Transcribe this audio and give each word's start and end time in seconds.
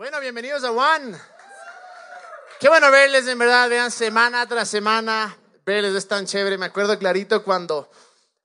Bueno, 0.00 0.18
bienvenidos 0.18 0.64
a 0.64 0.70
One. 0.72 1.14
Qué 2.58 2.70
bueno 2.70 2.90
verles, 2.90 3.26
en 3.26 3.38
verdad, 3.38 3.68
vean 3.68 3.90
semana 3.90 4.46
tras 4.46 4.70
semana, 4.70 5.36
verles 5.66 5.94
es 5.94 6.08
tan 6.08 6.24
chévere. 6.24 6.56
Me 6.56 6.64
acuerdo 6.64 6.98
clarito 6.98 7.44
cuando 7.44 7.90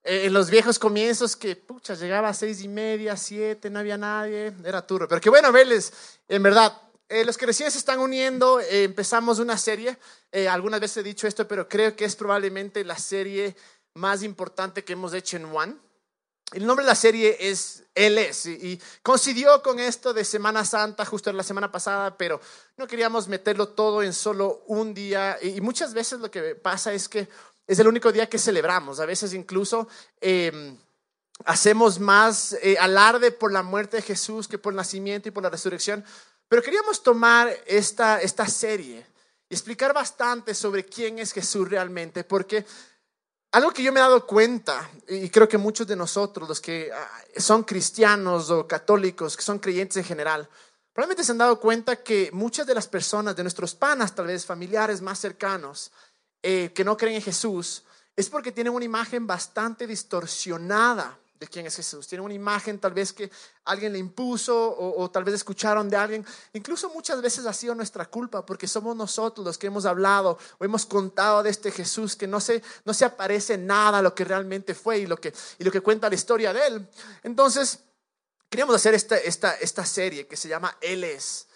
eh, 0.04 0.26
en 0.26 0.34
los 0.34 0.50
viejos 0.50 0.78
comienzos 0.78 1.38
que, 1.38 1.56
pucha, 1.56 1.94
llegaba 1.94 2.28
a 2.28 2.34
seis 2.34 2.62
y 2.62 2.68
media, 2.68 3.16
siete, 3.16 3.70
no 3.70 3.80
había 3.80 3.98
nadie, 3.98 4.52
era 4.66 4.86
turro. 4.86 5.08
Pero 5.08 5.22
qué 5.22 5.30
bueno 5.30 5.50
verles, 5.54 5.94
en 6.28 6.44
verdad. 6.44 6.78
Eh, 7.08 7.24
los 7.24 7.38
que 7.38 7.46
recién 7.46 7.72
se 7.72 7.78
están 7.78 8.00
uniendo, 8.00 8.60
eh, 8.60 8.84
empezamos 8.84 9.40
una 9.40 9.58
serie. 9.58 9.98
algunas 10.50 10.82
veces 10.82 10.98
he 10.98 11.04
dicho 11.04 11.26
esto, 11.26 11.48
pero 11.48 11.70
creo 11.70 11.96
que 11.96 12.04
es 12.04 12.18
probablemente 12.18 12.84
la 12.84 12.98
serie 12.98 13.56
más 13.94 14.24
importante 14.24 14.84
que 14.84 14.92
hemos 14.92 15.14
hecho 15.14 15.38
en 15.38 15.46
One. 15.46 15.85
El 16.52 16.66
nombre 16.66 16.86
de 16.86 16.92
la 16.92 16.96
serie 16.96 17.38
es 17.40 17.84
Él 17.96 18.18
es 18.18 18.46
y 18.46 18.80
coincidió 19.02 19.64
con 19.64 19.80
esto 19.80 20.14
de 20.14 20.24
Semana 20.24 20.64
Santa 20.64 21.04
justo 21.06 21.34
la 21.34 21.44
semana 21.44 21.72
pasada, 21.72 22.18
pero 22.18 22.40
no 22.78 22.88
queríamos 22.88 23.28
meterlo 23.28 23.70
todo 23.70 24.04
en 24.04 24.14
solo 24.14 24.64
un 24.68 24.94
día 24.94 25.38
y 25.42 25.60
muchas 25.62 25.94
veces 25.94 26.20
lo 26.20 26.30
que 26.30 26.56
pasa 26.56 26.94
es 26.94 27.10
que 27.10 27.28
es 27.68 27.80
el 27.80 27.88
único 27.88 28.12
día 28.12 28.30
que 28.30 28.38
celebramos, 28.38 29.00
a 29.00 29.08
veces 29.08 29.34
incluso 29.34 29.88
em, 30.22 30.78
hacemos 31.46 32.00
más 32.00 32.54
eh, 32.62 32.78
alarde 32.80 33.32
por 33.32 33.52
la 33.52 33.64
muerte 33.64 33.98
de 33.98 34.04
Jesús 34.04 34.48
que 34.48 34.60
por 34.60 34.72
el 34.72 34.78
nacimiento 34.78 35.30
y 35.30 35.32
por 35.32 35.44
la 35.44 35.50
resurrección, 35.50 36.06
pero 36.48 36.62
queríamos 36.62 37.02
tomar 37.02 37.52
esta, 37.66 38.22
esta 38.22 38.48
serie 38.48 39.06
y 39.50 39.54
explicar 39.56 39.94
bastante 39.94 40.54
sobre 40.54 40.86
quién 40.86 41.18
es 41.18 41.32
Jesús 41.32 41.68
realmente, 41.68 42.24
porque 42.24 42.66
algo 43.56 43.72
que 43.72 43.82
yo 43.82 43.94
me 43.94 44.02
he 44.02 44.04
dado 44.04 44.28
cuenta, 44.28 44.90
y 45.08 45.30
creo 45.30 45.48
que 45.48 45.58
muchos 45.58 45.88
de 45.88 45.96
nosotros, 45.96 46.50
los 46.50 46.60
que 46.60 46.92
ah, 46.94 47.10
son 47.38 47.64
cristianos 47.64 48.50
o 48.50 48.68
católicos, 48.68 49.38
que 49.38 49.44
son 49.44 49.60
creyentes 49.60 49.96
en 49.96 50.04
general, 50.04 50.50
probablemente 50.92 51.24
se 51.24 51.32
han 51.32 51.38
dado 51.38 51.58
cuenta 51.58 51.96
que 51.96 52.30
muchas 52.34 52.68
de 52.68 52.76
las 52.76 52.86
personas, 52.90 53.34
de 53.34 53.44
nuestros 53.44 53.74
panas, 53.74 54.14
tal 54.14 54.28
vez 54.28 54.46
familiares 54.46 55.02
más 55.02 55.20
cercanos, 55.20 55.94
eh, 56.44 56.74
que 56.76 56.84
no 56.84 56.98
creen 56.98 57.16
en 57.16 57.22
Jesús, 57.22 57.84
es 58.18 58.30
porque 58.30 58.52
tienen 58.52 58.74
una 58.74 58.84
imagen 58.84 59.26
bastante 59.26 59.88
distorsionada 59.88 61.18
de 61.40 61.48
quién 61.48 61.66
es 61.66 61.76
Jesús. 61.76 62.08
Tiene 62.08 62.24
una 62.24 62.34
imagen 62.34 62.80
tal 62.80 62.94
vez 62.94 63.12
que 63.12 63.30
alguien 63.66 63.94
le 63.94 64.00
impuso 64.00 64.76
o, 64.78 65.10
tal 65.12 65.24
vez 65.24 65.36
escucharon 65.36 65.90
de 65.90 65.98
alguien. 65.98 66.26
Incluso 66.54 66.90
muchas 66.90 67.22
veces 67.22 67.46
ha 67.46 67.54
sido 67.54 67.76
nuestra 67.76 68.06
culpa 68.06 68.46
porque 68.46 68.68
somos 68.68 68.96
nosotros 68.96 69.46
los 69.46 69.58
que 69.58 69.68
hemos 69.68 69.86
hablado 69.86 70.38
o 70.58 70.66
hemos 70.66 70.86
contado 70.86 71.44
de 71.44 71.50
este 71.50 71.72
Jesús 71.72 72.16
que 72.16 72.28
no 72.28 72.40
se, 72.40 72.64
no 72.86 72.94
se 72.94 73.06
aparece 73.06 73.58
nada 73.58 74.00
a 74.00 74.02
lo 74.02 74.16
que 74.16 74.24
realmente 74.24 74.74
fue 74.74 75.00
y 75.00 75.06
lo 75.06 75.18
que, 75.18 75.34
y 75.60 75.64
lo 75.64 75.72
que 75.72 75.82
cuenta 75.82 76.10
la 76.10 76.16
historia 76.16 76.54
de 76.54 76.68
él. 76.68 76.88
Entonces, 77.24 77.80
queríamos 78.50 78.76
hacer 78.76 78.94
esta, 78.94 79.18
esta, 79.18 79.54
esta 79.56 79.86
serie 79.86 80.28
que 80.28 80.38
se 80.38 80.48
llama 80.48 80.78
Él 80.82 81.04
es. 81.04 81.48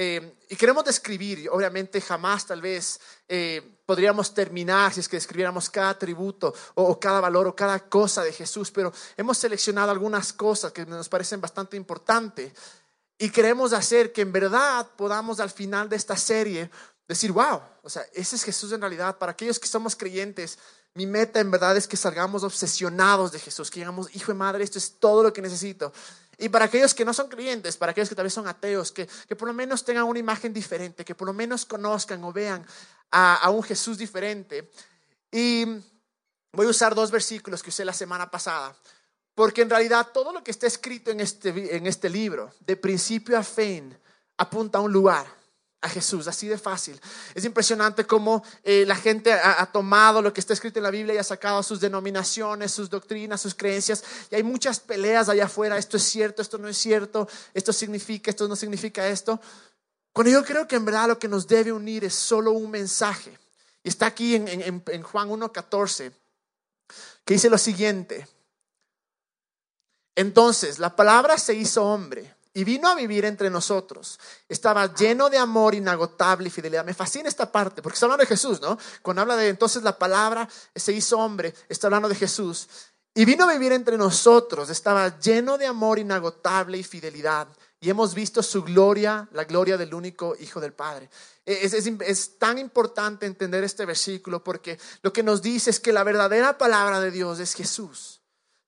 Eh, 0.00 0.36
y 0.48 0.54
queremos 0.54 0.84
describir, 0.84 1.48
obviamente 1.50 2.00
jamás 2.00 2.46
tal 2.46 2.60
vez 2.60 3.00
eh, 3.26 3.80
podríamos 3.84 4.32
terminar 4.32 4.94
si 4.94 5.00
es 5.00 5.08
que 5.08 5.16
describiéramos 5.16 5.68
cada 5.68 5.88
atributo 5.88 6.54
o, 6.74 7.00
cada 7.00 7.20
valor 7.20 7.48
o 7.48 7.56
cada 7.56 7.80
cosa 7.80 8.22
de 8.22 8.32
Jesús, 8.32 8.70
pero 8.70 8.92
hemos 9.16 9.38
seleccionado 9.38 9.90
algunas 9.90 10.32
cosas 10.32 10.70
que 10.70 10.86
nos 10.86 11.08
parecen 11.08 11.40
bastante 11.40 11.76
importantes 11.76 12.52
y 13.18 13.28
queremos 13.30 13.72
hacer 13.72 14.12
que 14.12 14.20
en 14.20 14.30
verdad 14.30 14.86
podamos 14.96 15.40
al 15.40 15.50
final 15.50 15.88
de 15.88 15.96
esta 15.96 16.16
serie 16.16 16.70
decir, 17.08 17.32
wow, 17.32 17.60
o 17.82 17.90
sea, 17.90 18.04
ese 18.14 18.36
es 18.36 18.44
Jesús 18.44 18.70
en 18.70 18.80
realidad. 18.80 19.18
Para 19.18 19.32
aquellos 19.32 19.58
que 19.58 19.66
somos 19.66 19.96
creyentes, 19.96 20.60
mi 20.94 21.06
meta 21.06 21.40
en 21.40 21.50
verdad 21.50 21.76
es 21.76 21.88
que 21.88 21.96
salgamos 21.96 22.44
obsesionados 22.44 23.32
de 23.32 23.40
Jesús, 23.40 23.68
que 23.68 23.80
digamos, 23.80 24.14
hijo 24.14 24.30
de 24.30 24.38
madre, 24.38 24.62
esto 24.62 24.78
es 24.78 25.00
todo 25.00 25.24
lo 25.24 25.32
que 25.32 25.42
necesito. 25.42 25.92
Y 26.38 26.48
para 26.48 26.66
aquellos 26.66 26.94
que 26.94 27.04
no 27.04 27.12
son 27.12 27.28
creyentes, 27.28 27.76
para 27.76 27.90
aquellos 27.90 28.08
que 28.08 28.14
tal 28.14 28.24
vez 28.24 28.32
son 28.32 28.46
ateos, 28.46 28.92
que, 28.92 29.08
que 29.26 29.34
por 29.34 29.48
lo 29.48 29.54
menos 29.54 29.84
tengan 29.84 30.04
una 30.04 30.20
imagen 30.20 30.52
diferente, 30.52 31.04
que 31.04 31.16
por 31.16 31.26
lo 31.26 31.34
menos 31.34 31.66
conozcan 31.66 32.22
o 32.22 32.32
vean 32.32 32.64
a, 33.10 33.34
a 33.34 33.50
un 33.50 33.62
Jesús 33.62 33.98
diferente. 33.98 34.70
Y 35.32 35.64
voy 36.52 36.66
a 36.66 36.70
usar 36.70 36.94
dos 36.94 37.10
versículos 37.10 37.62
que 37.62 37.70
usé 37.70 37.84
la 37.84 37.92
semana 37.92 38.30
pasada, 38.30 38.76
porque 39.34 39.62
en 39.62 39.70
realidad 39.70 40.08
todo 40.12 40.32
lo 40.32 40.44
que 40.44 40.52
está 40.52 40.68
escrito 40.68 41.10
en 41.10 41.20
este, 41.20 41.76
en 41.76 41.86
este 41.86 42.08
libro, 42.08 42.52
de 42.60 42.76
principio 42.76 43.36
a 43.36 43.42
fin, 43.42 43.98
apunta 44.36 44.78
a 44.78 44.82
un 44.82 44.92
lugar 44.92 45.37
a 45.80 45.88
Jesús, 45.88 46.26
así 46.26 46.48
de 46.48 46.58
fácil. 46.58 47.00
Es 47.34 47.44
impresionante 47.44 48.04
cómo 48.04 48.42
eh, 48.64 48.84
la 48.86 48.96
gente 48.96 49.32
ha, 49.32 49.64
tomado 49.66 50.20
lo 50.20 50.32
que 50.32 50.40
está 50.40 50.52
escrito 50.52 50.78
en 50.80 50.82
la 50.82 50.90
Biblia 50.90 51.14
y 51.14 51.18
ha 51.18 51.24
sacado 51.24 51.62
sus 51.62 51.80
denominaciones, 51.80 52.72
sus 52.72 52.90
doctrinas, 52.90 53.40
sus 53.40 53.54
creencias. 53.54 54.02
Y 54.30 54.34
hay 54.34 54.42
muchas 54.42 54.80
peleas 54.80 55.28
allá 55.28 55.44
afuera, 55.44 55.78
esto 55.78 55.96
es 55.96 56.02
cierto, 56.02 56.42
esto 56.42 56.58
no 56.58 56.68
es 56.68 56.76
cierto, 56.76 57.28
esto 57.54 57.72
significa, 57.72 58.30
esto 58.30 58.48
no 58.48 58.56
significa 58.56 59.06
esto. 59.08 59.40
Cuando 60.12 60.32
yo 60.32 60.44
creo 60.44 60.66
que 60.66 60.76
en 60.76 60.84
verdad 60.84 61.08
lo 61.08 61.18
que 61.18 61.28
nos 61.28 61.46
debe 61.46 61.70
unir 61.70 62.04
es 62.04 62.14
solo 62.14 62.52
un 62.52 62.70
mensaje. 62.70 63.38
Y 63.84 63.88
está 63.88 64.06
aquí 64.06 64.34
en, 64.34 64.48
en, 64.48 64.82
en 64.84 65.02
Juan 65.02 65.28
1.14, 65.28 66.12
que 67.24 67.34
dice 67.34 67.48
lo 67.48 67.58
siguiente. 67.58 68.26
Entonces, 70.16 70.80
la 70.80 70.96
palabra 70.96 71.38
se 71.38 71.54
hizo 71.54 71.84
hombre 71.84 72.34
y 72.54 72.64
vino 72.64 72.88
a 72.88 72.94
vivir 72.94 73.24
entre 73.24 73.50
nosotros. 73.50 74.18
Estaba 74.48 74.94
lleno 74.94 75.30
de 75.30 75.38
amor 75.38 75.74
inagotable 75.74 76.48
y 76.48 76.50
fidelidad. 76.50 76.84
Me 76.84 76.94
fascina 76.94 77.28
esta 77.28 77.50
parte, 77.50 77.82
porque 77.82 77.94
está 77.94 78.06
hablando 78.06 78.22
de 78.22 78.28
Jesús, 78.28 78.60
¿no? 78.60 78.78
Cuando 79.02 79.22
habla 79.22 79.36
de 79.36 79.48
entonces 79.48 79.82
la 79.82 79.98
palabra 79.98 80.48
se 80.74 80.92
hizo 80.92 81.18
hombre, 81.18 81.54
está 81.68 81.86
hablando 81.86 82.08
de 82.08 82.14
Jesús. 82.14 82.68
Y 83.14 83.24
vino 83.24 83.48
a 83.48 83.52
vivir 83.52 83.72
entre 83.72 83.96
nosotros. 83.96 84.70
Estaba 84.70 85.18
lleno 85.18 85.58
de 85.58 85.66
amor 85.66 85.98
inagotable 85.98 86.78
y 86.78 86.84
fidelidad. 86.84 87.48
Y 87.80 87.90
hemos 87.90 88.14
visto 88.14 88.42
su 88.42 88.62
gloria, 88.64 89.28
la 89.32 89.44
gloria 89.44 89.76
del 89.76 89.94
único 89.94 90.36
Hijo 90.38 90.60
del 90.60 90.72
Padre. 90.72 91.08
Es, 91.44 91.72
es, 91.72 92.38
tan 92.38 92.58
importante 92.58 93.24
entender 93.24 93.64
este 93.64 93.86
versículo 93.86 94.42
porque 94.42 94.78
lo 95.02 95.12
que 95.12 95.22
nos 95.22 95.42
dice 95.42 95.70
es 95.70 95.80
que 95.80 95.92
la 95.92 96.04
verdadera 96.04 96.58
palabra 96.58 97.00
de 97.00 97.10
Dios 97.10 97.38
es 97.38 97.54
Jesús. 97.54 98.20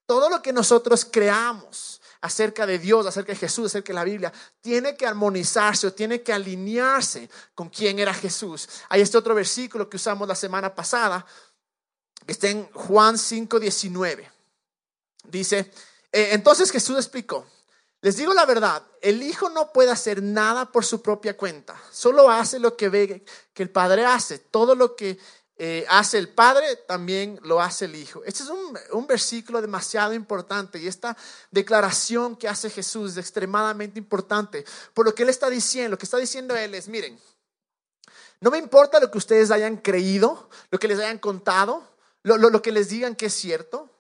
Todo 0.07 0.31
lo 0.31 0.43
que 0.43 0.53
nosotros 0.53 1.05
creamos, 1.05 2.00
acerca 2.21 2.67
de 2.67 2.79
Dios, 2.79 3.07
acerca 3.07 3.33
de 3.33 3.39
Jesús, 3.39 3.67
acerca 3.67 3.89
de 3.89 3.95
la 3.95 4.05
Biblia, 4.05 4.33
tiene 4.61 4.97
que 4.97 5.07
armonizarse 5.07 5.87
o 5.87 5.93
tiene 5.93 6.23
que 6.23 6.33
alinearse 6.33 7.31
con 7.55 7.69
quién 7.69 7.99
era 7.99 8.13
Jesús. 8.13 8.69
Hay 8.89 9.01
este 9.01 9.19
otro 9.19 9.35
versículo 9.35 9.89
que 9.89 9.97
usamos 9.97 10.29
la 10.29 10.35
semana 10.35 10.75
pasada, 10.75 11.25
que 12.27 12.33
está 12.33 12.49
en 12.49 12.71
Juan 12.73 13.17
5:19. 13.17 14.31
Dice, 15.25 15.71
eh, 16.13 16.31
entonces 16.33 16.71
Jesús 16.71 16.97
explicó, 16.97 17.47
les 18.03 18.17
digo 18.17 18.33
la 18.33 18.47
verdad, 18.47 18.83
el 19.03 19.23
Hijo 19.23 19.51
no 19.51 19.73
puede 19.73 19.91
hacer 19.91 20.23
nada 20.23 20.73
por 20.73 20.85
su 20.85 21.03
propia 21.03 21.37
cuenta, 21.37 21.81
solo 21.91 22.31
hace 22.31 22.59
lo 22.59 22.77
que 22.77 22.89
ve 22.89 23.25
que 23.53 23.63
el 23.63 23.71
Padre 23.71 24.07
hace, 24.07 24.39
todo 24.39 24.75
lo 24.75 24.97
que 24.97 25.19
eh, 25.63 25.85
hace 25.91 26.17
el 26.17 26.31
Padre, 26.31 26.75
también 26.89 27.39
lo 27.43 27.61
hace 27.61 27.85
el 27.85 27.95
Hijo. 27.95 28.23
Este 28.25 28.45
es 28.45 28.49
un, 28.49 28.79
un, 28.93 29.07
versículo 29.07 29.61
demasiado 29.61 30.15
importante 30.15 30.79
y 30.79 30.87
esta 30.87 31.15
declaración 31.51 32.35
que 32.35 32.49
hace 32.49 32.71
Jesús 32.71 33.11
es 33.11 33.17
extremadamente 33.19 33.99
importante. 33.99 34.65
Por 34.95 35.05
lo 35.05 35.15
que 35.15 35.23
Él 35.23 35.29
está 35.29 35.51
diciendo, 35.51 35.91
lo 35.91 35.99
que 35.99 36.07
está 36.07 36.17
diciendo 36.17 36.57
Él 36.57 36.75
es, 36.75 36.89
miren, 36.89 37.21
no 38.41 38.51
me 38.51 38.57
importa 38.57 39.01
lo 39.01 39.11
que 39.11 39.19
ustedes 39.19 39.51
hayan 39.51 39.77
creído, 39.77 40.49
lo 40.71 40.79
que 40.79 40.89
les 40.89 40.99
hayan 40.99 41.19
contado, 41.19 41.87
lo, 42.23 42.39
lo, 42.39 42.49
lo 42.49 42.63
que 42.63 42.73
les 42.73 42.89
digan 42.89 43.15
que 43.15 43.27
es 43.27 43.35
cierto. 43.35 43.91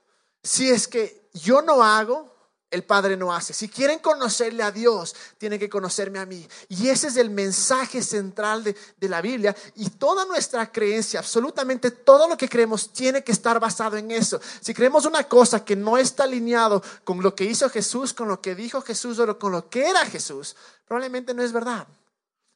Si 0.42 0.70
es 0.70 0.88
que 0.88 1.28
yo 1.34 1.60
no 1.60 1.82
hago 1.82 2.34
el 2.70 2.84
Padre 2.84 3.16
no 3.16 3.32
hace. 3.32 3.52
Si 3.52 3.68
quieren 3.68 3.98
conocerle 3.98 4.62
a 4.62 4.70
Dios, 4.70 5.14
tienen 5.38 5.58
que 5.58 5.68
conocerme 5.68 6.18
a 6.18 6.26
mí. 6.26 6.46
Y 6.68 6.88
ese 6.88 7.08
es 7.08 7.16
el 7.16 7.30
mensaje 7.30 8.02
central 8.02 8.62
de, 8.62 9.08
la 9.08 9.20
Biblia. 9.20 9.56
Y 9.74 9.90
toda 9.90 10.24
nuestra 10.24 10.70
creencia, 10.70 11.20
absolutamente 11.20 11.90
todo 11.90 12.28
lo 12.28 12.36
que 12.36 12.48
creemos, 12.48 12.92
tiene 12.92 13.24
que 13.24 13.32
estar 13.32 13.58
basado 13.58 13.96
en 13.96 14.10
eso. 14.12 14.40
Si 14.60 14.72
creemos 14.72 15.04
una 15.04 15.24
cosa 15.24 15.64
que 15.64 15.74
no 15.74 15.98
está 15.98 16.24
alineado 16.24 16.82
con 17.02 17.22
lo 17.22 17.34
que 17.34 17.44
hizo 17.44 17.68
Jesús, 17.68 18.12
con 18.12 18.28
lo 18.28 18.40
que 18.40 18.54
dijo 18.54 18.80
Jesús 18.82 19.18
o 19.18 19.38
con 19.38 19.52
lo 19.52 19.68
que 19.68 19.88
era 19.88 20.06
Jesús, 20.06 20.54
probablemente 20.86 21.34
no 21.34 21.42
es 21.42 21.52
verdad. 21.52 21.88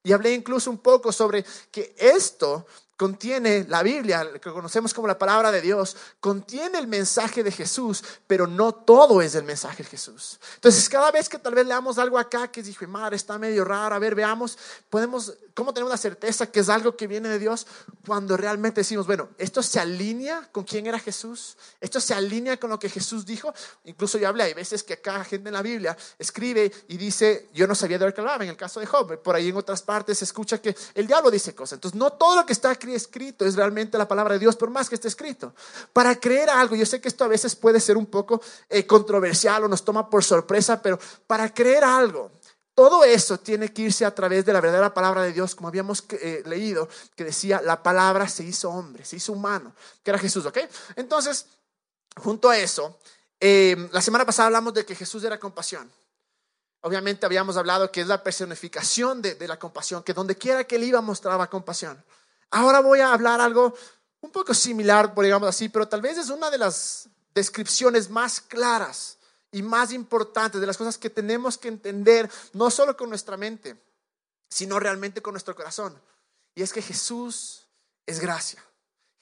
Y 0.04 0.12
hablé 0.12 0.32
incluso 0.32 0.70
un 0.70 0.78
poco 0.78 1.10
sobre 1.10 1.44
que 1.72 1.94
esto 1.98 2.66
contiene 2.96 3.66
la 3.68 3.82
Biblia, 3.82 4.30
que 4.34 4.52
conocemos 4.52 4.94
como 4.94 5.08
la 5.08 5.18
palabra 5.18 5.50
de 5.50 5.60
Dios, 5.60 5.96
contiene 6.20 6.78
el 6.78 6.86
mensaje 6.86 7.42
de 7.42 7.50
Jesús, 7.50 8.04
pero 8.26 8.46
no 8.46 8.72
todo 8.72 9.20
es 9.20 9.34
el 9.34 9.42
mensaje 9.42 9.82
de 9.82 9.88
Jesús. 9.88 10.38
Entonces, 10.54 10.88
cada 10.88 11.10
vez 11.10 11.28
que 11.28 11.38
tal 11.38 11.54
vez 11.54 11.66
leamos 11.66 11.98
algo 11.98 12.18
acá 12.18 12.48
que 12.48 12.62
dijo, 12.62 12.86
madre, 12.86 13.16
está 13.16 13.38
medio 13.38 13.64
raro, 13.64 13.96
a 13.96 13.98
ver, 13.98 14.14
veamos, 14.14 14.56
podemos, 14.90 15.34
¿cómo 15.54 15.74
tenemos 15.74 15.90
la 15.90 15.96
certeza 15.96 16.46
que 16.46 16.60
es 16.60 16.68
algo 16.68 16.96
que 16.96 17.08
viene 17.08 17.28
de 17.28 17.38
Dios? 17.40 17.66
Cuando 18.06 18.36
realmente 18.36 18.82
decimos, 18.82 19.06
bueno, 19.06 19.30
esto 19.38 19.62
se 19.62 19.80
alinea 19.80 20.48
con 20.52 20.62
quién 20.62 20.86
era 20.86 21.00
Jesús, 21.00 21.56
esto 21.80 22.00
se 22.00 22.14
alinea 22.14 22.58
con 22.60 22.70
lo 22.70 22.78
que 22.78 22.88
Jesús 22.88 23.26
dijo. 23.26 23.52
Incluso 23.84 24.18
yo 24.18 24.28
hablé, 24.28 24.44
hay 24.44 24.54
veces 24.54 24.84
que 24.84 24.94
acá 24.94 25.24
gente 25.24 25.48
en 25.48 25.54
la 25.54 25.62
Biblia 25.62 25.96
escribe 26.18 26.72
y 26.86 26.96
dice, 26.96 27.48
yo 27.52 27.66
no 27.66 27.74
sabía 27.74 27.98
de 27.98 28.06
lo 28.06 28.14
que 28.14 28.20
hablaba, 28.20 28.44
en 28.44 28.50
el 28.50 28.56
caso 28.56 28.78
de 28.78 28.86
Job, 28.86 29.20
por 29.20 29.34
ahí 29.34 29.48
en 29.48 29.56
otras 29.56 29.82
partes 29.82 30.18
se 30.18 30.24
escucha 30.24 30.60
que 30.60 30.76
el 30.94 31.08
diablo 31.08 31.30
dice 31.30 31.54
cosas. 31.54 31.78
Entonces, 31.78 31.98
no 31.98 32.12
todo 32.12 32.36
lo 32.36 32.46
que 32.46 32.52
está 32.52 32.70
aquí 32.70 32.83
escrito 32.92 33.46
es 33.46 33.56
realmente 33.56 33.96
la 33.96 34.06
palabra 34.06 34.34
de 34.34 34.40
Dios, 34.40 34.56
por 34.56 34.68
más 34.68 34.88
que 34.88 34.96
esté 34.96 35.08
escrito. 35.08 35.54
Para 35.92 36.16
creer 36.16 36.50
algo, 36.50 36.76
yo 36.76 36.84
sé 36.84 37.00
que 37.00 37.08
esto 37.08 37.24
a 37.24 37.28
veces 37.28 37.56
puede 37.56 37.80
ser 37.80 37.96
un 37.96 38.06
poco 38.06 38.42
eh, 38.68 38.86
controversial 38.86 39.64
o 39.64 39.68
nos 39.68 39.84
toma 39.84 40.10
por 40.10 40.22
sorpresa, 40.22 40.82
pero 40.82 40.98
para 41.26 41.54
creer 41.54 41.84
algo, 41.84 42.32
todo 42.74 43.04
eso 43.04 43.38
tiene 43.38 43.72
que 43.72 43.82
irse 43.82 44.04
a 44.04 44.14
través 44.14 44.44
de 44.44 44.52
la 44.52 44.60
verdadera 44.60 44.92
palabra 44.92 45.22
de 45.22 45.32
Dios, 45.32 45.54
como 45.54 45.68
habíamos 45.68 46.04
eh, 46.10 46.42
leído, 46.44 46.88
que 47.14 47.24
decía, 47.24 47.62
la 47.62 47.82
palabra 47.82 48.28
se 48.28 48.42
hizo 48.42 48.68
hombre, 48.68 49.04
se 49.04 49.16
hizo 49.16 49.32
humano, 49.32 49.72
que 50.02 50.10
era 50.10 50.18
Jesús, 50.18 50.44
¿ok? 50.44 50.58
Entonces, 50.96 51.46
junto 52.16 52.50
a 52.50 52.58
eso, 52.58 52.98
eh, 53.38 53.88
la 53.92 54.00
semana 54.00 54.26
pasada 54.26 54.46
hablamos 54.46 54.74
de 54.74 54.84
que 54.84 54.96
Jesús 54.96 55.22
era 55.22 55.38
compasión. 55.38 55.90
Obviamente 56.80 57.24
habíamos 57.24 57.56
hablado 57.56 57.92
que 57.92 58.00
es 58.00 58.08
la 58.08 58.22
personificación 58.22 59.22
de, 59.22 59.36
de 59.36 59.48
la 59.48 59.58
compasión, 59.58 60.02
que 60.02 60.12
donde 60.12 60.36
quiera 60.36 60.64
que 60.64 60.76
él 60.76 60.84
iba 60.84 61.00
mostraba 61.00 61.48
compasión. 61.48 62.02
Ahora 62.50 62.80
voy 62.80 63.00
a 63.00 63.12
hablar 63.12 63.40
algo 63.40 63.74
un 64.20 64.30
poco 64.30 64.54
similar, 64.54 65.14
por 65.14 65.24
digamos 65.24 65.48
así, 65.48 65.68
pero 65.68 65.86
tal 65.86 66.00
vez 66.00 66.18
es 66.18 66.30
una 66.30 66.50
de 66.50 66.58
las 66.58 67.08
descripciones 67.34 68.08
más 68.08 68.40
claras 68.40 69.18
y 69.52 69.62
más 69.62 69.92
importantes 69.92 70.60
de 70.60 70.66
las 70.66 70.76
cosas 70.76 70.96
que 70.98 71.10
tenemos 71.10 71.58
que 71.58 71.68
entender, 71.68 72.30
no 72.54 72.70
solo 72.70 72.96
con 72.96 73.08
nuestra 73.08 73.36
mente, 73.36 73.76
sino 74.48 74.80
realmente 74.80 75.20
con 75.20 75.34
nuestro 75.34 75.54
corazón. 75.54 76.00
Y 76.54 76.62
es 76.62 76.72
que 76.72 76.82
Jesús 76.82 77.66
es 78.06 78.20
gracia. 78.20 78.64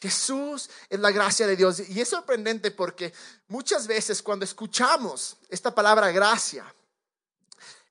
Jesús 0.00 0.68
es 0.88 1.00
la 1.00 1.10
gracia 1.10 1.46
de 1.46 1.56
Dios. 1.56 1.88
Y 1.88 2.00
es 2.00 2.08
sorprendente 2.08 2.70
porque 2.70 3.12
muchas 3.48 3.86
veces 3.86 4.22
cuando 4.22 4.44
escuchamos 4.44 5.36
esta 5.48 5.74
palabra 5.74 6.10
gracia, 6.10 6.64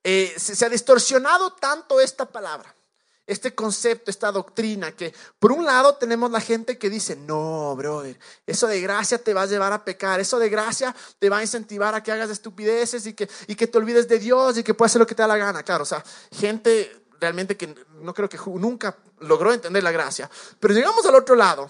eh, 0.04 0.34
se 0.38 0.66
ha 0.66 0.70
distorsionado 0.70 1.54
tanto 1.54 2.00
esta 2.00 2.26
palabra 2.26 2.74
este 3.28 3.56
concepto, 3.56 4.12
esta 4.12 4.32
doctrina, 4.32 4.92
que 4.92 5.14
por 5.40 5.52
un 5.52 5.66
lado 5.66 5.96
tenemos 5.96 6.32
la 6.32 6.42
gente 6.42 6.78
que 6.78 6.90
dice, 6.90 7.16
no, 7.16 7.76
brother, 7.76 8.20
eso 8.46 8.68
de 8.68 8.82
gracia 8.82 9.18
te 9.24 9.34
va 9.34 9.44
a 9.44 9.46
llevar 9.46 9.74
a 9.74 9.86
pecar, 9.86 10.20
eso 10.20 10.40
de 10.40 10.50
gracia 10.50 10.96
te 11.20 11.30
va 11.30 11.38
a 11.38 11.42
incentivar 11.42 11.96
a 11.96 12.04
que 12.04 12.12
hagas 12.12 12.30
estupideces 12.30 13.06
y 13.06 13.14
que, 13.14 13.30
y 13.48 13.56
que 13.56 13.68
te 13.68 13.78
olvides 13.78 14.08
de 14.08 14.20
Dios 14.20 14.58
y 14.58 14.64
que 14.64 14.74
puedas 14.74 14.92
hacer 14.92 15.00
lo 15.00 15.08
que 15.08 15.16
te 15.16 15.22
da 15.22 15.28
la 15.28 15.38
gana. 15.38 15.64
Claro, 15.64 15.84
o 15.84 15.86
sea, 15.86 16.04
gente 16.32 17.06
realmente 17.20 17.56
que 17.56 17.74
no 18.02 18.14
creo 18.14 18.28
que 18.28 18.38
nunca 18.56 18.98
logró 19.20 19.54
entender 19.54 19.84
la 19.84 19.92
gracia. 19.92 20.30
Pero 20.60 20.74
llegamos 20.74 21.06
al 21.06 21.16
otro 21.16 21.36
lado, 21.36 21.70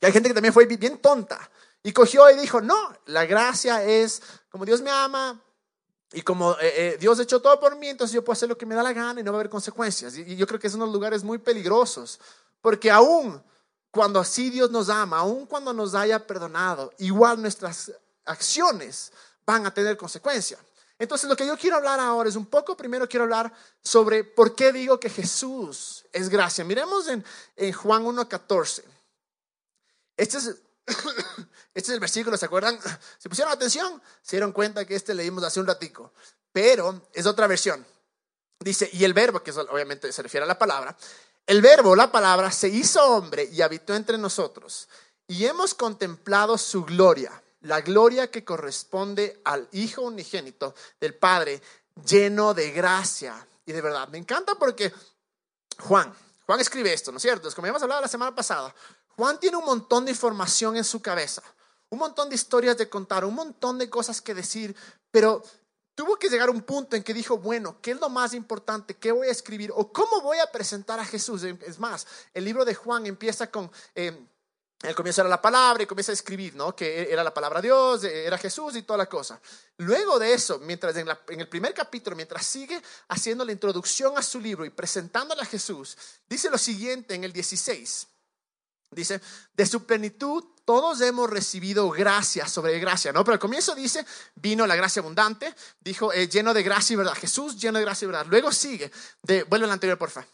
y 0.00 0.06
hay 0.06 0.12
gente 0.12 0.28
que 0.28 0.34
también 0.34 0.52
fue 0.52 0.66
bien 0.66 0.98
tonta 0.98 1.50
y 1.82 1.92
cogió 1.92 2.28
y 2.30 2.36
dijo, 2.36 2.60
no, 2.60 2.76
la 3.06 3.24
gracia 3.24 3.84
es 3.84 4.20
como 4.50 4.64
Dios 4.64 4.82
me 4.82 4.90
ama, 4.90 5.40
y 6.14 6.22
como 6.22 6.52
eh, 6.52 6.56
eh, 6.60 6.96
Dios 6.98 7.18
ha 7.18 7.22
hecho 7.22 7.42
todo 7.42 7.58
por 7.58 7.76
mí, 7.76 7.88
entonces 7.88 8.14
yo 8.14 8.24
puedo 8.24 8.34
hacer 8.34 8.48
lo 8.48 8.56
que 8.56 8.66
me 8.66 8.74
da 8.74 8.82
la 8.82 8.92
gana 8.92 9.20
y 9.20 9.24
no 9.24 9.32
va 9.32 9.38
a 9.38 9.40
haber 9.40 9.50
consecuencias. 9.50 10.16
Y, 10.16 10.36
yo 10.36 10.46
creo 10.46 10.60
que 10.60 10.68
es 10.68 10.74
unos 10.74 10.92
lugares 10.92 11.24
muy 11.24 11.38
peligrosos, 11.38 12.20
porque 12.60 12.90
aún 12.90 13.42
cuando 13.90 14.20
así 14.20 14.50
Dios 14.50 14.70
nos 14.70 14.88
ama, 14.88 15.18
aún 15.18 15.46
cuando 15.46 15.72
nos 15.72 15.94
haya 15.94 16.24
perdonado, 16.24 16.92
igual 16.98 17.42
nuestras 17.42 17.92
acciones 18.24 19.12
van 19.44 19.66
a 19.66 19.74
tener 19.74 19.96
consecuencias. 19.96 20.60
Entonces 20.98 21.28
lo 21.28 21.34
que 21.34 21.46
yo 21.46 21.56
quiero 21.56 21.76
hablar 21.76 21.98
ahora 21.98 22.28
es 22.28 22.36
un 22.36 22.46
poco, 22.46 22.76
primero 22.76 23.08
quiero 23.08 23.24
hablar 23.24 23.52
sobre 23.82 24.22
por 24.22 24.54
qué 24.54 24.72
digo 24.72 25.00
que 25.00 25.10
Jesús 25.10 26.04
es 26.12 26.28
gracia. 26.28 26.64
Miremos 26.64 27.08
en, 27.08 27.24
en 27.56 27.72
Juan 27.72 28.04
1.14. 28.04 28.84
Este 30.16 30.38
es 30.38 30.56
Este 31.74 31.90
es 31.90 31.94
el 31.94 32.00
versículo, 32.00 32.36
¿se 32.36 32.46
acuerdan? 32.46 32.78
Si 33.18 33.28
pusieron 33.28 33.52
atención, 33.52 34.00
se 34.22 34.36
dieron 34.36 34.52
cuenta 34.52 34.84
que 34.84 34.94
este 34.94 35.14
leímos 35.14 35.42
hace 35.44 35.60
un 35.60 35.66
ratico, 35.66 36.12
pero 36.52 37.08
es 37.12 37.26
otra 37.26 37.46
versión. 37.46 37.84
Dice, 38.60 38.88
y 38.92 39.04
el 39.04 39.12
verbo, 39.12 39.42
que 39.42 39.50
obviamente 39.50 40.12
se 40.12 40.22
refiere 40.22 40.44
a 40.44 40.46
la 40.46 40.58
palabra, 40.58 40.96
el 41.46 41.60
verbo, 41.60 41.94
la 41.96 42.10
palabra, 42.10 42.50
se 42.50 42.68
hizo 42.68 43.04
hombre 43.04 43.48
y 43.52 43.60
habitó 43.60 43.94
entre 43.94 44.16
nosotros, 44.16 44.88
y 45.26 45.44
hemos 45.46 45.74
contemplado 45.74 46.56
su 46.56 46.84
gloria, 46.84 47.42
la 47.62 47.80
gloria 47.80 48.30
que 48.30 48.44
corresponde 48.44 49.40
al 49.44 49.68
Hijo 49.72 50.02
unigénito 50.02 50.74
del 51.00 51.14
Padre, 51.14 51.60
lleno 52.06 52.54
de 52.54 52.70
gracia 52.70 53.46
y 53.66 53.72
de 53.72 53.80
verdad. 53.80 54.08
Me 54.08 54.18
encanta 54.18 54.54
porque 54.54 54.92
Juan, 55.80 56.14
Juan 56.46 56.60
escribe 56.60 56.92
esto, 56.92 57.10
¿no 57.10 57.16
es 57.16 57.22
cierto? 57.22 57.48
Es 57.48 57.54
como 57.54 57.66
habíamos 57.66 57.82
hablado 57.82 58.02
la 58.02 58.08
semana 58.08 58.34
pasada. 58.34 58.74
Juan 59.16 59.38
tiene 59.38 59.56
un 59.56 59.64
montón 59.64 60.04
de 60.04 60.10
información 60.10 60.76
en 60.76 60.84
su 60.84 61.00
cabeza, 61.00 61.42
un 61.90 61.98
montón 61.98 62.28
de 62.28 62.34
historias 62.34 62.76
de 62.76 62.88
contar, 62.88 63.24
un 63.24 63.34
montón 63.34 63.78
de 63.78 63.88
cosas 63.88 64.20
que 64.20 64.34
decir, 64.34 64.74
pero 65.10 65.42
tuvo 65.94 66.16
que 66.16 66.28
llegar 66.28 66.48
a 66.48 66.52
un 66.52 66.62
punto 66.62 66.96
en 66.96 67.02
que 67.02 67.14
dijo, 67.14 67.38
bueno, 67.38 67.80
¿qué 67.80 67.92
es 67.92 68.00
lo 68.00 68.08
más 68.08 68.34
importante? 68.34 68.96
¿Qué 68.96 69.12
voy 69.12 69.28
a 69.28 69.30
escribir? 69.32 69.70
¿O 69.74 69.92
cómo 69.92 70.20
voy 70.20 70.38
a 70.38 70.50
presentar 70.50 70.98
a 70.98 71.04
Jesús? 71.04 71.44
Es 71.44 71.78
más, 71.78 72.06
el 72.32 72.44
libro 72.44 72.64
de 72.64 72.74
Juan 72.74 73.06
empieza 73.06 73.50
con... 73.50 73.70
Eh, 73.94 74.26
el 74.82 74.94
comienzo 74.94 75.22
era 75.22 75.30
la 75.30 75.40
palabra 75.40 75.82
y 75.82 75.86
comienza 75.86 76.12
a 76.12 76.14
escribir, 76.14 76.54
¿no? 76.56 76.76
Que 76.76 77.10
era 77.10 77.24
la 77.24 77.32
palabra 77.32 77.62
de 77.62 77.68
Dios, 77.68 78.04
eh, 78.04 78.26
era 78.26 78.36
Jesús 78.36 78.76
y 78.76 78.82
toda 78.82 78.98
la 78.98 79.06
cosa. 79.06 79.40
Luego 79.78 80.18
de 80.18 80.34
eso, 80.34 80.58
mientras 80.58 80.94
en, 80.96 81.08
en, 81.28 81.40
el 81.40 81.48
primer 81.48 81.72
capítulo, 81.72 82.14
mientras 82.14 82.44
sigue 82.44 82.82
haciendo 83.08 83.46
la 83.46 83.52
introducción 83.52 84.18
a 84.18 84.22
su 84.22 84.40
libro 84.40 84.66
y 84.66 84.70
presentándole 84.70 85.40
a 85.40 85.46
Jesús, 85.46 85.96
dice 86.28 86.50
lo 86.50 86.58
siguiente 86.58 87.14
en 87.14 87.24
el 87.24 87.32
16. 87.32 88.08
Dice, 88.94 89.20
de 89.52 89.66
su 89.66 89.84
plenitud 89.84 90.44
todos 90.64 91.00
hemos 91.02 91.28
recibido 91.28 91.90
gracia 91.90 92.48
sobre 92.48 92.78
gracia, 92.78 93.12
¿no? 93.12 93.22
Pero 93.24 93.34
al 93.34 93.38
comienzo 93.38 93.74
dice, 93.74 94.04
vino 94.36 94.66
la 94.66 94.76
gracia 94.76 95.00
abundante, 95.00 95.54
dijo, 95.80 96.12
eh, 96.12 96.28
lleno 96.28 96.54
de 96.54 96.62
gracia 96.62 96.94
y 96.94 96.96
verdad. 96.96 97.14
Jesús 97.14 97.60
lleno 97.60 97.78
de 97.78 97.84
gracia 97.84 98.06
y 98.06 98.08
verdad. 98.08 98.26
Luego 98.28 98.50
sigue, 98.50 98.90
de, 99.22 99.42
vuelve 99.44 99.66
al 99.66 99.72
anterior, 99.72 99.98
porfa. 99.98 100.26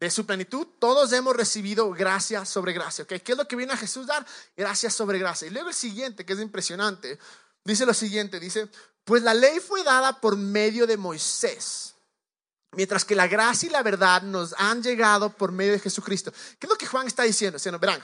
De 0.00 0.10
su 0.10 0.26
plenitud 0.26 0.66
todos 0.78 1.12
hemos 1.12 1.36
recibido 1.36 1.90
gracia 1.90 2.44
sobre 2.44 2.72
gracia, 2.72 3.04
¿ok? 3.04 3.14
¿Qué 3.22 3.32
es 3.32 3.38
lo 3.38 3.46
que 3.46 3.56
viene 3.56 3.72
a 3.72 3.76
Jesús 3.76 4.06
dar? 4.06 4.26
Gracia 4.56 4.90
sobre 4.90 5.18
gracia. 5.18 5.46
Y 5.46 5.50
luego 5.50 5.68
el 5.68 5.74
siguiente, 5.74 6.26
que 6.26 6.32
es 6.32 6.40
impresionante, 6.40 7.18
dice 7.62 7.86
lo 7.86 7.94
siguiente, 7.94 8.40
dice, 8.40 8.68
pues 9.04 9.22
la 9.22 9.32
ley 9.32 9.60
fue 9.60 9.84
dada 9.84 10.20
por 10.20 10.36
medio 10.36 10.86
de 10.86 10.96
Moisés 10.96 11.93
Mientras 12.76 13.04
que 13.04 13.14
la 13.14 13.28
gracia 13.28 13.68
y 13.68 13.70
la 13.70 13.82
verdad 13.82 14.22
nos 14.22 14.54
han 14.58 14.82
llegado 14.82 15.30
por 15.30 15.52
medio 15.52 15.72
de 15.72 15.80
Jesucristo. 15.80 16.32
¿Qué 16.58 16.66
es 16.66 16.70
lo 16.70 16.76
que 16.76 16.86
Juan 16.86 17.06
está 17.06 17.22
diciendo? 17.22 17.58
verán, 17.78 18.00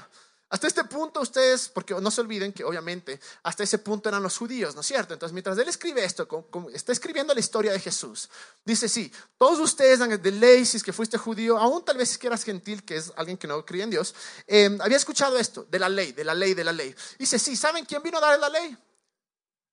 hasta 0.50 0.66
este 0.66 0.82
punto 0.82 1.20
ustedes, 1.20 1.68
porque 1.68 1.94
no 1.94 2.10
se 2.10 2.20
olviden 2.20 2.52
que 2.52 2.64
obviamente 2.64 3.20
hasta 3.44 3.62
ese 3.62 3.78
punto 3.78 4.08
eran 4.08 4.20
los 4.20 4.36
judíos, 4.36 4.74
¿no 4.74 4.80
es 4.80 4.86
cierto? 4.88 5.14
Entonces, 5.14 5.32
mientras 5.32 5.56
él 5.56 5.68
escribe 5.68 6.04
esto, 6.04 6.26
está 6.74 6.90
escribiendo 6.90 7.32
la 7.32 7.38
historia 7.38 7.70
de 7.70 7.78
Jesús, 7.78 8.28
dice, 8.64 8.88
sí, 8.88 9.12
todos 9.38 9.60
ustedes 9.60 10.00
de 10.20 10.30
ley, 10.32 10.66
si 10.66 10.78
es 10.78 10.82
que 10.82 10.92
fuiste 10.92 11.16
judío, 11.18 11.56
aún 11.56 11.84
tal 11.84 11.98
vez 11.98 12.08
si 12.10 12.18
que 12.18 12.26
eras 12.26 12.42
gentil, 12.42 12.82
que 12.82 12.96
es 12.96 13.12
alguien 13.16 13.38
que 13.38 13.46
no 13.46 13.64
creía 13.64 13.84
en 13.84 13.90
Dios, 13.90 14.12
eh, 14.48 14.76
había 14.80 14.96
escuchado 14.96 15.38
esto, 15.38 15.66
de 15.70 15.78
la 15.78 15.88
ley, 15.88 16.10
de 16.10 16.24
la 16.24 16.34
ley, 16.34 16.54
de 16.54 16.64
la 16.64 16.72
ley. 16.72 16.96
Dice, 17.16 17.38
sí, 17.38 17.54
¿saben 17.54 17.84
quién 17.84 18.02
vino 18.02 18.18
a 18.18 18.20
dar 18.20 18.40
la 18.40 18.48
ley? 18.48 18.76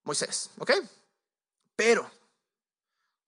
Moisés, 0.03 0.51
¿ok? 0.59 0.73
Pero 1.75 2.07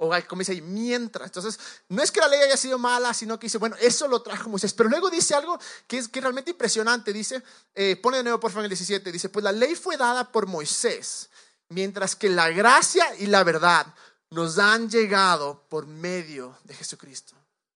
o 0.01 0.09
como 0.27 0.39
dice 0.39 0.53
ahí, 0.53 0.61
mientras. 0.61 1.27
Entonces, 1.27 1.59
no 1.89 2.01
es 2.01 2.09
que 2.09 2.21
la 2.21 2.29
ley 2.29 2.39
haya 2.39 2.55
sido 2.55 2.79
mala, 2.79 3.13
sino 3.13 3.37
que 3.37 3.47
dice, 3.47 3.57
bueno, 3.57 3.75
eso 3.81 4.07
lo 4.07 4.21
trajo 4.21 4.49
Moisés. 4.49 4.73
Pero 4.73 4.89
luego 4.89 5.09
dice 5.09 5.35
algo 5.35 5.59
que 5.87 5.97
es, 5.97 6.07
que 6.07 6.21
realmente 6.21 6.51
impresionante. 6.51 7.11
Dice, 7.11 7.43
eh, 7.75 7.97
pone 7.97 8.17
de 8.17 8.23
nuevo 8.23 8.39
por 8.39 8.51
favor 8.51 8.63
el 8.63 8.69
17, 8.69 9.11
dice, 9.11 9.27
pues 9.27 9.43
la 9.43 9.51
ley 9.51 9.75
fue 9.75 9.97
dada 9.97 10.31
por 10.31 10.47
Moisés, 10.47 11.29
mientras 11.67 12.15
que 12.15 12.29
la 12.29 12.49
gracia 12.49 13.13
y 13.17 13.27
la 13.27 13.43
verdad 13.43 13.87
nos 14.29 14.57
han 14.57 14.89
llegado 14.89 15.65
por 15.67 15.85
medio 15.85 16.57
de 16.63 16.75
Jesucristo. 16.75 17.35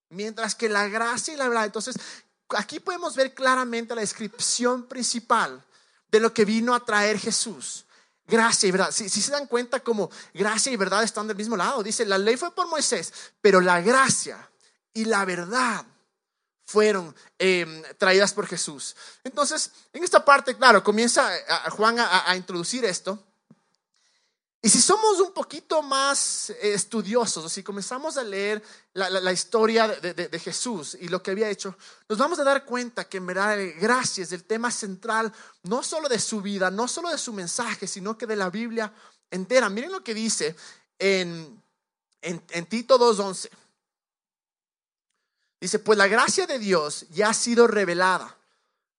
Mientras 0.09 0.55
que 0.55 0.69
la 0.69 0.87
gracia 0.87 1.33
y 1.33 1.37
la 1.37 1.49
verdad. 1.49 1.65
Entonces, 1.65 1.95
aquí 2.55 2.79
podemos 2.79 3.17
ver 3.17 3.33
claramente 3.33 3.95
la 3.95 4.01
descripción 4.01 4.83
principal 4.87 5.61
de 6.09 6.21
lo 6.21 6.33
que 6.33 6.45
vino 6.45 6.73
a 6.73 6.85
traer 6.85 7.19
Jesús 7.19 7.83
gracia 8.27 8.67
y 8.67 8.71
verdad. 8.71 8.91
Si, 8.91 9.09
se 9.09 9.31
dan 9.31 9.47
cuenta 9.47 9.79
como 9.81 10.09
gracia 10.33 10.71
y 10.71 10.77
verdad 10.77 11.03
están 11.03 11.27
del 11.27 11.37
mismo 11.37 11.57
lado. 11.57 11.83
Dice, 11.83 12.05
la 12.05 12.17
ley 12.17 12.37
fue 12.37 12.53
por 12.53 12.67
Moisés, 12.67 13.13
pero 13.41 13.61
la 13.61 13.81
gracia 13.81 14.49
y 14.93 15.05
la 15.05 15.25
verdad 15.25 15.85
fueron 16.65 17.15
em, 17.37 17.83
traídas 17.97 18.33
por 18.33 18.47
Jesús. 18.47 18.95
Entonces, 19.23 19.71
en 19.91 20.03
esta 20.03 20.23
parte, 20.23 20.55
claro, 20.55 20.83
comienza 20.83 21.29
a, 21.47 21.69
Juan 21.69 21.97
a 21.99 22.35
introducir 22.35 22.85
esto. 22.85 23.23
Y 24.65 24.69
si 24.69 24.81
somos 24.81 25.19
un 25.19 25.33
poquito 25.33 25.81
más 25.81 26.49
eh, 26.51 26.73
estudiosos, 26.73 27.43
o 27.43 27.49
si 27.49 27.61
comenzamos 27.61 28.15
a 28.15 28.23
leer 28.23 28.63
la, 28.93 29.33
historia 29.33 29.89
de, 29.89 30.39
Jesús 30.39 30.97
y 31.01 31.09
lo 31.09 31.21
que 31.21 31.31
había 31.31 31.49
hecho, 31.49 31.75
nos 32.07 32.17
vamos 32.17 32.39
a 32.39 32.45
dar 32.45 32.63
cuenta 32.63 33.03
que 33.03 33.17
en 33.17 33.25
verdad 33.25 33.57
gracias 33.77 34.31
el 34.31 34.45
tema 34.45 34.71
central, 34.71 35.33
no 35.63 35.83
solo 35.83 36.07
de 36.07 36.17
su 36.17 36.41
vida, 36.41 36.71
no 36.71 36.87
solo 36.87 37.09
de 37.09 37.17
su 37.17 37.33
mensaje, 37.33 37.87
sino 37.87 38.17
que 38.17 38.25
de 38.25 38.37
la 38.37 38.49
Biblia 38.49 38.93
entera. 39.29 39.67
Miren 39.67 39.91
lo 39.91 40.01
que 40.01 40.13
dice 40.13 40.55
en, 40.97 41.61
en, 42.21 42.41
en 42.49 42.65
Tito 42.65 42.97
2.11. 42.97 43.49
Dice, 45.59 45.79
pues 45.79 45.97
la 45.97 46.07
gracia 46.07 46.47
de 46.47 46.57
Dios 46.57 47.05
ya 47.09 47.31
ha 47.31 47.33
sido 47.33 47.67
revelada 47.67 48.37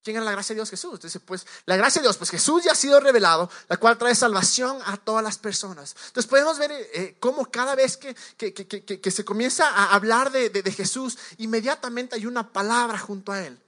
¿Quién 0.04 0.16
era 0.16 0.25
la 0.26 0.32
gracia 0.32 0.52
de 0.52 0.58
Dios? 0.58 0.68
Jesús. 0.68 0.92
Entonces, 0.92 1.20
pues 1.25 1.46
la 1.64 1.76
gracia 1.76 2.02
de 2.02 2.06
Dios, 2.06 2.18
pues 2.18 2.28
Jesús 2.28 2.62
ya 2.62 2.73
ha 2.73 2.75
sido 2.75 3.00
revelado, 3.00 3.50
la 3.68 3.78
cual 3.78 3.96
trae 3.96 4.14
salvación 4.14 4.76
a 4.84 4.99
todas 4.99 5.25
las 5.25 5.38
personas. 5.38 5.96
Entonces 6.08 6.28
podemos 6.28 6.58
ver 6.58 6.70
eh, 6.73 7.16
cómo 7.18 7.50
cada 7.50 7.75
vez 7.75 7.96
que, 7.96 8.14
que, 8.37 9.11
se 9.11 9.25
comienza 9.25 9.66
a 9.66 9.94
hablar 9.94 10.30
de, 10.30 10.50
de, 10.50 10.73
Jesús, 10.73 11.16
inmediatamente 11.38 12.16
hay 12.16 12.26
una 12.26 12.52
palabra 12.52 12.99
junto 12.99 13.32
a 13.32 13.40
él 13.40 13.58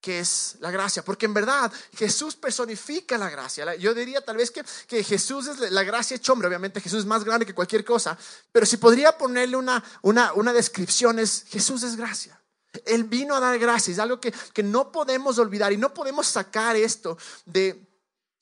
que 0.00 0.20
es 0.20 0.56
la 0.60 0.70
gracia, 0.70 1.04
porque 1.04 1.26
en 1.26 1.34
verdad 1.34 1.70
Jesús 1.96 2.36
personifica 2.36 3.18
la 3.18 3.28
gracia. 3.28 3.74
Yo 3.74 3.92
diría 3.92 4.24
tal 4.24 4.36
vez 4.36 4.52
que, 4.52 4.64
que 4.86 5.02
Jesús 5.02 5.48
es 5.48 5.58
la 5.58 5.82
gracia 5.82 6.16
hecho 6.16 6.32
hombre, 6.32 6.46
obviamente 6.46 6.80
Jesús 6.80 7.00
es 7.00 7.06
más 7.06 7.24
grande 7.24 7.44
que 7.44 7.54
cualquier 7.54 7.84
cosa, 7.84 8.16
pero 8.52 8.64
si 8.64 8.76
podría 8.76 9.18
ponerle 9.18 9.56
una, 9.56 9.82
una, 10.02 10.32
una 10.34 10.52
descripción 10.52 11.18
es 11.18 11.44
Jesús 11.48 11.82
es 11.82 11.96
gracia. 11.96 12.40
Él 12.84 13.04
vino 13.04 13.34
a 13.34 13.40
dar 13.40 13.58
gracia, 13.58 13.92
es 13.92 13.98
algo 13.98 14.20
que, 14.20 14.32
que 14.52 14.62
no 14.62 14.92
podemos 14.92 15.38
olvidar 15.38 15.72
y 15.72 15.76
no 15.76 15.94
podemos 15.94 16.26
sacar 16.26 16.76
esto 16.76 17.16
de, 17.44 17.88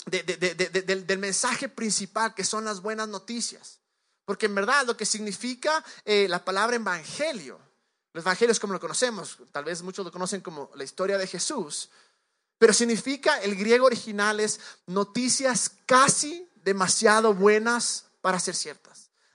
de, 0.07 0.23
del, 0.85 1.07
del, 1.07 1.19
mensaje 1.19 1.69
principal 1.69 2.35
que 2.35 2.45
son 2.45 2.65
las 2.65 2.81
buenas 2.81 3.09
noticias. 3.09 3.81
Porque 4.25 4.47
en 4.47 4.55
verdad 4.55 4.87
lo 4.87 4.97
que 4.97 5.07
significa 5.07 5.85
eh, 6.05 6.27
la 6.29 6.45
palabra 6.45 6.77
evangelio 6.77 7.61
los 8.15 8.25
evangelios 8.25 8.61
como 8.61 8.73
lo 8.73 8.81
conocemos, 8.81 9.39
tal 9.51 9.65
vez 9.65 9.83
muchos 9.83 10.05
lo 10.05 10.13
conocen 10.13 10.41
como 10.41 10.71
la 10.77 10.85
historia 10.85 11.19
de 11.19 11.27
Jesús, 11.27 11.91
pero 12.59 12.73
significa, 12.73 13.39
el 13.43 13.57
griego 13.57 13.87
original 13.87 14.39
es 14.39 14.61
noticias 14.87 15.73
casi 15.85 16.49
demasiado 16.63 17.35
buenas 17.35 18.07
para 18.21 18.39
ser 18.39 18.55
ciertas. 18.55 18.94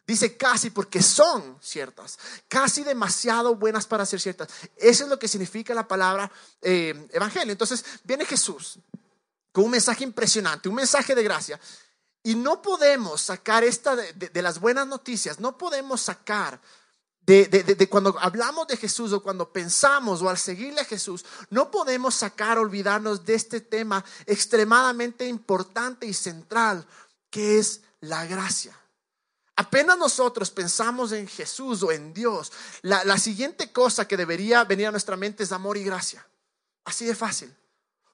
Dice 0.09 0.35
casi 0.35 0.71
porque 0.71 1.03
son 1.03 1.59
ciertas, 1.61 2.17
casi 2.47 2.83
demasiado 2.83 3.53
buenas 3.55 3.85
para 3.85 4.07
ser 4.07 4.19
ciertas. 4.19 4.49
Eso 4.75 5.03
es 5.03 5.09
lo 5.09 5.19
que 5.19 5.27
significa 5.27 5.75
la 5.75 5.87
palabra 5.87 6.31
eh, 6.63 7.07
evangelio. 7.11 7.51
Entonces 7.51 7.85
viene 8.03 8.25
Jesús 8.25 8.79
con 9.51 9.65
un 9.65 9.69
mensaje 9.69 10.03
impresionante, 10.03 10.67
un 10.67 10.73
mensaje 10.73 11.13
de 11.13 11.21
gracia. 11.21 11.59
Y 12.23 12.33
no 12.33 12.59
podemos 12.59 13.21
sacar 13.21 13.63
esta 13.63 13.95
de 13.95 14.41
las 14.41 14.59
buenas 14.59 14.87
noticias, 14.87 15.39
no 15.39 15.59
podemos 15.59 16.01
sacar 16.01 16.59
de, 17.29 17.87
cuando 17.87 18.17
hablamos 18.19 18.67
de 18.67 18.77
Jesús 18.77 19.13
o 19.13 19.21
cuando 19.21 19.53
pensamos 19.53 20.23
o 20.23 20.29
al 20.29 20.39
seguirle 20.39 20.81
a 20.81 20.85
Jesús, 20.85 21.23
no 21.51 21.69
podemos 21.69 22.15
sacar, 22.15 22.57
olvidarnos 22.57 23.23
de 23.25 23.35
este 23.35 23.61
tema 23.61 24.03
extremadamente 24.25 25.27
importante 25.27 26.07
y 26.07 26.15
central, 26.15 26.87
que 27.29 27.59
es 27.59 27.81
la 28.01 28.25
gracia. 28.25 28.75
Apenas 29.59 29.97
nosotros 29.97 30.51
pensamos 30.51 31.11
en 31.11 31.27
Jesús 31.27 31.83
o 31.83 31.91
en 31.91 32.13
Dios, 32.13 32.49
la, 32.81 33.17
siguiente 33.17 33.73
cosa 33.73 34.07
que 34.07 34.15
debería 34.15 34.63
venir 34.63 34.87
a 34.87 34.91
nuestra 34.91 35.17
mente 35.17 35.43
es 35.43 35.51
amor 35.51 35.75
y 35.75 35.83
gracia. 35.83 36.25
Así 36.85 37.03
de 37.03 37.13
fácil. 37.13 37.53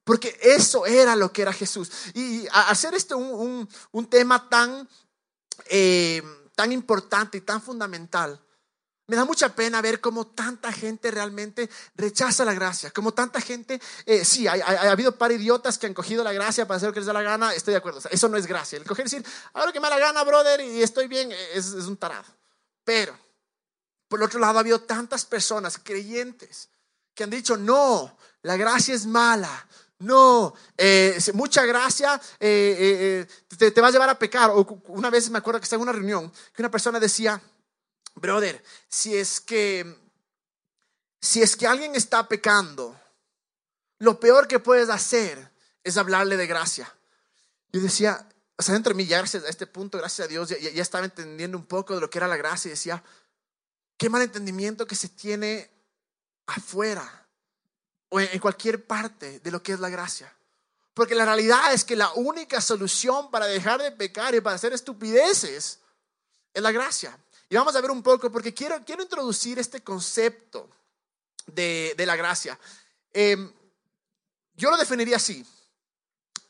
Porque 0.04 0.36
eso 0.42 0.88
era 0.88 1.16
lo 1.16 1.32
que 1.32 1.44
era 1.44 1.54
Jesús. 1.54 1.92
Y 2.16 2.48
hacer 2.52 2.96
esto 2.96 3.20
un, 3.20 3.70
tema 4.10 4.50
tan, 4.50 4.90
eh, 5.68 6.24
tan 6.56 6.72
importante 6.72 7.38
y 7.38 7.42
tan 7.42 7.62
fundamental, 7.62 8.44
me 9.08 9.16
da 9.16 9.26
mucha 9.26 9.50
pena 9.50 9.82
ver 9.82 10.02
cómo 10.02 10.28
tanta 10.28 10.72
gente 10.72 11.12
realmente 11.12 11.70
rechaza 11.96 12.44
la 12.44 12.54
gracia, 12.54 12.92
como 12.92 13.14
tanta 13.14 13.40
gente, 13.40 13.80
eh, 14.06 14.26
sí, 14.26 14.48
ha, 14.48 14.54
habido 14.92 15.16
par 15.16 15.32
idiotas 15.32 15.78
que 15.78 15.86
han 15.86 15.94
cogido 15.94 16.24
la 16.24 16.34
gracia 16.34 16.68
para 16.68 16.78
hacer 16.78 16.88
lo 16.88 16.94
que 16.94 17.02
les 17.02 17.08
da 17.08 17.14
la 17.14 17.22
gana, 17.22 17.54
estoy 17.54 17.74
de 17.74 17.78
acuerdo, 17.78 18.02
eso 18.10 18.30
no 18.30 18.38
es 18.38 18.48
gracia. 18.48 18.78
El 18.78 18.86
coger 18.86 19.06
y 19.06 19.10
decir, 19.10 19.26
ahora 19.54 19.72
que 19.72 19.80
me 19.80 19.90
da 19.90 19.98
la 19.98 20.06
gana, 20.06 20.24
brother, 20.24 20.62
y 20.62 20.82
estoy 20.82 21.08
bien, 21.08 21.32
es, 21.54 21.74
un 21.74 21.98
tarado. 21.98 22.26
Pero, 22.84 23.18
por 24.08 24.20
el 24.20 24.26
otro 24.26 24.40
lado, 24.40 24.58
ha 24.58 24.62
habido 24.62 24.82
tantas 24.82 25.26
personas 25.26 25.78
creyentes 25.78 26.70
que 27.14 27.24
han 27.24 27.30
dicho, 27.30 27.58
no, 27.58 28.18
la 28.42 28.58
gracia 28.58 28.96
es 28.96 29.06
mala, 29.06 29.68
no, 30.00 30.54
eh, 30.78 31.18
mucha 31.34 31.64
gracia 31.66 32.20
eh, 32.40 33.26
te, 33.58 33.72
te, 33.72 33.82
va 33.82 33.88
a 33.88 33.92
llevar 33.92 34.10
a 34.10 34.20
pecar. 34.20 34.50
O 34.50 34.82
una 34.88 35.10
vez 35.10 35.30
me 35.30 35.38
acuerdo 35.38 35.60
que 35.60 35.64
estaba 35.64 35.80
en 35.80 35.90
una 35.90 35.98
reunión 35.98 36.32
que 36.54 36.62
una 36.62 36.70
persona 36.70 37.00
decía, 37.00 37.42
brother, 38.16 38.64
si 38.88 39.16
es 39.16 39.40
que, 39.40 39.98
si 41.22 41.42
es 41.42 41.56
que 41.56 41.68
alguien 41.68 41.96
está 41.96 42.28
pecando, 42.28 43.00
lo 44.00 44.20
peor 44.20 44.48
que 44.48 44.60
puedes 44.60 44.90
hacer 44.90 45.52
es 45.84 45.98
hablarle 45.98 46.38
de 46.38 46.48
gracia. 46.48 46.92
Yo 47.72 47.82
decía, 47.82 48.28
o 48.58 48.64
sea, 48.64 48.74
dentro 48.74 48.94
de 48.94 48.98
mí 48.98 49.06
ya 49.06 49.20
a 49.20 49.24
este 49.24 49.68
punto, 49.68 49.98
gracias 49.98 50.26
a 50.26 50.30
Dios, 50.30 50.50
ya, 50.50 50.58
ya, 50.58 50.82
estaba 50.82 51.06
entendiendo 51.06 51.58
un 51.58 51.66
poco 51.66 51.94
de 51.94 52.02
lo 52.02 52.10
que 52.10 52.18
era 52.18 52.28
la 52.28 52.38
gracia 52.38 52.70
y 52.70 52.72
decía, 52.72 53.04
qué 53.98 54.10
mal 54.10 54.22
entendimiento 54.22 54.88
que 54.88 54.96
se 54.96 55.10
tiene 55.10 55.70
afuera 56.48 57.28
o 58.10 58.20
en 58.20 58.40
cualquier 58.40 58.86
parte 58.86 59.40
de 59.40 59.52
lo 59.52 59.62
que 59.62 59.74
es 59.74 59.80
la 59.80 59.90
gracia. 59.90 60.34
Porque 60.94 61.16
la 61.16 61.26
realidad 61.26 61.74
es 61.74 61.84
que 61.84 61.98
la 61.98 62.14
única 62.14 62.62
solución 62.62 63.30
para 63.30 63.48
dejar 63.48 63.82
de 63.82 63.92
pecar 63.92 64.34
y 64.34 64.40
para 64.40 64.56
hacer 64.56 64.72
estupideces 64.72 65.80
es 66.54 66.64
la 66.64 66.72
gracia. 66.72 67.18
Y 67.50 67.56
vamos 67.56 67.76
a 67.76 67.82
ver 67.82 67.92
un 67.92 68.02
poco, 68.02 68.32
porque 68.32 68.54
quiero, 68.54 68.84
quiero 68.84 69.04
introducir 69.04 69.60
este 69.60 69.84
concepto 69.84 70.70
de, 71.48 71.94
la 71.98 72.16
gracia. 72.16 72.60
Em, 73.14 73.52
yo 74.56 74.72
lo 74.72 74.78
definiría 74.78 75.18
así. 75.18 75.46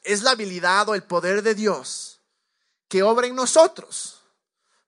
Es 0.03 0.21
la 0.21 0.31
habilidad 0.31 0.87
o 0.89 0.95
el 0.95 1.03
poder 1.03 1.41
de 1.41 1.55
Dios 1.55 2.19
que 2.87 3.03
obra 3.03 3.27
en 3.27 3.35
nosotros 3.35 4.21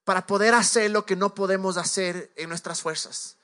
para 0.04 0.26
poder 0.26 0.54
hacer 0.54 0.90
lo 0.90 1.04
que 1.04 1.16
no 1.16 1.34
podemos 1.34 1.76
hacer 1.76 2.32
en 2.36 2.48
nuestras 2.48 2.80
fuerzas. 2.80 3.36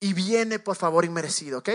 Y 0.00 0.12
viene 0.12 0.58
por 0.58 0.76
favor 0.76 1.04
inmerecido, 1.04 1.58
¿ok? 1.58 1.68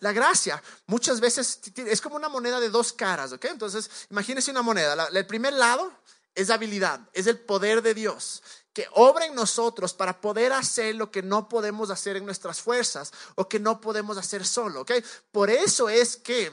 la 0.00 0.12
gracia 0.12 0.62
muchas 0.86 1.20
veces 1.20 1.60
es 1.74 2.00
como 2.00 2.14
una 2.14 2.28
moneda 2.28 2.60
de 2.60 2.70
dos 2.70 2.92
caras, 2.92 3.32
¿ok? 3.32 3.44
Entonces, 3.46 3.90
imagínense 4.08 4.52
una 4.52 4.62
moneda. 4.62 5.08
el 5.12 5.26
primer 5.26 5.52
lado 5.52 5.92
es 6.34 6.50
habilidad, 6.50 7.00
es 7.12 7.26
el 7.26 7.40
poder 7.40 7.82
de 7.82 7.94
Dios 7.94 8.42
que 8.72 8.86
obra 8.92 9.26
en 9.26 9.34
nosotros 9.34 9.92
para 9.92 10.20
poder 10.20 10.52
hacer 10.52 10.94
lo 10.94 11.10
que 11.10 11.22
no 11.22 11.48
podemos 11.48 11.90
hacer 11.90 12.16
en 12.16 12.24
nuestras 12.24 12.60
fuerzas 12.60 13.12
o 13.34 13.48
que 13.48 13.60
no 13.60 13.80
podemos 13.80 14.16
hacer 14.16 14.46
solo, 14.46 14.82
¿ok? 14.82 14.92
Por 15.30 15.50
eso 15.50 15.88
es 15.88 16.16
que 16.16 16.52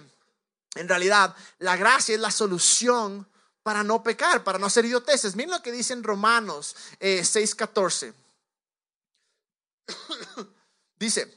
en 0.76 0.88
realidad 0.88 1.36
la 1.60 1.78
gracia 1.78 2.16
es 2.16 2.22
la 2.22 2.32
solución 2.32 3.28
para 3.64 3.84
no 3.84 4.04
pecar, 4.04 4.44
para 4.44 4.60
no 4.60 4.66
hacer 4.66 4.86
idioteces. 4.86 5.36
Miren 5.36 5.52
lo 5.52 5.62
que 5.62 5.72
dice 5.72 5.94
en 5.94 6.04
Romanos 6.04 6.76
6:14. 7.00 8.08
Eh, 8.08 8.14
dice, 11.00 11.34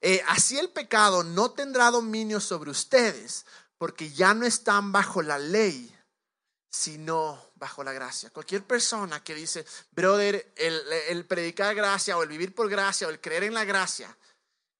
eh, 0.00 0.22
así 0.28 0.58
el 0.58 0.70
pecado 0.70 1.24
no 1.24 1.50
tendrá 1.52 1.90
dominio 1.90 2.40
sobre 2.40 2.70
ustedes, 2.70 3.46
porque 3.78 4.10
ya 4.10 4.34
no 4.34 4.44
están 4.44 4.92
bajo 4.92 5.22
la 5.22 5.38
ley, 5.38 5.94
sino 6.70 7.47
bajo 7.58 7.82
la 7.84 7.92
gracia. 7.92 8.30
Cualquier 8.30 8.64
persona 8.64 9.22
que 9.22 9.34
dice, 9.34 9.66
brother, 9.90 10.52
el, 10.56 11.24
predicar 11.26 11.74
gracia 11.74 12.16
o 12.16 12.22
el 12.22 12.28
vivir 12.28 12.54
por 12.54 12.68
gracia 12.68 13.06
o 13.06 13.10
el 13.10 13.20
creer 13.20 13.44
en 13.44 13.54
la 13.54 13.64
gracia, 13.64 14.16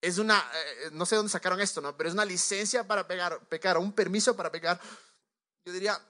es 0.00 0.18
una, 0.18 0.38
eh, 0.38 0.90
no 0.92 1.04
sé 1.04 1.16
dónde 1.16 1.30
sacaron 1.30 1.61
esto, 1.61 1.80
¿no? 1.80 1.97
Pero 1.97 2.08
es 2.08 2.14
una 2.14 2.25
licencia 2.25 2.87
para 2.87 3.06
pegar, 3.06 3.40
pecar 3.49 3.76
o 3.76 3.80
un 3.80 3.92
permiso 3.92 4.37
para 4.37 4.50
pecar. 4.52 4.80
Yo 5.64 5.73
diría, 5.73 6.00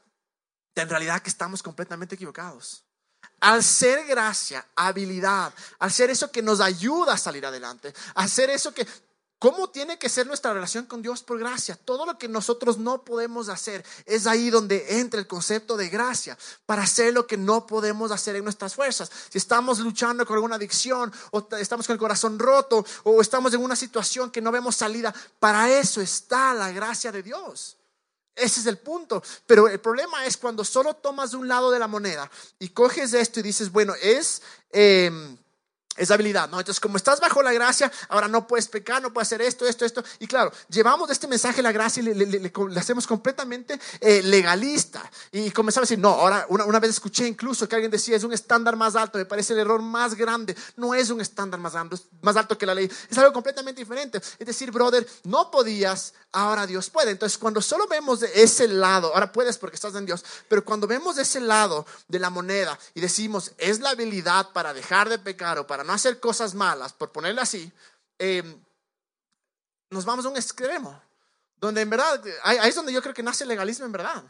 en 0.74 0.88
realidad 0.88 1.22
que 1.22 1.30
estamos 1.30 1.62
completamente 1.62 2.14
equivocados. 2.14 2.84
Al 3.40 3.62
ser 3.62 4.04
gracia, 4.06 4.66
habilidad, 4.74 5.52
al 5.78 5.92
ser 5.92 6.10
eso 6.10 6.30
que 6.30 6.42
nos 6.42 6.60
ayuda 6.60 7.14
a 7.14 7.18
salir 7.18 7.46
adelante, 7.46 7.94
ser 8.28 8.50
eso 8.50 8.74
que 8.74 8.86
¿Cómo 9.38 9.70
tiene 9.70 10.00
que 10.00 10.08
ser 10.08 10.26
nuestra 10.26 10.52
relación 10.52 10.86
con 10.86 11.00
Dios 11.00 11.22
por 11.22 11.38
gracia? 11.38 11.78
Todo 11.84 12.04
lo 12.04 12.18
que 12.18 12.26
nosotros 12.26 12.76
no 12.76 13.04
podemos 13.04 13.48
hacer 13.48 13.84
es 14.04 14.26
ahí 14.26 14.50
donde 14.50 14.98
entra 14.98 15.20
el 15.20 15.28
concepto 15.28 15.76
de 15.76 15.88
gracia, 15.88 16.36
para 16.66 16.82
hacer 16.82 17.14
lo 17.14 17.28
que 17.28 17.36
no 17.36 17.64
podemos 17.64 18.10
hacer 18.10 18.34
en 18.34 18.42
nuestras 18.42 18.74
fuerzas. 18.74 19.12
Si 19.28 19.38
estamos 19.38 19.78
luchando 19.78 20.26
con 20.26 20.34
alguna 20.34 20.56
adicción 20.56 21.12
o 21.30 21.46
estamos 21.56 21.86
con 21.86 21.94
el 21.94 22.00
corazón 22.00 22.36
roto 22.36 22.84
o 23.04 23.20
estamos 23.20 23.54
en 23.54 23.62
una 23.62 23.76
situación 23.76 24.32
que 24.32 24.40
no 24.40 24.50
vemos 24.50 24.74
salida, 24.74 25.14
para 25.38 25.70
eso 25.70 26.00
está 26.00 26.52
la 26.52 26.72
gracia 26.72 27.12
de 27.12 27.22
Dios. 27.22 27.76
Ese 28.34 28.58
es 28.58 28.66
el 28.66 28.78
punto. 28.78 29.22
Pero 29.46 29.68
el 29.68 29.78
problema 29.78 30.26
es 30.26 30.36
cuando 30.36 30.64
solo 30.64 30.94
tomas 30.94 31.30
de 31.30 31.36
un 31.36 31.46
lado 31.46 31.70
de 31.70 31.78
la 31.78 31.86
moneda 31.86 32.28
y 32.58 32.70
coges 32.70 33.12
esto 33.12 33.38
y 33.38 33.44
dices, 33.44 33.70
bueno, 33.70 33.94
es... 34.02 34.42
Eh, 34.72 35.36
es 35.98 36.10
habilidad, 36.10 36.48
¿no? 36.48 36.58
Entonces, 36.58 36.80
como 36.80 36.96
estás 36.96 37.20
bajo 37.20 37.42
la 37.42 37.52
gracia, 37.52 37.90
ahora 38.08 38.28
no 38.28 38.46
puedes 38.46 38.68
pecar, 38.68 39.02
no 39.02 39.12
puedes 39.12 39.28
hacer 39.28 39.42
esto, 39.42 39.66
esto, 39.66 39.84
esto. 39.84 40.04
Y 40.18 40.26
claro, 40.26 40.52
llevamos 40.68 41.10
este 41.10 41.26
mensaje 41.26 41.62
la 41.62 41.72
gracia 41.72 42.02
y 42.02 42.14
le, 42.14 42.52
hacemos 42.76 43.06
completamente 43.06 43.78
eh, 44.00 44.22
legalista. 44.22 45.10
Y 45.32 45.50
comenzamos 45.50 45.88
a 45.88 45.92
decir, 45.92 45.98
no, 45.98 46.10
ahora 46.10 46.46
una, 46.48 46.64
una, 46.64 46.80
vez 46.80 46.90
escuché 46.90 47.26
incluso 47.26 47.68
que 47.68 47.74
alguien 47.74 47.90
decía, 47.90 48.16
es 48.16 48.24
un 48.24 48.32
estándar 48.32 48.76
más 48.76 48.96
alto, 48.96 49.18
me 49.18 49.26
parece 49.26 49.52
el 49.52 49.60
error 49.60 49.82
más 49.82 50.14
grande. 50.14 50.56
No 50.76 50.94
es 50.94 51.10
un 51.10 51.20
estándar 51.20 51.60
más 51.60 51.74
alto, 51.74 51.98
más 52.22 52.36
alto 52.36 52.56
que 52.56 52.66
la 52.66 52.74
ley, 52.74 52.90
es 53.10 53.18
algo 53.18 53.32
completamente 53.32 53.80
diferente. 53.80 54.18
Es 54.38 54.46
decir, 54.46 54.70
brother, 54.70 55.06
no 55.24 55.50
podías, 55.50 56.14
ahora 56.32 56.66
Dios 56.66 56.90
puede. 56.90 57.10
Entonces, 57.10 57.38
cuando 57.38 57.60
solo 57.60 57.86
vemos 57.86 58.20
de 58.20 58.30
ese 58.42 58.68
lado, 58.68 59.12
ahora 59.14 59.32
puedes 59.32 59.58
porque 59.58 59.76
estás 59.76 59.94
en 59.94 60.06
Dios, 60.06 60.24
pero 60.48 60.64
cuando 60.64 60.86
vemos 60.86 61.16
de 61.16 61.22
ese 61.22 61.40
lado 61.40 61.86
de 62.06 62.18
la 62.18 62.30
moneda 62.30 62.78
y 62.94 63.00
decimos, 63.00 63.52
es 63.58 63.80
la 63.80 63.90
habilidad 63.90 64.50
para 64.52 64.74
dejar 64.74 65.08
de 65.08 65.18
pecar 65.18 65.58
o 65.58 65.66
para 65.66 65.84
no 65.88 65.94
hacer 65.94 66.20
cosas 66.20 66.54
malas, 66.54 66.92
por 66.92 67.10
ponerlo 67.12 67.40
así, 67.40 67.72
eh, 68.18 68.42
nos 69.88 70.04
vamos 70.04 70.26
a 70.26 70.28
un 70.28 70.36
extremo, 70.36 71.00
donde 71.56 71.80
en 71.80 71.88
verdad, 71.88 72.22
ahí, 72.42 72.58
es 72.68 72.74
donde 72.74 72.92
yo 72.92 73.00
creo 73.00 73.14
que 73.14 73.22
nace 73.22 73.44
el 73.44 73.48
legalismo 73.48 73.86
en 73.86 73.92
verdad. 73.92 74.22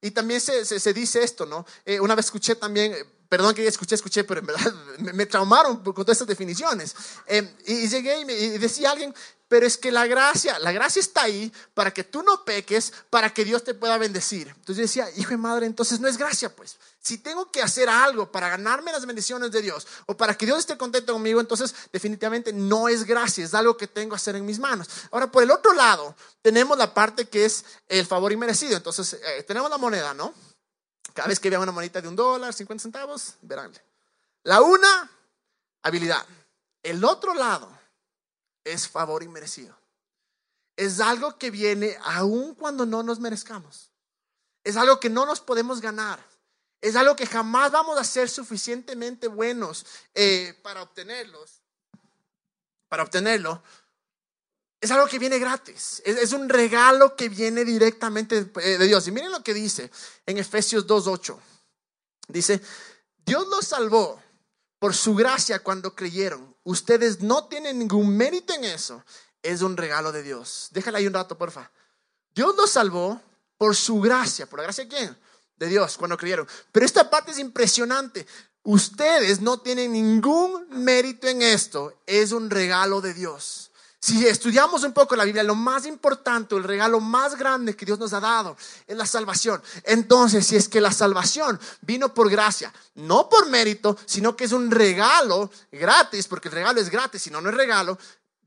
Y 0.00 0.10
también 0.10 0.40
se, 0.40 0.64
se, 0.64 0.92
dice 0.92 1.22
esto, 1.22 1.46
¿no? 1.46 1.64
Eh, 1.84 2.00
una 2.00 2.16
vez 2.16 2.24
escuché 2.24 2.56
también 2.56 2.92
perdón 3.34 3.52
que 3.52 3.66
escuché, 3.66 3.96
escuché, 3.96 4.22
pero 4.22 4.38
en 4.38 4.46
verdad 4.46 4.72
me, 4.98 5.26
traumaron 5.26 5.78
con 5.78 5.92
todas 5.92 6.10
estas 6.10 6.28
definiciones. 6.28 6.94
Eh, 7.26 7.42
y, 7.66 7.88
llegué 7.88 8.20
y, 8.20 8.24
me, 8.24 8.32
y 8.32 8.58
decía 8.58 8.92
alguien, 8.92 9.12
pero 9.48 9.66
es 9.66 9.76
que 9.76 9.90
la 9.90 10.06
gracia, 10.06 10.56
la 10.60 10.70
gracia 10.70 11.00
está 11.00 11.22
ahí 11.22 11.52
para 11.74 11.92
que 11.92 12.04
tú 12.04 12.22
no 12.22 12.44
peques, 12.44 12.92
para 13.10 13.34
que 13.34 13.44
Dios 13.44 13.64
te 13.64 13.74
pueda 13.74 13.98
bendecir. 13.98 14.46
Entonces 14.50 14.76
yo 14.76 14.82
decía, 14.82 15.20
hijo 15.20 15.30
de 15.30 15.36
madre, 15.36 15.66
entonces 15.66 15.98
no 15.98 16.06
es 16.06 16.16
gracia, 16.16 16.54
pues. 16.54 16.76
Si 17.00 17.18
tengo 17.18 17.50
que 17.50 17.60
hacer 17.60 17.88
algo 17.88 18.30
para 18.30 18.48
ganarme 18.50 18.92
las 18.92 19.04
bendiciones 19.04 19.50
de 19.50 19.60
Dios 19.60 19.84
o 20.06 20.16
para 20.16 20.38
que 20.38 20.46
Dios 20.46 20.60
esté 20.60 20.76
contento 20.76 21.12
conmigo, 21.12 21.40
entonces 21.40 21.74
definitivamente 21.92 22.52
no 22.52 22.88
es 22.88 23.02
gracia, 23.02 23.44
es 23.44 23.52
algo 23.52 23.76
que 23.76 23.88
tengo 23.88 24.10
que 24.10 24.16
hacer 24.16 24.36
en 24.36 24.46
mis 24.46 24.60
manos. 24.60 24.88
Ahora, 25.10 25.32
por 25.32 25.42
el 25.42 25.50
otro 25.50 25.72
lado, 25.72 26.14
tenemos 26.40 26.78
la 26.78 26.94
parte 26.94 27.24
que 27.24 27.46
es 27.46 27.64
el 27.88 28.06
favor 28.06 28.30
inmerecido. 28.30 28.76
Entonces, 28.76 29.14
eh, 29.14 29.42
tenemos 29.42 29.68
la 29.70 29.78
moneda, 29.78 30.14
¿no? 30.14 30.32
Cada 31.12 31.28
vez 31.28 31.38
que 31.38 31.50
vean 31.50 31.62
una 31.62 31.72
monedita 31.72 32.00
de 32.00 32.08
un 32.08 32.16
dólar, 32.16 32.52
50 32.52 32.82
centavos, 32.82 33.34
verán. 33.42 33.72
La 34.42 34.62
una, 34.62 35.10
habilidad. 35.82 36.26
El 36.82 37.04
otro 37.04 37.34
lado 37.34 37.70
es 38.64 38.88
favor 38.88 39.22
inmerecido. 39.22 39.76
Es 40.76 41.00
algo 41.00 41.38
que 41.38 41.50
viene 41.50 41.96
aun 42.02 42.54
cuando 42.54 42.84
no 42.84 43.02
nos 43.02 43.20
merezcamos. 43.20 43.90
Es 44.64 44.76
algo 44.76 44.98
que 44.98 45.10
no 45.10 45.24
nos 45.24 45.40
podemos 45.40 45.80
ganar. 45.80 46.18
Es 46.80 46.96
algo 46.96 47.16
que 47.16 47.26
jamás 47.26 47.70
vamos 47.70 47.98
a 47.98 48.04
ser 48.04 48.28
suficientemente 48.28 49.28
buenos 49.28 49.86
eh, 50.14 50.58
para 50.62 50.82
obtenerlos. 50.82 51.62
Para 52.88 53.02
obtenerlo. 53.02 53.62
Es 54.84 54.90
algo 54.90 55.06
que 55.06 55.18
viene 55.18 55.38
gratis. 55.38 56.02
Es, 56.04 56.34
un 56.34 56.46
regalo 56.46 57.16
que 57.16 57.30
viene 57.30 57.64
directamente 57.64 58.50
eh, 58.56 58.76
de 58.76 58.86
Dios. 58.86 59.08
Y 59.08 59.12
miren 59.12 59.32
lo 59.32 59.42
que 59.42 59.54
dice 59.54 59.90
en 60.26 60.36
Efesios 60.36 60.86
2.8. 60.86 61.38
Dice, 62.28 62.60
Dios 63.24 63.48
los 63.48 63.66
salvó 63.66 64.20
por 64.78 64.94
su 64.94 65.14
gracia 65.14 65.60
cuando 65.60 65.94
creyeron. 65.94 66.54
Ustedes 66.64 67.22
no 67.22 67.46
tienen 67.46 67.78
ningún 67.78 68.14
mérito 68.14 68.52
en 68.52 68.64
eso. 68.64 69.02
Es 69.42 69.62
un 69.62 69.78
regalo 69.78 70.12
de 70.12 70.22
Dios. 70.22 70.68
Déjala 70.72 70.98
ahí 70.98 71.06
un 71.06 71.14
rato, 71.14 71.38
porfa. 71.38 71.70
Dios 72.34 72.54
los 72.54 72.70
salvó 72.70 73.18
por 73.56 73.74
su 73.74 74.02
gracia. 74.02 74.44
¿Por 74.44 74.58
la 74.58 74.64
gracia 74.64 74.84
de 74.84 74.90
quién? 74.94 75.18
De 75.56 75.66
Dios, 75.66 75.96
cuando 75.96 76.18
creyeron. 76.18 76.46
Pero 76.70 76.84
esta 76.84 77.08
parte 77.08 77.30
es 77.30 77.38
impresionante. 77.38 78.26
Ustedes 78.64 79.40
no 79.40 79.60
tienen 79.60 79.92
ningún 79.92 80.66
mérito 80.84 81.26
en 81.26 81.40
esto. 81.40 82.02
Es 82.04 82.32
un 82.32 82.50
regalo 82.50 83.00
de 83.00 83.14
Dios. 83.14 83.70
Si 84.04 84.26
estudiamos 84.26 84.84
un 84.84 84.92
poco 84.92 85.16
la 85.16 85.24
Biblia, 85.24 85.42
lo 85.42 85.54
más 85.54 85.86
importante, 85.86 86.54
el 86.54 86.62
regalo 86.62 87.00
más 87.00 87.36
grande 87.36 87.74
que 87.74 87.86
Dios 87.86 87.98
nos 87.98 88.12
ha 88.12 88.20
dado 88.20 88.54
es 88.86 88.94
la 88.94 89.06
salvación. 89.06 89.62
Entonces, 89.82 90.46
si 90.46 90.56
es 90.56 90.68
que 90.68 90.78
la 90.78 90.92
salvación 90.92 91.58
vino 91.80 92.12
por 92.12 92.28
gracia, 92.28 92.70
no 92.96 93.30
por 93.30 93.48
mérito, 93.48 93.96
sino 94.04 94.36
que 94.36 94.44
es 94.44 94.52
un 94.52 94.70
regalo 94.70 95.50
gratis, 95.72 96.28
porque 96.28 96.48
el 96.48 96.54
regalo 96.54 96.82
es 96.82 96.90
gratis, 96.90 97.22
si 97.22 97.30
no, 97.30 97.40
no 97.40 97.48
es 97.48 97.54
regalo, 97.54 97.98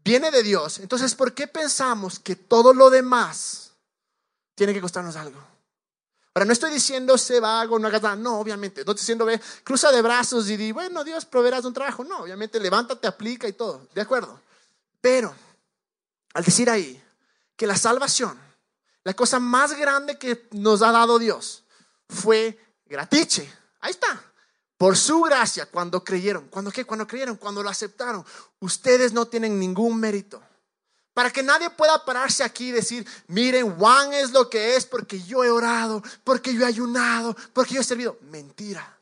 viene 0.04 0.30
de 0.30 0.44
Dios. 0.44 0.78
Entonces, 0.78 1.16
¿por 1.16 1.34
qué 1.34 1.48
pensamos 1.48 2.20
que 2.20 2.36
todo 2.36 2.72
lo 2.72 2.92
demás 2.92 3.72
tiene 4.54 4.76
que 4.76 4.82
costarnos 4.82 5.16
algo? 5.16 5.44
Ahora, 6.36 6.46
no 6.46 6.54
estoy 6.54 6.70
diciendo 6.70 7.18
se 7.18 7.40
va 7.40 7.60
algo, 7.60 7.80
no 7.80 7.88
hagas 7.88 8.04
nada. 8.04 8.16
No, 8.16 8.40
obviamente. 8.40 8.86
No 8.86 8.92
estoy 8.92 9.02
diciendo 9.02 9.26
ve, 9.26 9.42
cruza 9.64 9.92
de 9.92 10.04
brazos 10.04 10.48
y 10.52 10.56
di, 10.56 10.72
bueno, 10.72 11.04
Dios 11.04 11.26
proveerás 11.26 11.66
un 11.66 11.74
trabajo. 11.74 12.04
No, 12.04 12.20
obviamente, 12.20 12.60
levántate, 12.60 13.08
aplica 13.08 13.48
y 13.48 13.54
todo. 13.54 13.88
De 13.96 14.02
acuerdo. 14.02 14.40
Pero 15.01 15.34
al 16.34 16.44
decir 16.44 16.70
ahí 16.70 17.01
que 17.56 17.68
la 17.68 17.77
salvación, 17.77 18.38
la 19.04 19.13
cosa 19.13 19.39
más 19.39 19.77
grande 19.77 20.18
que 20.18 20.48
nos 20.51 20.82
ha 20.82 20.92
dado 20.92 21.20
Dios, 21.20 21.63
fue 22.10 22.60
gratiche. 22.86 23.51
Ahí 23.80 23.92
está. 23.92 24.22
Por 24.77 24.96
su 24.96 25.22
gracia, 25.22 25.66
cuando 25.66 26.04
creyeron. 26.04 26.48
¿Cuándo 26.50 26.72
qué? 26.72 26.86
Cuando 26.86 27.08
creyeron, 27.08 27.38
cuando 27.38 27.63
lo 27.63 27.70
aceptaron. 27.70 28.24
Ustedes 28.60 29.12
no 29.13 29.27
tienen 29.27 29.60
ningún 29.60 30.00
mérito. 30.00 30.42
Para 31.13 31.32
que 31.32 31.42
nadie 31.42 31.72
pueda 31.72 32.06
pararse 32.06 32.44
aquí 32.44 32.70
y 32.70 32.74
decir, 32.74 33.08
miren, 33.27 33.75
Juan 33.75 34.13
es 34.13 34.32
lo 34.32 34.51
que 34.51 34.75
es 34.75 34.86
porque 34.86 35.20
yo 35.24 35.44
he 35.44 35.50
orado, 35.50 36.04
porque 36.24 36.54
yo 36.54 36.62
he 36.62 36.66
ayunado, 36.66 37.36
porque 37.54 37.74
yo 37.74 37.82
he 37.82 37.84
servido. 37.84 38.20
Mentira. 38.30 39.00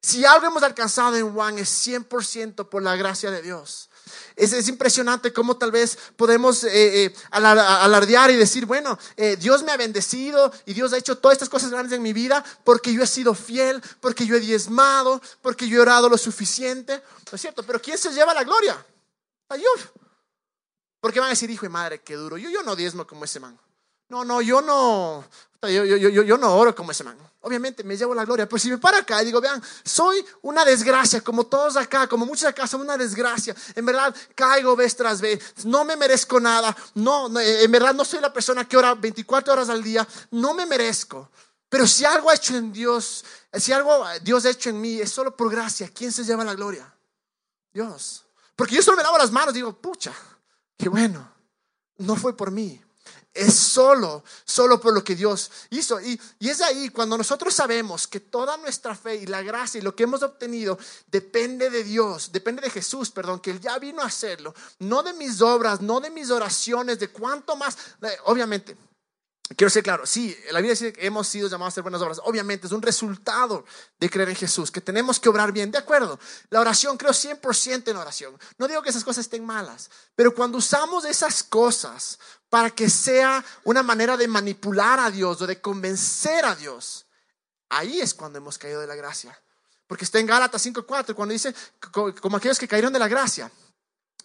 Si 0.00 0.24
algo 0.24 0.46
hemos 0.46 0.62
alcanzado 0.62 1.16
en 1.16 1.34
Juan 1.34 1.58
es 1.58 1.86
100% 1.86 2.68
por 2.70 2.82
la 2.82 2.96
gracia 2.96 3.30
de 3.30 3.42
Dios. 3.42 3.90
Es, 4.36 4.68
impresionante 4.68 5.32
cómo 5.32 5.56
tal 5.56 5.70
vez 5.70 5.96
podemos 6.16 6.64
eh, 6.64 7.04
eh, 7.04 7.14
alardear 7.30 8.30
y 8.30 8.36
decir, 8.36 8.66
bueno, 8.66 8.98
eh, 9.16 9.36
Dios 9.36 9.62
me 9.62 9.72
ha 9.72 9.76
bendecido 9.76 10.52
y 10.66 10.74
Dios 10.74 10.92
ha 10.92 10.98
hecho 10.98 11.18
todas 11.18 11.36
estas 11.36 11.48
cosas 11.48 11.70
grandes 11.70 11.92
en 11.92 12.02
mi 12.02 12.12
vida 12.12 12.44
porque 12.64 12.92
yo 12.92 13.02
he 13.02 13.06
sido 13.06 13.34
fiel, 13.34 13.82
porque 14.00 14.26
yo 14.26 14.36
he 14.36 14.40
diezmado, 14.40 15.22
porque 15.40 15.68
yo 15.68 15.78
he 15.78 15.80
orado 15.80 16.08
lo 16.08 16.18
suficiente. 16.18 17.02
¿No 17.30 17.36
es 17.36 17.40
cierto? 17.40 17.62
Pero 17.62 17.80
¿quién 17.80 17.98
se 17.98 18.12
lleva 18.12 18.34
la 18.34 18.44
gloria? 18.44 18.84
Dios. 19.56 19.90
Porque 21.00 21.20
van 21.20 21.28
a 21.28 21.30
decir, 21.30 21.50
hijo 21.50 21.66
y 21.66 21.68
madre, 21.68 22.00
qué 22.00 22.14
duro. 22.14 22.36
Yo, 22.38 22.50
yo 22.50 22.62
no 22.62 22.74
diezmo 22.74 23.06
como 23.06 23.24
ese 23.24 23.40
man. 23.40 23.58
No, 24.08 24.24
no, 24.24 24.42
yo 24.42 24.60
no, 24.60 25.24
yo, 25.62 25.84
yo, 25.84 26.22
yo, 26.22 26.38
no 26.38 26.54
oro 26.56 26.74
como 26.74 26.90
ese 26.90 27.04
man. 27.04 27.16
Obviamente 27.40 27.84
me 27.84 27.96
llevo 27.96 28.14
la 28.14 28.24
gloria, 28.24 28.48
pero 28.48 28.58
si 28.58 28.70
me 28.70 28.78
paro 28.78 28.96
acá 28.96 29.22
y 29.22 29.26
digo, 29.26 29.40
vean, 29.40 29.62
soy 29.84 30.24
una 30.42 30.64
desgracia, 30.64 31.20
como 31.20 31.46
todos 31.46 31.76
acá, 31.76 32.06
como 32.06 32.24
muchos 32.24 32.44
acá, 32.44 32.66
son 32.66 32.82
una 32.82 32.96
desgracia. 32.96 33.54
En 33.74 33.84
verdad, 33.84 34.14
caigo 34.34 34.74
vez 34.76 34.96
tras 34.96 35.20
vez, 35.20 35.64
no 35.64 35.84
me 35.84 35.96
merezco 35.96 36.40
nada, 36.40 36.74
no, 36.94 37.28
en 37.38 37.70
verdad 37.70 37.94
no 37.94 38.04
soy 38.04 38.20
la 38.20 38.32
persona 38.32 38.66
que 38.66 38.76
ora 38.76 38.94
24 38.94 39.52
horas 39.52 39.68
al 39.68 39.82
día, 39.82 40.06
no 40.30 40.54
me 40.54 40.64
merezco. 40.66 41.30
Pero 41.68 41.86
si 41.86 42.04
algo 42.04 42.30
ha 42.30 42.34
hecho 42.34 42.56
en 42.56 42.72
Dios, 42.72 43.24
si 43.52 43.72
algo 43.72 44.04
Dios 44.22 44.44
ha 44.44 44.50
hecho 44.50 44.70
en 44.70 44.80
mí, 44.80 45.00
es 45.00 45.10
solo 45.10 45.36
por 45.36 45.50
gracia. 45.50 45.90
¿Quién 45.92 46.12
se 46.12 46.24
lleva 46.24 46.44
la 46.44 46.54
gloria? 46.54 46.94
Dios. 47.72 48.24
Porque 48.54 48.76
yo 48.76 48.82
solo 48.82 48.96
me 48.96 49.02
lavo 49.02 49.18
las 49.18 49.32
manos, 49.32 49.52
digo, 49.52 49.72
pucha, 49.72 50.12
qué 50.76 50.88
bueno, 50.88 51.28
no 51.98 52.14
fue 52.16 52.36
por 52.36 52.50
mí 52.50 52.83
es 53.34 53.52
solo, 53.54 54.22
solo 54.44 54.80
por 54.80 54.94
lo 54.94 55.02
que 55.02 55.16
Dios 55.16 55.50
hizo. 55.70 56.00
Y, 56.00 56.18
y, 56.38 56.48
es 56.48 56.60
ahí 56.60 56.88
cuando 56.88 57.18
nosotros 57.18 57.52
sabemos 57.52 58.06
que 58.06 58.20
toda 58.20 58.56
nuestra 58.56 58.94
fe 58.94 59.16
y 59.16 59.26
la 59.26 59.42
gracia 59.42 59.80
y 59.80 59.82
lo 59.82 59.94
que 59.94 60.04
hemos 60.04 60.22
obtenido 60.22 60.78
depende 61.08 61.68
de 61.68 61.82
Dios, 61.82 62.30
depende 62.30 62.62
de 62.62 62.70
Jesús, 62.70 63.10
perdón, 63.10 63.40
que 63.40 63.50
Él 63.50 63.60
ya 63.60 63.78
vino 63.78 64.02
a 64.02 64.06
hacerlo, 64.06 64.54
no 64.78 65.02
de 65.02 65.12
mis 65.14 65.40
obras, 65.40 65.80
no 65.80 66.00
de 66.00 66.10
mis 66.10 66.30
oraciones, 66.30 67.00
de 67.00 67.08
cuánto 67.08 67.56
más, 67.56 67.76
eh, 68.02 68.16
obviamente. 68.26 68.76
Quiero 69.56 69.70
ser 69.70 69.82
claro, 69.82 70.04
sí, 70.04 70.36
la 70.50 70.58
Biblia 70.58 70.72
dice 70.72 70.92
que 70.92 71.06
hemos 71.06 71.28
sido 71.28 71.48
llamados 71.48 71.72
a 71.72 71.74
hacer 71.74 71.82
buenas 71.82 72.02
obras. 72.02 72.20
Obviamente 72.24 72.66
es 72.66 72.72
un 72.72 72.82
resultado 72.82 73.64
de 74.00 74.10
creer 74.10 74.30
en 74.30 74.36
Jesús, 74.36 74.70
que 74.70 74.80
tenemos 74.80 75.20
que 75.20 75.28
obrar 75.28 75.52
bien. 75.52 75.70
De 75.70 75.78
acuerdo, 75.78 76.18
la 76.50 76.60
oración, 76.60 76.96
creo 76.96 77.12
100% 77.12 77.88
en 77.88 77.96
oración. 77.96 78.38
No 78.58 78.66
digo 78.66 78.82
que 78.82 78.90
esas 78.90 79.04
cosas 79.04 79.26
estén 79.26 79.44
malas, 79.44 79.90
pero 80.16 80.34
cuando 80.34 80.58
usamos 80.58 81.04
esas 81.04 81.42
cosas 81.42 82.18
para 82.48 82.70
que 82.70 82.88
sea 82.90 83.44
una 83.64 83.82
manera 83.82 84.16
de 84.16 84.26
manipular 84.26 84.98
a 84.98 85.10
Dios 85.10 85.40
o 85.40 85.46
de 85.46 85.60
convencer 85.60 86.44
a 86.44 86.56
Dios, 86.56 87.06
ahí 87.68 88.00
es 88.00 88.14
cuando 88.14 88.38
hemos 88.38 88.58
caído 88.58 88.80
de 88.80 88.86
la 88.86 88.96
gracia. 88.96 89.38
Porque 89.86 90.04
está 90.04 90.18
en 90.18 90.26
Gálatas 90.26 90.66
5.4, 90.66 91.14
cuando 91.14 91.32
dice, 91.32 91.54
como 92.20 92.36
aquellos 92.36 92.58
que 92.58 92.66
cayeron 92.66 92.92
de 92.92 92.98
la 92.98 93.08
gracia. 93.08 93.52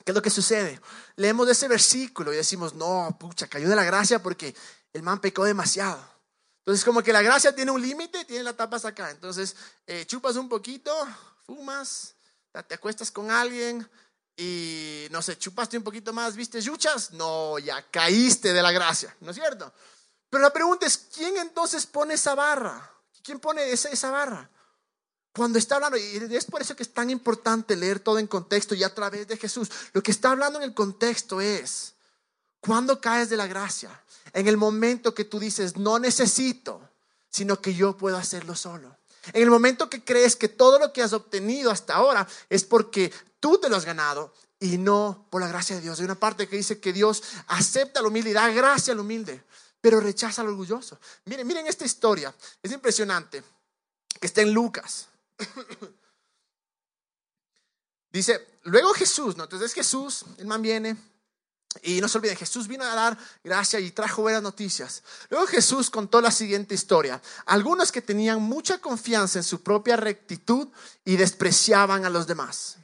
¿Qué 0.05 0.11
es 0.11 0.15
lo 0.15 0.21
que 0.21 0.29
sucede? 0.29 0.79
Leemos 1.17 1.47
ese 1.49 1.67
versículo 1.67 2.33
y 2.33 2.37
decimos, 2.37 2.73
no, 2.73 3.15
pucha, 3.19 3.47
cayó 3.47 3.69
de 3.69 3.75
la 3.75 3.83
gracia 3.83 4.23
porque 4.23 4.55
el 4.93 5.03
man 5.03 5.19
pecó 5.19 5.43
demasiado. 5.43 6.03
Entonces, 6.59 6.85
como 6.85 7.01
que 7.01 7.13
la 7.13 7.21
gracia 7.21 7.55
tiene 7.55 7.71
un 7.71 7.81
límite, 7.81 8.25
tiene 8.25 8.43
la 8.43 8.53
tapa 8.53 8.77
acá. 8.77 9.09
Entonces, 9.11 9.55
eh, 9.87 10.05
chupas 10.05 10.35
un 10.35 10.47
poquito, 10.47 10.93
fumas, 11.45 12.15
te 12.67 12.75
acuestas 12.75 13.11
con 13.11 13.31
alguien, 13.31 13.87
y 14.39 15.07
no 15.11 15.21
sé, 15.21 15.37
chupaste 15.37 15.77
un 15.77 15.83
poquito 15.83 16.13
más, 16.13 16.35
viste 16.35 16.61
yuchas, 16.61 17.11
no, 17.11 17.59
ya 17.59 17.85
caíste 17.91 18.53
de 18.53 18.61
la 18.61 18.71
gracia, 18.71 19.13
¿no 19.19 19.31
es 19.31 19.35
cierto? 19.35 19.73
Pero 20.29 20.41
la 20.41 20.53
pregunta 20.53 20.85
es, 20.85 20.97
¿quién 21.13 21.35
entonces 21.37 21.85
pone 21.85 22.13
esa 22.13 22.35
barra? 22.35 22.89
¿Quién 23.21 23.39
pone 23.39 23.69
esa, 23.69 23.89
esa 23.89 24.11
barra? 24.11 24.49
Cuando 25.33 25.59
está 25.59 25.75
hablando, 25.75 25.97
y 25.97 26.17
es 26.31 26.45
por 26.45 26.61
eso 26.61 26.75
que 26.75 26.83
es 26.83 26.93
tan 26.93 27.09
importante 27.09 27.75
leer 27.75 27.99
todo 27.99 28.17
en 28.17 28.27
contexto 28.27 28.75
y 28.75 28.83
a 28.83 28.93
través 28.95 29.27
de 29.27 29.37
Jesús, 29.37 29.69
lo 29.91 30.01
que 30.01 30.11
está 30.11 30.31
hablando 30.31 30.59
en 30.59 30.63
el 30.63 30.73
contexto 30.73 31.41
es, 31.41 31.95
¿cuándo 32.61 33.01
caes 33.01 33.29
de 33.29 33.37
la 33.37 33.47
gracia? 33.47 33.89
En 34.33 34.47
el 34.47 34.57
momento 34.57 35.13
que 35.13 35.25
tú 35.25 35.39
dices, 35.39 35.77
no 35.77 35.99
necesito, 35.99 36.81
sino 37.29 37.61
que 37.61 37.73
yo 37.73 37.97
puedo 37.97 38.17
hacerlo 38.17 38.55
solo. 38.55 38.97
En 39.33 39.43
el 39.43 39.49
momento 39.49 39.89
que 39.89 40.03
crees 40.03 40.35
que 40.35 40.47
todo 40.47 40.79
lo 40.79 40.93
que 40.93 41.01
has 41.01 41.13
obtenido 41.13 41.71
hasta 41.71 41.95
ahora 41.95 42.27
es 42.49 42.63
porque 42.63 43.11
Tú 43.39 43.57
te 43.57 43.69
lo 43.69 43.75
has 43.75 43.85
ganado 43.85 44.33
y 44.59 44.77
no 44.77 45.25
por 45.29 45.41
la 45.41 45.47
gracia 45.47 45.75
de 45.75 45.81
Dios. 45.81 45.99
Hay 45.99 46.05
una 46.05 46.19
parte 46.19 46.47
que 46.47 46.57
dice 46.57 46.79
que 46.79 46.91
Dios 46.91 47.23
acepta 47.47 47.99
al 47.99 48.07
humilde 48.07 48.31
y 48.31 48.33
da 48.33 48.49
gracia 48.49 48.93
al 48.93 48.99
humilde, 48.99 49.43
pero 49.79 49.99
rechaza 49.99 50.41
al 50.41 50.49
orgulloso. 50.49 50.99
Miren, 51.25 51.47
miren 51.47 51.67
esta 51.67 51.85
historia. 51.85 52.33
Es 52.61 52.71
impresionante 52.71 53.43
está 54.21 54.41
en 54.41 54.53
Lucas. 54.53 55.07
Dice, 58.11 58.57
luego 58.63 58.93
Jesús, 58.93 59.37
¿no? 59.37 59.43
Entonces 59.43 59.71
Jesús, 59.71 60.25
el 60.39 60.47
man 60.47 60.61
viene 60.61 60.97
Y 61.83 62.01
no 62.01 62.07
se 62.07 62.17
olviden, 62.17 62.35
Jesús 62.35 62.67
vino 62.67 62.83
a 62.83 62.95
dar 62.95 63.17
gracia 63.43 63.79
y 63.79 63.91
trajo 63.91 64.23
buenas 64.23 64.41
noticias. 64.41 65.03
Luego 65.29 65.45
Jesús 65.45 65.89
contó 65.89 66.19
la 66.19 66.31
siguiente 66.31 66.73
historia. 66.73 67.21
Algunos 67.45 67.91
que 67.91 68.01
tenían 68.01 68.41
mucha 68.41 68.79
confianza 68.79 69.39
en 69.39 69.43
su 69.43 69.61
propia 69.61 69.95
rectitud 69.95 70.67
y 71.05 71.15
despreciaban 71.15 72.05
a 72.05 72.09
los 72.09 72.25
demás. 72.25 72.77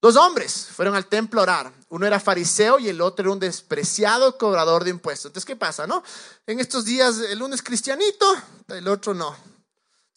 Dos 0.00 0.16
hombres 0.16 0.68
fueron 0.70 0.94
al 0.94 1.06
templo 1.06 1.40
a 1.40 1.44
orar. 1.44 1.72
Uno 1.88 2.06
era 2.06 2.20
fariseo 2.20 2.78
y 2.78 2.88
el 2.88 3.00
otro 3.00 3.24
era 3.24 3.32
un 3.32 3.40
despreciado 3.40 4.38
cobrador 4.38 4.84
de 4.84 4.90
impuestos. 4.90 5.30
Entonces, 5.30 5.46
¿qué 5.46 5.56
pasa, 5.56 5.86
no? 5.86 6.04
En 6.46 6.60
estos 6.60 6.84
días, 6.84 7.18
el 7.18 7.42
uno 7.42 7.54
es 7.54 7.62
cristianito, 7.62 8.32
el 8.68 8.86
otro 8.86 9.12
no 9.12 9.53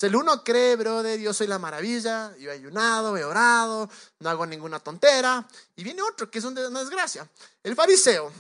el 0.06 0.16
uno 0.16 0.44
cree, 0.44 0.76
brother, 0.76 1.20
yo 1.20 1.34
soy 1.34 1.48
la 1.48 1.58
maravilla, 1.58 2.36
yo 2.38 2.52
he 2.52 2.54
ayunado, 2.54 3.18
he 3.18 3.24
orado, 3.24 3.90
no 4.20 4.30
hago 4.30 4.46
ninguna 4.46 4.80
tontera. 4.80 5.48
Y 5.76 5.84
viene 5.84 6.04
otro 6.04 6.30
que 6.30 6.38
es 6.38 6.46
una 6.46 6.80
desgracia. 6.80 7.28
El 7.64 7.76
fariseo, 7.76 8.32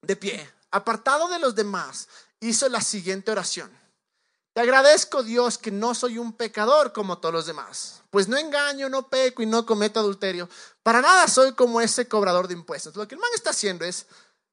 de 0.00 0.16
pie, 0.16 0.50
apartado 0.70 1.28
de 1.28 1.38
los 1.38 1.54
demás, 1.54 2.08
hizo 2.40 2.68
la 2.68 2.80
siguiente 2.80 3.30
oración. 3.30 3.70
Te 4.54 4.62
agradezco, 4.62 5.22
Dios, 5.22 5.58
que 5.58 5.70
no 5.70 5.94
soy 5.94 6.18
un 6.18 6.32
pecador 6.32 6.92
como 6.92 7.18
todos 7.18 7.34
los 7.34 7.46
demás, 7.46 8.02
pues 8.10 8.26
no 8.26 8.36
engaño, 8.36 8.88
no 8.88 9.08
peco 9.08 9.42
y 9.42 9.46
no 9.46 9.66
cometo 9.66 10.00
adulterio. 10.00 10.48
Para 10.82 11.00
nada 11.00 11.28
soy 11.28 11.52
como 11.52 11.80
ese 11.80 12.08
cobrador 12.08 12.48
de 12.48 12.54
impuestos. 12.54 12.96
Lo 12.96 13.06
que 13.06 13.14
el 13.14 13.20
man 13.20 13.30
está 13.34 13.50
haciendo 13.50 13.84
es, 13.84 14.06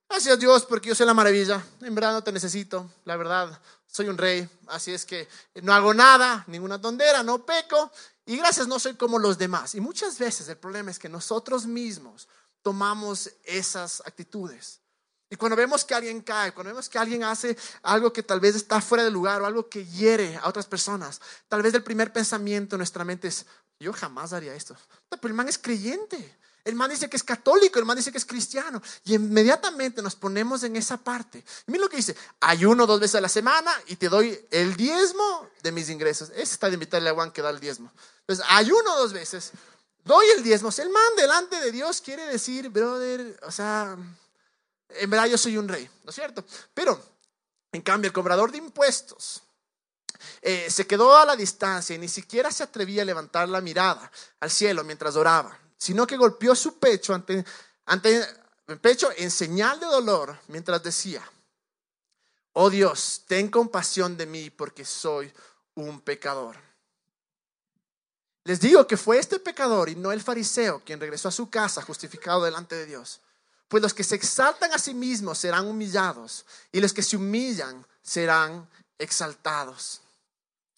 gracias 0.10 0.40
Dios, 0.40 0.66
porque 0.66 0.90
yo 0.90 0.96
soy 0.96 1.06
la 1.06 1.14
maravilla, 1.14 1.64
en 1.82 1.96
verdad 1.96 2.14
no 2.14 2.24
te 2.24 2.32
necesito, 2.32 2.90
la 3.06 3.18
verdad, 3.18 3.60
soy 3.88 4.10
un 4.10 4.18
rey, 4.18 4.50
así 4.68 4.94
es 4.94 5.06
que 5.06 5.28
no 5.62 5.74
hago 5.74 5.94
nada, 5.94 6.44
ninguna 6.48 6.82
tondera, 6.82 7.24
no 7.24 7.46
peco 7.46 7.92
y 8.26 8.38
gracias 8.38 8.68
no 8.68 8.80
soy 8.80 8.96
como 8.96 9.20
los 9.20 9.38
demás. 9.38 9.76
Y 9.76 9.82
muchas 9.82 10.18
veces 10.18 10.50
el 10.50 10.58
problema 10.58 10.92
es 10.92 11.00
que 11.00 11.08
nosotros 11.08 11.66
mismos 11.66 12.28
tomamos 12.62 13.32
esas 13.44 14.02
actitudes. 14.06 14.82
Y 15.30 15.36
cuando 15.38 15.56
vemos 15.56 15.86
que 15.86 15.94
alguien 15.94 16.22
cae, 16.22 16.54
cuando 16.54 16.72
vemos 16.72 16.90
que 16.90 17.00
alguien 17.00 17.24
hace 17.24 17.58
algo 17.84 18.14
que 18.14 18.24
tal 18.24 18.40
vez 18.40 18.56
está 18.56 18.82
fuera 18.82 19.04
de 19.04 19.12
lugar 19.12 19.42
o 19.42 19.46
algo 19.46 19.70
que 19.70 19.86
hiere 19.86 20.38
a 20.38 20.48
otras 20.48 20.66
personas, 20.66 21.20
tal 21.48 21.62
vez 21.62 21.74
el 21.74 21.84
primer 21.84 22.14
pensamiento 22.14 22.76
en 22.76 22.80
nuestra 22.80 23.04
mente 23.04 23.28
es, 23.28 23.46
yo 23.80 23.92
jamás 23.94 24.34
haría 24.34 24.54
esto. 24.54 24.76
Pero 25.10 25.28
el 25.28 25.34
man 25.34 25.48
es 25.48 25.58
creyente. 25.58 26.38
El 26.66 26.74
man 26.74 26.90
dice 26.90 27.08
que 27.08 27.16
es 27.16 27.24
católico, 27.24 27.78
el 27.78 27.86
man 27.86 27.96
dice 27.96 28.12
que 28.12 28.18
es 28.18 28.26
cristiano. 28.26 28.82
Y 29.04 29.14
inmediatamente 29.14 30.02
nos 30.02 30.16
ponemos 30.16 30.64
en 30.64 30.76
esa 30.76 30.98
parte. 30.98 31.46
mira 31.68 31.84
lo 31.84 31.90
que 31.90 31.98
dice, 31.98 32.18
ayuno 32.40 32.88
dos 32.88 33.00
veces 33.00 33.16
a 33.16 33.22
la 33.22 33.30
semana 33.30 33.72
y 33.86 33.96
te 33.98 34.10
doy 34.10 34.44
el 34.50 34.76
diezmo 34.76 35.48
de 35.62 35.72
mis 35.72 35.92
ingresos. 35.92 36.32
Ese 36.32 36.54
está 36.54 36.68
de 36.68 36.74
invitarle 36.74 37.12
a 37.12 37.14
Juan 37.14 37.32
que 37.32 37.44
da 37.44 37.52
el 37.52 37.60
diezmo. 37.60 37.92
Entonces, 38.22 38.44
ayuno 38.50 38.96
dos 38.96 39.14
veces, 39.14 39.52
doy 40.04 40.26
el 40.36 40.42
diezmo. 40.42 40.70
el 40.76 40.90
man 40.90 41.16
delante 41.16 41.62
de 41.62 41.72
Dios 41.72 42.02
quiere 42.02 42.26
decir, 42.26 42.70
brother, 42.70 43.40
o 43.44 43.52
sea, 43.52 43.96
en 44.90 45.10
verdad 45.12 45.28
yo 45.28 45.38
soy 45.38 45.58
un 45.58 45.68
rey, 45.68 45.88
¿no 46.04 46.10
es 46.10 46.16
cierto? 46.16 46.44
Pero, 46.74 47.00
en 47.74 47.84
cambio, 47.84 48.08
el 48.08 48.14
cobrador 48.14 48.52
de 48.52 48.58
impuestos 48.58 49.44
eh, 50.42 50.68
se 50.72 50.88
quedó 50.88 51.16
a 51.16 51.26
la 51.26 51.36
distancia 51.36 51.96
y 51.96 52.00
ni 52.00 52.08
siquiera 52.08 52.52
se 52.52 52.64
atrevía 52.64 53.04
a 53.04 53.06
levantar 53.06 53.48
la 53.50 53.62
mirada 53.62 54.12
al 54.40 54.50
cielo 54.50 54.84
mientras 54.84 55.16
oraba 55.16 55.60
sino 55.86 56.08
que 56.08 56.18
golpeó 56.18 56.56
su 56.56 56.80
pecho 56.80 57.14
ante, 57.14 57.46
ante 57.86 58.28
el 58.66 58.80
pecho 58.80 59.12
en 59.16 59.30
señal 59.30 59.80
de 59.80 59.86
dolor 59.86 60.36
mientras 60.48 60.82
decía, 60.82 61.24
oh 62.54 62.72
Dios, 62.72 63.22
ten 63.28 63.50
compasión 63.50 64.18
de 64.18 64.26
mí 64.26 64.50
porque 64.50 64.84
soy 64.84 65.32
un 65.76 66.02
pecador. 66.02 66.58
Les 68.46 68.60
digo 68.60 68.88
que 68.88 68.98
fue 68.98 69.20
este 69.20 69.38
pecador 69.38 69.90
y 69.90 69.96
no 69.96 70.12
el 70.12 70.24
fariseo 70.24 70.84
quien 70.84 71.00
regresó 71.00 71.28
a 71.28 71.32
su 71.32 71.52
casa 71.52 71.84
justificado 71.84 72.44
delante 72.44 72.74
de 72.74 72.88
Dios. 72.88 73.22
Pues 73.68 73.84
los 73.84 73.94
que 73.94 74.04
se 74.04 74.16
exaltan 74.16 74.74
a 74.74 74.80
sí 74.80 74.96
mismos 74.96 75.38
serán 75.38 75.68
humillados 75.68 76.48
y 76.72 76.82
los 76.82 76.94
que 76.94 77.04
se 77.04 77.16
humillan 77.16 77.86
serán 78.02 78.68
exaltados. 78.98 80.02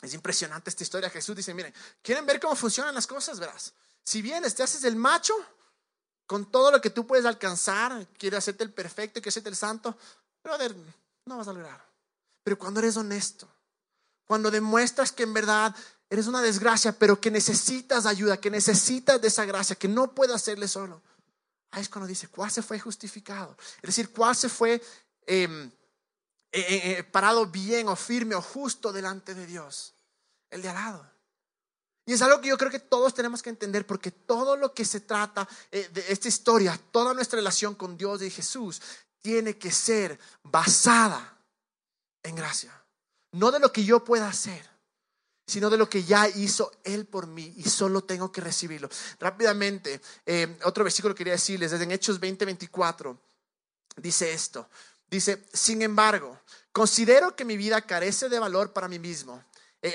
Es 0.02 0.14
impresionante 0.14 0.70
esta 0.70 0.84
historia. 0.84 1.10
Jesús 1.10 1.34
dice, 1.34 1.54
miren, 1.54 1.74
¿quieren 2.02 2.26
ver 2.26 2.42
cómo 2.42 2.58
funcionan 2.58 2.94
las 2.94 3.08
cosas? 3.08 3.40
Verás. 3.40 3.74
Si 4.08 4.22
vienes, 4.22 4.56
te 4.56 4.64
haces 4.64 4.86
el 4.86 4.96
macho 4.96 5.34
con 6.28 6.50
todo 6.50 6.72
lo 6.72 6.80
que 6.80 6.90
tú 6.90 7.06
puedes 7.06 7.26
alcanzar, 7.26 8.08
quieres 8.18 8.38
hacerte 8.38 8.64
el 8.64 8.72
perfecto, 8.72 9.16
quieres 9.16 9.34
hacerte 9.34 9.50
el 9.50 9.58
santo, 9.58 9.98
brother, 10.42 10.74
no 11.26 11.36
vas 11.36 11.50
a 11.50 11.52
lograr. 11.52 11.86
Pero 12.42 12.58
cuando 12.58 12.80
eres 12.80 12.96
honesto, 12.96 13.50
cuando 14.26 14.50
demuestras 14.50 15.12
que 15.12 15.24
en 15.24 15.34
verdad 15.34 15.76
eres 16.10 16.28
una 16.28 16.42
desgracia, 16.42 16.98
pero 16.98 17.20
que 17.20 17.30
necesitas 17.30 18.06
ayuda, 18.06 18.40
que 18.40 18.50
necesitas 18.50 19.20
de 19.20 19.28
esa 19.28 19.44
gracia, 19.44 19.76
que 19.76 19.90
no 19.90 20.16
puedes 20.16 20.34
hacerle 20.34 20.70
solo, 20.70 21.02
ahí 21.72 21.82
es 21.82 21.90
cuando 21.90 22.08
dice, 22.08 22.30
¿cuál 22.30 22.50
se 22.50 22.62
fue 22.62 22.80
justificado? 22.80 23.58
Es 23.82 23.88
decir, 23.88 24.14
¿cuál 24.14 24.38
se 24.38 24.48
fue 24.48 24.82
em, 25.26 25.66
eh, 25.66 25.72
eh, 26.54 26.92
eh, 26.92 27.04
parado 27.04 27.46
bien 27.46 27.90
o 27.90 27.96
firme 27.98 28.36
o 28.36 28.42
justo 28.42 28.94
delante 28.94 29.36
de 29.36 29.46
Dios? 29.46 29.96
El 30.50 30.62
de 30.62 30.70
al 30.70 30.76
lado. 30.76 31.17
Y 32.08 32.14
es 32.14 32.22
algo 32.22 32.40
que 32.40 32.48
yo 32.48 32.58
creo 32.58 32.72
que 32.72 32.80
todos 32.80 33.14
tenemos 33.14 33.44
que 33.44 33.50
entender 33.50 33.86
porque 33.86 34.12
todo 34.12 34.56
lo 34.56 34.74
que 34.74 34.86
se 34.86 35.02
trata 35.02 35.46
eh, 35.70 35.90
de 35.94 36.06
esta 36.08 36.30
historia, 36.30 36.80
toda 36.92 37.14
nuestra 37.14 37.36
relación 37.36 37.76
con 37.76 37.98
Dios 37.98 38.22
y 38.22 38.30
Jesús, 38.30 38.82
tiene 39.20 39.58
que 39.58 39.72
ser 39.72 40.18
basada 40.42 41.38
en 42.24 42.36
gracia. 42.36 42.72
No 43.34 43.52
de 43.52 43.60
lo 43.60 43.74
que 43.74 43.84
yo 43.84 44.06
pueda 44.06 44.30
hacer, 44.30 44.66
sino 45.46 45.70
de 45.70 45.76
lo 45.76 45.90
que 45.90 46.06
ya 46.06 46.30
hizo 46.30 46.72
Él 46.86 47.06
por 47.08 47.28
mí 47.28 47.54
y 47.58 47.64
solo 47.64 48.02
tengo 48.06 48.32
que 48.32 48.40
recibirlo. 48.40 48.90
Rápidamente, 49.20 50.00
eh, 50.26 50.58
otro 50.64 50.86
versículo 50.86 51.14
que 51.14 51.20
quería 51.20 51.34
decirles, 51.34 51.72
desde 51.72 51.84
en 51.84 51.92
Hechos 51.92 52.22
20, 52.22 52.46
24, 52.46 53.20
dice 53.98 54.32
esto. 54.32 54.70
Dice, 55.10 55.46
sin 55.52 55.82
embargo, 55.82 56.40
considero 56.72 57.36
que 57.36 57.44
mi 57.44 57.58
vida 57.58 57.82
carece 57.82 58.30
de 58.30 58.40
valor 58.40 58.72
para 58.72 58.88
mí 58.88 58.98
mismo 58.98 59.44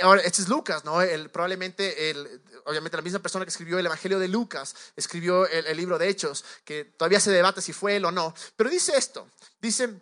ahora, 0.01 0.23
este 0.23 0.43
es 0.43 0.49
Lucas, 0.49 0.85
¿no? 0.85 1.03
El, 1.03 1.31
probablemente, 1.31 2.11
el, 2.11 2.43
obviamente, 2.67 2.97
la 2.97 3.03
misma 3.03 3.19
persona 3.19 3.45
que 3.45 3.51
escribió 3.51 3.79
el 3.79 3.87
Evangelio 3.87 4.19
de 4.19 4.29
Lucas, 4.29 4.75
escribió 4.97 5.47
el, 5.47 5.77
libro 5.77 5.99
de 5.99 6.09
Hechos, 6.09 6.45
que 6.65 6.85
todavía 6.85 7.21
se 7.21 7.31
debate 7.31 7.61
si 7.61 7.73
fue 7.73 7.97
él 7.97 8.05
o 8.05 8.13
no. 8.13 8.35
Pero 8.57 8.71
dice 8.71 8.97
esto: 8.97 9.29
dice, 9.61 10.01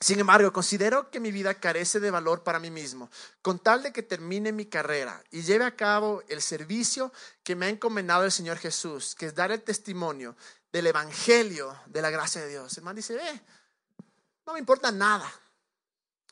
sin 0.00 0.20
embargo, 0.20 0.52
considero 0.52 1.10
que 1.10 1.20
mi 1.20 1.32
vida 1.32 1.54
carece 1.54 2.00
de 2.00 2.10
valor 2.10 2.42
para 2.42 2.60
mí 2.60 2.70
mismo, 2.70 3.10
con 3.42 3.58
tal 3.58 3.82
de 3.82 3.92
que 3.92 4.02
termine 4.02 4.52
mi 4.52 4.66
carrera 4.66 5.22
y 5.30 5.42
lleve 5.42 5.64
a 5.64 5.74
cabo 5.74 6.22
el 6.28 6.42
servicio 6.42 7.12
que 7.42 7.56
me 7.56 7.66
ha 7.66 7.68
encomendado 7.70 8.24
el 8.24 8.32
Señor 8.32 8.58
Jesús, 8.58 9.14
que 9.14 9.26
es 9.26 9.34
dar 9.34 9.50
el 9.52 9.62
testimonio 9.62 10.36
del 10.70 10.88
Evangelio 10.88 11.74
de 11.86 12.02
la 12.02 12.10
gracia 12.10 12.42
de 12.42 12.48
Dios. 12.48 12.76
El 12.76 12.84
man 12.84 12.96
dice, 12.96 13.16
eh, 13.16 13.40
no 14.44 14.52
me 14.52 14.58
importa 14.58 14.92
nada, 14.92 15.32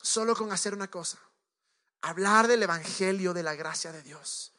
solo 0.01 0.35
con 0.35 0.51
hacer 0.51 0.73
una 0.73 0.89
cosa 0.91 1.17
hablar 2.05 2.47
del 2.47 2.61
Evangelio 2.61 3.33
de 3.33 3.41
la 3.41 3.55
gracia 3.55 3.91
de 3.91 4.03
Dios. 4.03 4.51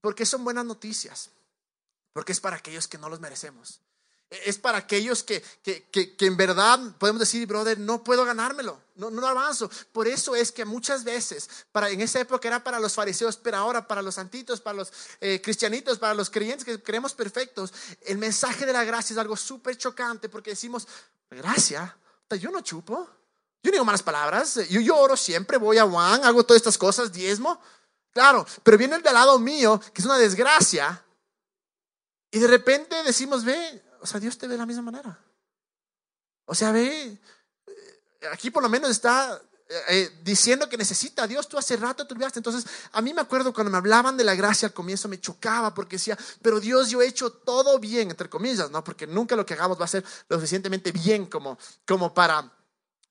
Porque 0.00 0.24
son 0.24 0.44
buenas 0.44 0.64
noticias, 0.64 1.30
porque 2.12 2.32
es 2.32 2.40
para 2.40 2.56
aquellos 2.56 2.88
que 2.88 2.98
no 2.98 3.08
los 3.08 3.20
merecemos. 3.20 3.80
Es 4.30 4.56
para 4.56 4.78
aquellos 4.78 5.22
que, 5.22 5.44
que, 5.62 5.84
que, 5.90 6.26
en 6.26 6.38
verdad 6.38 6.80
podemos 6.98 7.20
decir, 7.20 7.46
brother, 7.46 7.78
no 7.78 8.02
puedo 8.02 8.24
ganármelo, 8.24 8.80
no, 8.94 9.10
no 9.10 9.26
avanzo. 9.26 9.70
Por 9.92 10.08
eso 10.08 10.34
es 10.34 10.50
que 10.50 10.64
muchas 10.64 11.04
veces, 11.04 11.50
para, 11.70 11.90
en 11.90 12.00
esa 12.00 12.20
época 12.20 12.48
era 12.48 12.64
para 12.64 12.80
los 12.80 12.94
fariseos, 12.94 13.36
pero 13.36 13.58
ahora 13.58 13.86
para 13.86 14.00
los 14.00 14.14
santitos, 14.14 14.62
para 14.62 14.78
los 14.78 14.90
eh, 15.20 15.42
cristianitos, 15.42 15.98
para 15.98 16.14
los 16.14 16.30
creyentes 16.30 16.64
que 16.64 16.82
creemos 16.82 17.12
perfectos, 17.12 17.74
el 18.06 18.16
mensaje 18.16 18.64
de 18.64 18.72
la 18.72 18.84
gracia 18.84 19.12
es 19.12 19.18
algo 19.18 19.36
súper 19.36 19.76
chocante 19.76 20.30
porque 20.30 20.50
decimos, 20.50 20.88
gracia, 21.30 21.94
yo 22.30 22.50
no 22.50 22.62
chupo, 22.62 23.06
yo 23.62 23.70
no 23.70 23.72
digo 23.72 23.84
malas 23.84 24.02
palabras, 24.02 24.54
yo, 24.68 24.80
yo 24.80 24.96
oro 24.96 25.16
siempre, 25.16 25.56
voy 25.56 25.78
a 25.78 25.86
Juan, 25.86 26.24
hago 26.24 26.44
todas 26.44 26.60
estas 26.60 26.76
cosas, 26.76 27.12
diezmo. 27.12 27.60
Claro, 28.12 28.44
pero 28.62 28.76
viene 28.76 28.96
el 28.96 29.02
de 29.02 29.08
al 29.08 29.14
lado 29.14 29.38
mío, 29.38 29.80
que 29.92 30.02
es 30.02 30.04
una 30.04 30.18
desgracia, 30.18 31.02
y 32.32 32.38
de 32.38 32.48
repente 32.48 33.02
decimos, 33.04 33.44
ve, 33.44 33.82
o 34.00 34.06
sea, 34.06 34.18
Dios 34.18 34.36
te 34.38 34.46
ve 34.46 34.54
de 34.54 34.58
la 34.58 34.66
misma 34.66 34.82
manera. 34.82 35.18
O 36.46 36.54
sea, 36.54 36.72
ve, 36.72 37.18
eh, 37.66 38.28
aquí 38.32 38.50
por 38.50 38.62
lo 38.62 38.70
menos 38.70 38.90
está 38.90 39.40
eh, 39.68 39.82
eh, 39.88 40.18
diciendo 40.22 40.68
que 40.68 40.78
necesita 40.78 41.22
a 41.22 41.26
Dios. 41.26 41.46
Tú 41.46 41.58
hace 41.58 41.76
rato 41.76 42.06
te 42.06 42.14
olvidaste. 42.14 42.38
Entonces, 42.38 42.66
a 42.92 43.02
mí 43.02 43.12
me 43.12 43.20
acuerdo 43.20 43.52
cuando 43.52 43.70
me 43.70 43.76
hablaban 43.76 44.16
de 44.16 44.24
la 44.24 44.34
gracia 44.34 44.66
al 44.66 44.74
comienzo 44.74 45.08
me 45.08 45.20
chocaba 45.20 45.74
porque 45.74 45.96
decía, 45.96 46.18
pero 46.40 46.58
Dios, 46.58 46.88
yo 46.88 47.02
he 47.02 47.06
hecho 47.06 47.30
todo 47.30 47.78
bien, 47.78 48.10
entre 48.10 48.30
comillas, 48.30 48.70
¿no? 48.70 48.82
Porque 48.82 49.06
nunca 49.06 49.36
lo 49.36 49.44
que 49.44 49.54
hagamos 49.54 49.78
va 49.78 49.84
a 49.84 49.88
ser 49.88 50.04
lo 50.28 50.36
suficientemente 50.36 50.90
bien 50.90 51.26
como, 51.26 51.58
como 51.86 52.14
para 52.14 52.50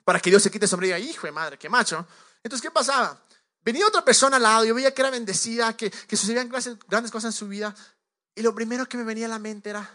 para 0.04 0.20
que 0.20 0.30
Dios 0.30 0.44
se 0.44 0.52
quite 0.52 0.68
sobre 0.68 0.88
ella. 0.88 1.00
Hijo 1.00 1.28
de 1.28 1.32
madre, 1.32 1.58
qué 1.58 1.70
macho. 1.70 2.06
Entonces, 2.44 2.62
¿qué 2.62 2.72
pasaba? 2.72 3.22
Venía 3.64 3.86
otra 3.86 4.04
persona 4.04 4.38
al 4.38 4.44
lado, 4.44 4.66
yo 4.66 4.74
veía 4.74 4.94
que 4.94 5.02
era 5.02 5.12
bendecida, 5.12 5.76
que, 5.78 5.92
que 5.92 6.18
sucedían 6.18 6.50
grandes 6.88 7.12
cosas 7.12 7.34
en 7.34 7.38
su 7.38 7.48
vida. 7.48 7.76
Y 8.36 8.42
lo 8.42 8.56
primero 8.56 8.88
que 8.88 8.98
me 8.98 9.04
venía 9.04 9.28
a 9.28 9.30
la 9.30 9.40
mente 9.40 9.70
era, 9.70 9.88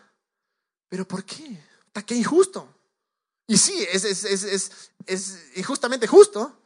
¿pero 0.89 1.07
por 1.07 1.25
qué? 1.25 1.63
¿Está 1.87 2.03
qué 2.03 2.15
injusto? 2.15 2.69
Y 3.47 3.57
sí, 3.57 3.87
es, 3.91 4.05
es, 4.05 4.25
es, 4.25 4.91
es, 5.07 5.51
injustamente 5.57 6.07
justo. 6.07 6.63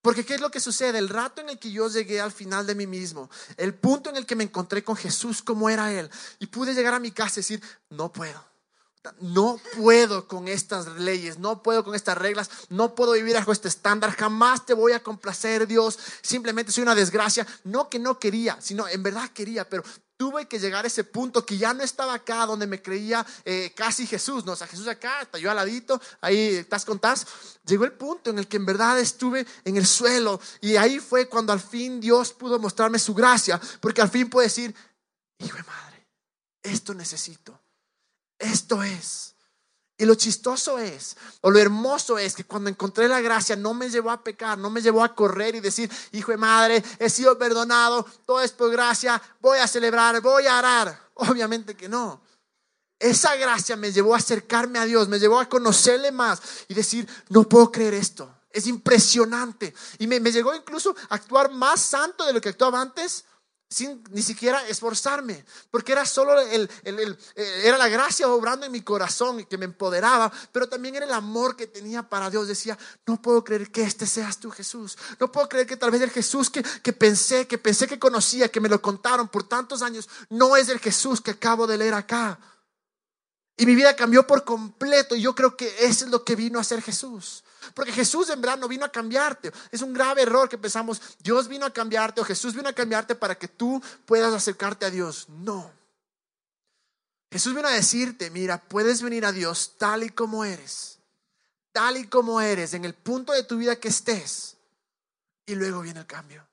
Porque 0.00 0.24
¿qué 0.24 0.34
es 0.34 0.40
lo 0.40 0.50
que 0.50 0.58
sucede? 0.58 0.98
El 0.98 1.08
rato 1.08 1.40
en 1.40 1.48
el 1.48 1.60
que 1.60 1.70
yo 1.70 1.88
llegué 1.88 2.20
al 2.20 2.32
final 2.32 2.66
de 2.66 2.74
mí 2.74 2.88
mismo, 2.88 3.30
el 3.56 3.72
punto 3.72 4.10
en 4.10 4.16
el 4.16 4.26
que 4.26 4.34
me 4.34 4.42
encontré 4.42 4.82
con 4.82 4.96
Jesús 4.96 5.42
como 5.42 5.70
era 5.70 5.92
Él, 5.92 6.10
y 6.40 6.46
pude 6.48 6.74
llegar 6.74 6.92
a 6.92 6.98
mi 6.98 7.12
casa 7.12 7.38
y 7.38 7.42
decir, 7.42 7.62
no 7.88 8.12
puedo, 8.12 8.44
no 9.20 9.60
puedo 9.76 10.28
con 10.28 10.48
estas 10.48 10.86
leyes, 10.98 11.38
no 11.38 11.62
puedo 11.62 11.84
con 11.84 11.94
estas 11.94 12.16
reglas, 12.16 12.50
no 12.68 12.94
puedo 12.94 13.12
vivir 13.12 13.34
bajo 13.34 13.52
este 13.52 13.68
estándar, 13.68 14.12
jamás 14.12 14.64
te 14.64 14.74
voy 14.74 14.92
a 14.92 15.02
complacer, 15.02 15.66
Dios, 15.66 15.98
simplemente 16.22 16.72
soy 16.72 16.82
una 16.82 16.94
desgracia. 16.94 17.46
No 17.64 17.88
que 17.88 17.98
no 17.98 18.18
quería, 18.18 18.56
sino 18.60 18.86
en 18.86 19.02
verdad 19.02 19.28
quería, 19.30 19.68
pero 19.68 19.82
tuve 20.16 20.46
que 20.46 20.60
llegar 20.60 20.84
a 20.84 20.86
ese 20.86 21.02
punto 21.02 21.44
que 21.44 21.58
ya 21.58 21.74
no 21.74 21.82
estaba 21.82 22.14
acá 22.14 22.46
donde 22.46 22.66
me 22.68 22.80
creía 22.80 23.26
eh, 23.44 23.72
casi 23.74 24.06
Jesús, 24.06 24.44
no, 24.44 24.52
o 24.52 24.56
sea, 24.56 24.68
Jesús 24.68 24.86
acá, 24.86 25.22
está 25.22 25.38
yo 25.38 25.50
al 25.50 25.56
ladito, 25.56 26.00
ahí 26.20 26.56
estás 26.56 26.84
con 26.84 27.00
tas. 27.00 27.26
Llegó 27.66 27.84
el 27.84 27.92
punto 27.92 28.30
en 28.30 28.38
el 28.38 28.46
que 28.46 28.56
en 28.56 28.66
verdad 28.66 29.00
estuve 29.00 29.44
en 29.64 29.76
el 29.76 29.86
suelo 29.86 30.40
y 30.60 30.76
ahí 30.76 31.00
fue 31.00 31.28
cuando 31.28 31.52
al 31.52 31.60
fin 31.60 32.00
Dios 32.00 32.32
pudo 32.32 32.60
mostrarme 32.60 33.00
su 33.00 33.14
gracia, 33.14 33.60
porque 33.80 34.00
al 34.00 34.10
fin 34.10 34.30
puedo 34.30 34.44
decir, 34.44 34.72
hijo 35.38 35.56
de 35.56 35.64
madre, 35.64 36.06
esto 36.62 36.94
necesito 36.94 37.61
esto 38.42 38.82
es. 38.82 39.34
Y 39.98 40.04
lo 40.04 40.16
chistoso 40.16 40.78
es, 40.78 41.16
o 41.42 41.50
lo 41.50 41.60
hermoso 41.60 42.18
es, 42.18 42.34
que 42.34 42.44
cuando 42.44 42.68
encontré 42.68 43.06
la 43.06 43.20
gracia 43.20 43.54
no 43.54 43.72
me 43.72 43.88
llevó 43.88 44.10
a 44.10 44.24
pecar, 44.24 44.58
no 44.58 44.68
me 44.68 44.82
llevó 44.82 45.04
a 45.04 45.14
correr 45.14 45.54
y 45.54 45.60
decir, 45.60 45.88
hijo 46.10 46.32
de 46.32 46.38
madre, 46.38 46.82
he 46.98 47.08
sido 47.08 47.38
perdonado, 47.38 48.04
todo 48.26 48.40
es 48.40 48.50
por 48.50 48.72
gracia, 48.72 49.22
voy 49.40 49.58
a 49.58 49.68
celebrar, 49.68 50.20
voy 50.20 50.46
a 50.46 50.58
arar. 50.58 51.10
Obviamente 51.14 51.76
que 51.76 51.88
no. 51.88 52.20
Esa 52.98 53.36
gracia 53.36 53.76
me 53.76 53.92
llevó 53.92 54.14
a 54.14 54.18
acercarme 54.18 54.78
a 54.78 54.86
Dios, 54.86 55.08
me 55.08 55.20
llevó 55.20 55.38
a 55.38 55.48
conocerle 55.48 56.10
más 56.10 56.42
y 56.66 56.74
decir, 56.74 57.08
no 57.28 57.48
puedo 57.48 57.70
creer 57.70 57.94
esto. 57.94 58.34
Es 58.50 58.66
impresionante. 58.66 59.72
Y 59.98 60.06
me, 60.06 60.18
me 60.20 60.32
llegó 60.32 60.54
incluso 60.54 60.96
a 61.10 61.14
actuar 61.14 61.52
más 61.52 61.80
santo 61.80 62.24
de 62.24 62.32
lo 62.32 62.40
que 62.40 62.48
actuaba 62.48 62.80
antes 62.80 63.24
sin 63.72 64.04
ni 64.10 64.22
siquiera 64.22 64.66
esforzarme, 64.68 65.44
porque 65.70 65.92
era 65.92 66.04
solo 66.04 66.38
el, 66.40 66.70
el, 66.84 67.18
eh, 67.34 67.62
era 67.64 67.78
la 67.78 67.88
gracia 67.88 68.28
obrando 68.28 68.66
en 68.66 68.72
mi 68.72 68.82
corazón 68.82 69.44
que 69.44 69.58
me 69.58 69.64
empoderaba, 69.64 70.30
pero 70.52 70.68
también 70.68 70.94
era 70.96 71.06
el 71.06 71.12
amor 71.12 71.56
que 71.56 71.66
tenía 71.66 72.02
para 72.02 72.30
Dios. 72.30 72.48
Decía, 72.48 72.78
no 73.06 73.20
puedo 73.20 73.42
creer 73.42 73.70
que 73.70 73.82
este 73.82 74.06
seas 74.06 74.38
tú, 74.38 74.50
Jesús. 74.50 74.96
No 75.18 75.32
puedo 75.32 75.48
creer 75.48 75.66
que 75.66 75.76
tal 75.76 75.90
vez 75.90 76.02
el 76.02 76.10
Jesús 76.10 76.50
que, 76.50 76.62
que 76.62 76.92
pensé, 76.92 77.46
que 77.46 77.58
pensé 77.58 77.86
que 77.86 77.98
conocía, 77.98 78.50
que 78.50 78.60
me 78.60 78.68
lo 78.68 78.80
contaron 78.82 79.28
por 79.28 79.48
tantos 79.48 79.82
años, 79.82 80.08
no 80.28 80.56
es 80.56 80.68
el 80.68 80.78
Jesús 80.78 81.20
que 81.20 81.32
acabo 81.32 81.66
de 81.66 81.78
leer 81.78 81.94
acá. 81.94 82.38
Y 83.56 83.66
mi 83.66 83.74
vida 83.74 83.94
cambió 83.94 84.26
por 84.26 84.44
completo. 84.44 85.14
Y 85.14 85.22
yo 85.22 85.34
creo 85.34 85.56
que 85.56 85.68
eso 85.84 86.04
es 86.04 86.10
lo 86.10 86.24
que 86.24 86.36
vino 86.36 86.58
a 86.58 86.64
ser 86.64 86.82
Jesús. 86.82 87.44
Porque 87.74 87.92
Jesús 87.92 88.28
en 88.30 88.40
verdad 88.40 88.58
no 88.58 88.68
vino 88.68 88.84
a 88.84 88.92
cambiarte. 88.92 89.52
Es 89.70 89.82
un 89.82 89.92
grave 89.92 90.22
error 90.22 90.48
que 90.48 90.58
pensamos, 90.58 91.00
Dios 91.20 91.48
vino 91.48 91.66
a 91.66 91.72
cambiarte 91.72 92.20
o 92.20 92.24
Jesús 92.24 92.54
vino 92.54 92.68
a 92.68 92.72
cambiarte 92.72 93.14
para 93.14 93.36
que 93.36 93.48
tú 93.48 93.82
puedas 94.06 94.32
acercarte 94.32 94.86
a 94.86 94.90
Dios. 94.90 95.28
No. 95.28 95.70
Jesús 97.30 97.54
vino 97.54 97.68
a 97.68 97.72
decirte, 97.72 98.30
mira, 98.30 98.60
puedes 98.60 99.00
venir 99.00 99.24
a 99.24 99.32
Dios 99.32 99.74
tal 99.78 100.02
y 100.02 100.10
como 100.10 100.44
eres. 100.44 100.98
Tal 101.72 101.96
y 101.96 102.06
como 102.06 102.40
eres, 102.40 102.74
en 102.74 102.84
el 102.84 102.94
punto 102.94 103.32
de 103.32 103.44
tu 103.44 103.56
vida 103.56 103.76
que 103.76 103.88
estés. 103.88 104.56
Y 105.46 105.54
luego 105.54 105.80
viene 105.80 106.00
el 106.00 106.06
cambio. 106.06 106.46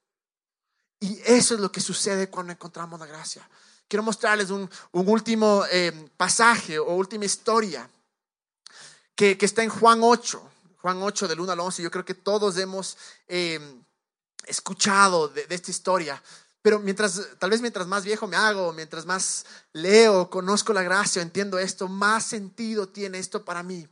Y 0.99 1.19
eso 1.25 1.55
es 1.55 1.59
lo 1.59 1.71
que 1.71 1.81
sucede 1.81 2.29
cuando 2.29 2.53
encontramos 2.53 2.99
la 2.99 3.05
gracia. 3.05 3.47
Quiero 3.89 4.03
mostrarles 4.03 4.51
un, 4.51 4.69
último 4.93 5.65
eh, 5.71 5.91
pasaje 6.15 6.79
o 6.79 6.93
última 6.93 7.25
historia 7.25 7.89
que, 9.15 9.37
que 9.37 9.45
está 9.45 9.63
en 9.63 9.69
Juan 9.69 9.99
8. 10.01 10.49
Juan 10.81 11.01
8 11.01 11.27
del 11.27 11.39
1 11.39 11.51
al 11.51 11.59
11, 11.59 11.83
yo 11.83 11.91
creo 11.91 12.05
que 12.05 12.13
todos 12.13 12.57
hemos 12.57 12.97
em, 13.27 13.83
escuchado 14.45 15.27
de, 15.27 15.45
esta 15.49 15.71
historia. 15.71 16.21
Pero 16.61 16.79
mientras, 16.79 17.21
tal 17.37 17.49
vez 17.49 17.61
mientras 17.61 17.87
más 17.87 18.03
viejo 18.03 18.27
me 18.27 18.35
hago, 18.35 18.71
mientras 18.73 19.05
más 19.05 19.45
leo, 19.73 20.29
conozco 20.29 20.71
la 20.71 20.83
gracia, 20.83 21.21
entiendo 21.21 21.57
esto, 21.57 21.87
más 21.87 22.25
sentido 22.25 22.87
tiene 22.87 23.17
esto 23.17 23.43
para 23.43 23.63
mí. 23.63 23.87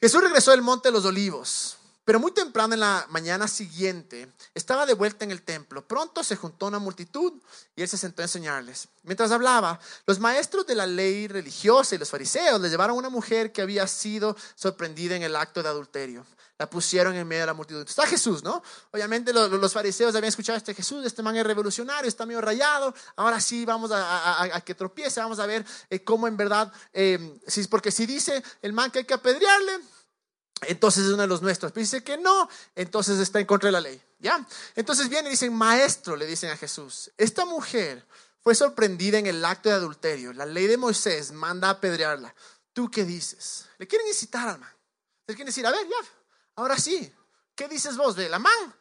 Jesús 0.00 0.20
regresó 0.20 0.50
del 0.50 0.62
monte 0.62 0.88
de 0.88 0.92
los 0.92 1.04
olivos. 1.04 1.78
Pero 2.04 2.20
muy 2.20 2.32
temprano 2.32 2.74
en 2.74 2.80
la 2.80 3.06
mañana 3.08 3.48
siguiente 3.48 4.30
estaba 4.52 4.84
de 4.84 4.92
vuelta 4.92 5.24
en 5.24 5.30
el 5.30 5.40
templo. 5.40 5.86
Pronto 5.86 6.22
se 6.22 6.36
juntó 6.36 6.66
una 6.66 6.78
multitud 6.78 7.32
y 7.74 7.82
él 7.82 7.88
se 7.88 7.96
sentó 7.96 8.20
a 8.20 8.26
enseñarles. 8.26 8.88
Mientras 9.04 9.30
hablaba, 9.30 9.80
los 10.06 10.18
maestros 10.20 10.66
de 10.66 10.74
la 10.74 10.86
ley 10.86 11.28
religiosa 11.28 11.94
y 11.94 11.98
los 11.98 12.10
fariseos 12.10 12.60
le 12.60 12.68
llevaron 12.68 12.96
a 12.96 12.98
una 12.98 13.08
mujer 13.08 13.52
que 13.52 13.62
había 13.62 13.86
sido 13.86 14.36
sorprendida 14.54 15.16
en 15.16 15.22
el 15.22 15.34
acto 15.34 15.62
de 15.62 15.70
adulterio. 15.70 16.26
La 16.58 16.68
pusieron 16.68 17.14
en 17.14 17.26
medio 17.26 17.42
de 17.42 17.46
la 17.46 17.54
multitud. 17.54 17.84
Está 17.88 18.06
Jesús, 18.06 18.44
¿no? 18.44 18.62
Obviamente 18.92 19.32
los, 19.32 19.72
fariseos 19.72 20.14
habían 20.14 20.28
escuchado 20.28 20.56
a 20.56 20.58
este 20.58 20.74
Jesús, 20.74 21.04
este 21.06 21.22
man 21.22 21.34
es 21.36 21.44
revolucionario, 21.44 22.06
está 22.06 22.26
medio 22.26 22.42
rayado. 22.42 22.94
Ahora 23.16 23.40
sí 23.40 23.64
vamos 23.64 23.90
a, 23.92 24.60
que 24.64 24.74
tropiece, 24.74 25.20
vamos 25.20 25.38
a 25.38 25.46
ver 25.46 25.64
eh, 25.88 26.04
cómo 26.04 26.28
en 26.28 26.36
verdad, 26.36 26.70
eh, 26.92 27.40
porque 27.70 27.90
si 27.90 28.04
dice 28.04 28.42
el 28.60 28.74
man 28.74 28.90
que 28.90 29.00
hay 29.00 29.04
que 29.04 29.14
apedrearle, 29.14 29.80
entonces 30.62 31.04
es 31.04 31.10
uno 31.10 31.22
de 31.22 31.28
los 31.28 31.42
nuestros. 31.42 31.72
Pero 31.72 31.82
dice 31.82 32.02
que 32.02 32.16
no, 32.16 32.48
entonces 32.74 33.18
está 33.18 33.40
en 33.40 33.46
contra 33.46 33.68
de 33.68 33.72
la 33.72 33.80
ley. 33.80 34.00
¿Ya? 34.18 34.46
Entonces 34.74 35.08
vienen 35.08 35.28
y 35.28 35.30
dicen, 35.32 35.54
maestro, 35.54 36.16
le 36.16 36.26
dicen 36.26 36.50
a 36.50 36.56
Jesús, 36.56 37.10
esta 37.18 37.44
mujer 37.44 38.06
fue 38.42 38.54
sorprendida 38.54 39.18
en 39.18 39.26
el 39.26 39.44
acto 39.44 39.68
de 39.68 39.74
adulterio. 39.74 40.32
La 40.32 40.46
ley 40.46 40.66
de 40.66 40.76
Moisés 40.76 41.32
manda 41.32 41.68
a 41.68 41.72
apedrearla. 41.72 42.34
¿Tú 42.72 42.90
qué 42.90 43.04
dices? 43.04 43.66
Le 43.78 43.86
quieren 43.86 44.06
incitar 44.06 44.48
al 44.48 44.58
man. 44.58 44.72
Le 45.26 45.34
quieren 45.34 45.46
decir, 45.46 45.66
a 45.66 45.70
ver, 45.70 45.86
ya, 45.86 46.08
ahora 46.56 46.78
sí. 46.78 47.12
¿Qué 47.54 47.68
dices 47.68 47.96
vos? 47.96 48.16
De 48.16 48.28
la 48.28 48.38
man, 48.38 48.74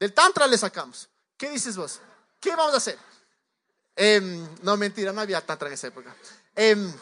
del 0.00 0.12
tantra 0.12 0.46
le 0.46 0.58
sacamos. 0.58 1.08
¿Qué 1.36 1.48
dices 1.48 1.76
vos? 1.76 2.00
¿Qué 2.40 2.50
vamos 2.56 2.74
a 2.74 2.78
hacer? 2.78 2.98
Em, 3.94 4.46
no, 4.62 4.76
mentira, 4.76 5.12
no 5.12 5.20
había 5.20 5.40
tantra 5.40 5.68
en 5.68 5.74
esa 5.74 5.86
época. 5.86 6.14
Eh, 6.54 6.92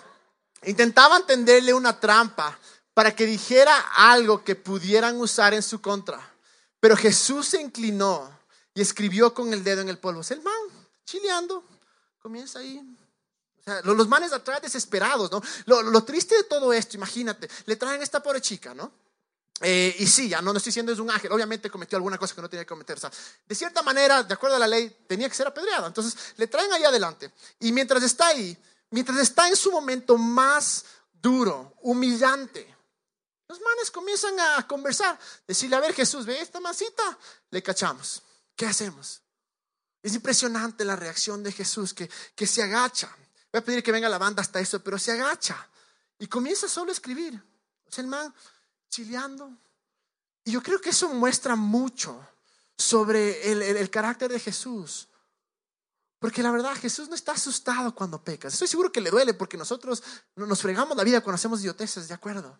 intentaban 0.64 1.26
tenderle 1.26 1.72
una 1.72 1.98
trampa 1.98 2.56
para 2.94 3.14
que 3.14 3.26
dijera 3.26 3.76
algo 3.96 4.44
que 4.44 4.54
pudieran 4.54 5.20
usar 5.20 5.52
en 5.52 5.62
su 5.62 5.80
contra. 5.80 6.32
Pero 6.78 6.96
Jesús 6.96 7.48
se 7.48 7.60
inclinó 7.60 8.30
y 8.72 8.80
escribió 8.80 9.34
con 9.34 9.52
el 9.52 9.64
dedo 9.64 9.82
en 9.82 9.88
el 9.88 9.98
polvo. 9.98 10.20
Es 10.20 10.30
el 10.30 10.42
man, 10.42 10.54
chileando, 11.04 11.64
comienza 12.20 12.60
ahí. 12.60 12.80
O 13.58 13.62
sea, 13.64 13.80
los 13.82 14.08
manes 14.08 14.32
atrás 14.32 14.62
desesperados, 14.62 15.30
¿no? 15.30 15.42
Lo, 15.66 16.04
triste 16.04 16.36
de 16.36 16.44
todo 16.44 16.72
esto, 16.72 16.96
imagínate, 16.96 17.48
le 17.66 17.76
traen 17.76 18.00
a 18.00 18.04
esta 18.04 18.22
pobre 18.22 18.40
chica, 18.40 18.74
¿no? 18.74 18.92
Eh, 19.60 19.96
y 19.98 20.06
sí, 20.06 20.28
ya 20.28 20.42
no, 20.42 20.52
no 20.52 20.58
estoy 20.58 20.70
diciendo 20.70 20.92
es 20.92 20.98
un 20.98 21.10
ángel, 21.10 21.30
obviamente 21.32 21.70
cometió 21.70 21.96
alguna 21.96 22.18
cosa 22.18 22.34
que 22.34 22.42
no 22.42 22.50
tenía 22.50 22.64
que 22.64 22.68
cometer. 22.68 22.98
De 23.46 23.54
cierta 23.54 23.82
manera, 23.82 24.22
de 24.22 24.34
acuerdo 24.34 24.56
a 24.56 24.58
la 24.58 24.66
ley, 24.66 24.94
tenía 25.06 25.28
que 25.28 25.34
ser 25.34 25.46
apedreada. 25.46 25.86
Entonces, 25.86 26.34
le 26.36 26.46
traen 26.46 26.72
ahí 26.72 26.84
adelante. 26.84 27.32
Y 27.60 27.72
mientras 27.72 28.02
está 28.02 28.26
ahí, 28.28 28.56
mientras 28.90 29.18
está 29.18 29.48
en 29.48 29.56
su 29.56 29.72
momento 29.72 30.18
más 30.18 30.84
duro, 31.12 31.72
humillante, 31.80 32.73
los 33.48 33.60
manes 33.60 33.90
comienzan 33.90 34.38
a 34.40 34.66
conversar, 34.66 35.18
decirle, 35.46 35.76
a 35.76 35.80
ver 35.80 35.94
Jesús, 35.94 36.24
ve 36.24 36.40
esta 36.40 36.60
masita, 36.60 37.18
le 37.50 37.62
cachamos. 37.62 38.22
¿Qué 38.56 38.66
hacemos? 38.66 39.20
Es 40.02 40.14
impresionante 40.14 40.84
la 40.84 40.96
reacción 40.96 41.42
de 41.42 41.52
Jesús 41.52 41.92
que, 41.92 42.10
que 42.34 42.46
se 42.46 42.62
agacha. 42.62 43.14
Voy 43.52 43.60
a 43.60 43.64
pedir 43.64 43.82
que 43.82 43.92
venga 43.92 44.08
la 44.08 44.18
banda 44.18 44.42
hasta 44.42 44.60
eso, 44.60 44.82
pero 44.82 44.98
se 44.98 45.12
agacha 45.12 45.68
y 46.18 46.26
comienza 46.26 46.68
solo 46.68 46.90
a 46.90 46.92
escribir. 46.92 47.34
O 47.86 47.92
sea, 47.92 48.02
el 48.02 48.08
man 48.08 48.34
chileando. 48.88 49.50
Y 50.44 50.52
yo 50.52 50.62
creo 50.62 50.80
que 50.80 50.90
eso 50.90 51.08
muestra 51.08 51.56
mucho 51.56 52.26
sobre 52.76 53.50
el, 53.50 53.62
el, 53.62 53.90
carácter 53.90 54.30
de 54.30 54.40
Jesús. 54.40 55.08
Porque 56.18 56.42
la 56.42 56.50
verdad, 56.50 56.74
Jesús 56.76 57.08
no 57.08 57.14
está 57.14 57.32
asustado 57.32 57.94
cuando 57.94 58.22
pecas. 58.22 58.54
Estoy 58.54 58.68
seguro 58.68 58.90
que 58.90 59.00
le 59.00 59.10
duele 59.10 59.34
porque 59.34 59.56
nosotros 59.56 60.02
nos 60.36 60.60
fregamos 60.60 60.96
la 60.96 61.04
vida 61.04 61.20
cuando 61.20 61.36
hacemos 61.36 61.60
idioteces, 61.60 62.08
¿de 62.08 62.14
acuerdo? 62.14 62.58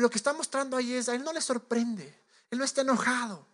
Lo 0.00 0.08
que 0.08 0.16
está 0.16 0.32
mostrando 0.32 0.76
ahí 0.76 0.94
es, 0.94 1.08
a 1.08 1.14
él 1.14 1.22
no 1.22 1.32
le 1.32 1.40
sorprende, 1.40 2.22
él 2.50 2.58
no 2.58 2.64
está 2.64 2.80
enojado, 2.80 3.46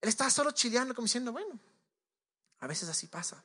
él 0.00 0.08
está 0.08 0.30
solo 0.30 0.52
chileando 0.52 0.94
como 0.94 1.06
diciendo, 1.06 1.32
bueno, 1.32 1.58
a 2.60 2.66
veces 2.66 2.88
así 2.88 3.08
pasa. 3.08 3.42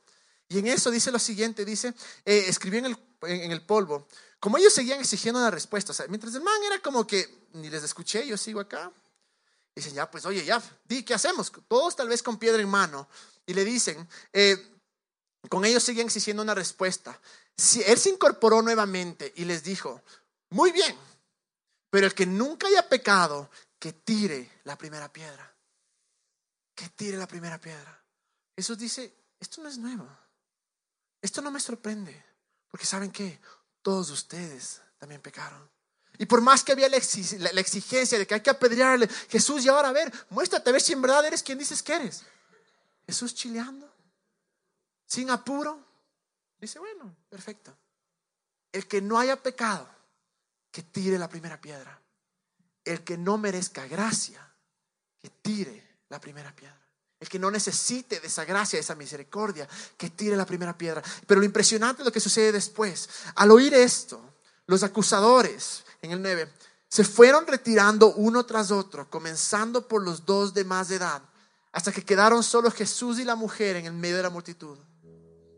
Y 0.48 0.60
en 0.60 0.68
eso 0.68 0.92
dice 0.92 1.12
lo 1.12 1.20
siguiente, 1.20 1.66
dice, 1.66 1.94
eh, 2.26 2.54
en 2.64 2.86
el, 2.86 2.98
en 3.24 3.52
el, 3.52 3.66
polvo, 3.66 4.08
como 4.40 4.58
ellos 4.58 4.74
seguían 4.74 5.00
exigiendo 5.00 5.40
una 5.40 5.50
respuesta, 5.50 5.94
mientras 6.10 6.36
el 6.36 6.42
man 6.42 6.62
era 6.64 6.80
como 6.80 7.08
que, 7.08 7.48
ni 7.54 7.70
les 7.70 7.84
escuché, 7.84 8.28
yo 8.28 8.38
sigo 8.38 8.60
acá, 8.60 8.92
dicen, 9.74 9.94
ya, 9.94 10.12
pues 10.12 10.26
oye, 10.26 10.46
ya, 10.46 10.62
di, 10.86 11.04
¿qué 11.04 11.14
hacemos? 11.14 11.52
Todos 11.68 11.96
tal 11.96 12.10
vez 12.10 12.22
con 12.22 12.38
piedra 12.38 12.62
en 12.62 12.70
mano, 12.70 13.08
y 13.46 13.54
le 13.54 13.66
dicen, 13.66 14.08
eh, 14.34 14.58
con 15.50 15.66
ellos 15.66 15.82
seguían 15.82 16.06
exigiendo 16.06 16.44
una 16.44 16.54
respuesta. 16.54 17.20
Si 17.58 17.82
él 17.82 17.98
se 17.98 18.10
incorporó 18.10 18.62
nuevamente 18.62 19.34
y 19.38 19.46
les 19.46 19.64
dijo, 19.64 20.02
muy 20.50 20.72
bien, 20.72 20.96
pero 21.92 22.08
el 22.08 22.16
que 22.16 22.26
nunca 22.26 22.68
haya 22.68 22.88
pecado, 22.88 23.52
que 23.78 23.92
tire 23.94 24.62
la 24.64 24.78
primera 24.78 25.12
piedra. 25.12 25.54
Que 26.74 26.88
tire 26.90 27.18
la 27.18 27.28
primera 27.28 27.60
piedra. 27.60 28.02
Jesús 28.56 28.78
dice, 28.78 29.14
esto 29.40 29.62
no 29.62 29.68
es 29.68 29.78
nuevo. 29.78 30.08
Esto 31.22 31.42
no 31.42 31.52
me 31.52 31.60
sorprende. 31.60 32.24
Porque 32.70 32.86
saben 32.86 33.12
que 33.12 33.40
todos 33.82 34.10
ustedes 34.10 34.82
también 34.98 35.22
pecaron. 35.22 35.70
Y 36.18 36.26
por 36.26 36.40
más 36.40 36.64
que 36.64 36.72
había 36.72 36.88
la, 36.88 36.98
exigencia 36.98 38.18
de 38.18 38.26
que 38.26 38.36
hay 38.36 38.42
que 38.42 38.50
apedrearle, 38.50 39.10
Jesús, 39.30 39.66
y 39.66 39.70
ahora 39.70 39.90
a 39.90 39.94
ver, 39.94 40.14
muéstrate 40.30 40.70
a 40.70 40.74
ver 40.74 40.82
si 40.82 40.94
en 40.94 41.02
verdad 41.02 41.26
eres 41.26 41.44
quien 41.44 41.58
dices 41.58 41.84
que 41.84 41.96
eres. 41.96 42.24
Jesús 43.06 43.36
chileando, 43.36 43.92
sin 45.06 45.30
apuro. 45.30 45.84
Dice, 46.60 46.80
bueno, 46.80 47.16
perfecto. 47.30 47.76
el 48.72 48.88
que 48.88 49.02
no 49.02 49.20
haya 49.20 49.36
pecado, 49.36 49.90
que 50.72 50.84
tire 50.84 51.20
la 51.20 51.30
primera 51.30 51.60
piedra. 51.60 52.00
El 52.84 53.04
que 53.04 53.18
no 53.18 53.38
merezca 53.38 53.86
gracia, 53.88 54.42
que 55.20 55.30
tire 55.30 56.00
la 56.10 56.20
primera 56.20 56.56
piedra. 56.56 56.80
El 57.20 57.30
que 57.30 57.38
no 57.38 57.52
necesite 57.52 58.20
de 58.20 58.28
esa 58.28 58.46
gracia, 58.46 58.78
de 58.78 58.82
esa 58.82 58.96
misericordia, 58.96 59.68
que 59.96 60.10
tire 60.10 60.36
la 60.36 60.46
primera 60.46 60.76
piedra. 60.76 61.04
Pero 61.28 61.40
lo 61.40 61.46
impresionante 61.46 62.02
es 62.02 62.06
lo 62.06 62.12
que 62.12 62.20
sucede 62.20 62.52
después. 62.52 63.10
Al 63.36 63.52
oír 63.52 63.74
esto, 63.76 64.20
los 64.66 64.82
acusadores, 64.82 65.84
en 66.02 66.12
el 66.12 66.22
9, 66.22 66.52
se 66.88 67.04
fueron 67.04 67.46
retirando 67.46 68.14
uno 68.16 68.46
tras 68.46 68.72
otro, 68.72 69.10
comenzando 69.10 69.88
por 69.88 70.02
los 70.04 70.26
dos 70.26 70.54
de 70.54 70.66
más 70.66 70.90
edad, 70.90 71.22
hasta 71.72 71.92
que 71.92 72.04
quedaron 72.04 72.44
solo 72.44 72.72
Jesús 72.72 73.20
y 73.20 73.24
la 73.24 73.36
mujer 73.36 73.76
en 73.76 73.86
el 73.86 73.94
medio 73.94 74.18
de 74.18 74.24
la 74.24 74.30
multitud. 74.30 74.78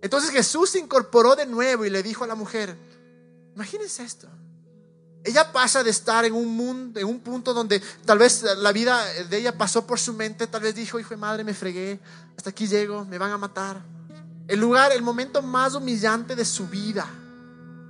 Entonces 0.02 0.32
Jesús 0.32 0.72
se 0.72 0.80
incorporó 0.80 1.36
de 1.36 1.46
nuevo 1.46 1.86
y 1.86 1.90
le 1.90 2.04
dijo 2.04 2.26
a 2.26 2.28
la 2.28 2.36
mujer, 2.36 2.78
imagínense 3.56 4.04
esto, 4.04 4.28
ella 5.24 5.52
pasa 5.52 5.84
de 5.84 5.90
estar 5.90 6.26
en 6.26 6.34
un 6.34 6.48
mundo, 6.56 7.00
en 7.00 7.08
un 7.08 7.20
punto 7.20 7.54
donde 7.54 7.82
tal 8.06 8.18
vez 8.18 8.44
la 8.58 8.72
vida 8.74 9.04
de 9.30 9.38
ella 9.38 9.58
pasó 9.58 9.88
por 9.88 10.00
su 10.00 10.14
mente, 10.14 10.48
tal 10.48 10.62
vez 10.62 10.76
dijo, 10.76 11.00
hijo 11.00 11.12
de 11.12 11.18
madre, 11.18 11.44
me 11.44 11.54
fregué, 11.54 12.00
hasta 12.36 12.50
aquí 12.50 12.68
llego, 12.68 13.06
me 13.06 13.18
van 13.18 13.32
a 13.32 13.38
matar. 13.38 13.82
El 14.48 14.60
lugar, 14.60 14.92
el 14.92 15.02
momento 15.02 15.42
más 15.42 15.76
humillante 15.76 16.36
de 16.36 16.44
su 16.44 16.68
vida, 16.68 17.08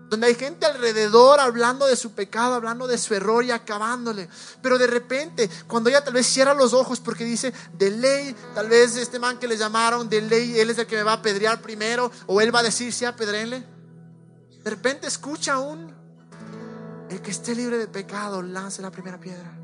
donde 0.09 0.27
hay 0.27 0.35
gente 0.35 0.67
alrededor 0.67 1.39
hablando 1.39 1.87
de 1.87 1.95
su 1.95 2.11
pecado, 2.11 2.53
hablando 2.53 2.85
de 2.85 2.99
su 2.99 3.15
error 3.15 3.43
y 3.43 3.49
acabándole. 3.49 4.29
Pero 4.61 4.77
de 4.77 4.85
repente, 4.85 5.49
cuando 5.67 5.89
ella 5.89 6.03
tal 6.03 6.13
vez 6.13 6.27
cierra 6.27 6.53
los 6.53 6.71
ojos 6.73 6.99
porque 6.99 7.23
dice, 7.23 7.51
de 7.73 7.89
ley, 7.89 8.35
tal 8.53 8.69
vez 8.69 8.95
este 8.95 9.17
man 9.17 9.39
que 9.39 9.47
le 9.47 9.57
llamaron, 9.57 10.07
de 10.07 10.21
ley, 10.21 10.59
él 10.59 10.69
es 10.69 10.77
el 10.77 10.85
que 10.85 10.97
me 10.97 11.03
va 11.03 11.13
a 11.13 11.15
apedrear 11.15 11.63
primero, 11.63 12.11
o 12.27 12.39
él 12.41 12.53
va 12.53 12.59
a 12.59 12.63
decir, 12.63 12.93
sí, 12.93 13.05
apedrenle. 13.05 13.65
De 14.63 14.69
repente 14.69 15.07
escucha 15.07 15.57
un 15.57 16.02
el 17.09 17.21
que 17.21 17.31
esté 17.31 17.55
libre 17.55 17.77
de 17.77 17.87
pecado, 17.87 18.41
lance 18.41 18.81
la 18.81 18.91
primera 18.91 19.19
piedra. 19.19 19.63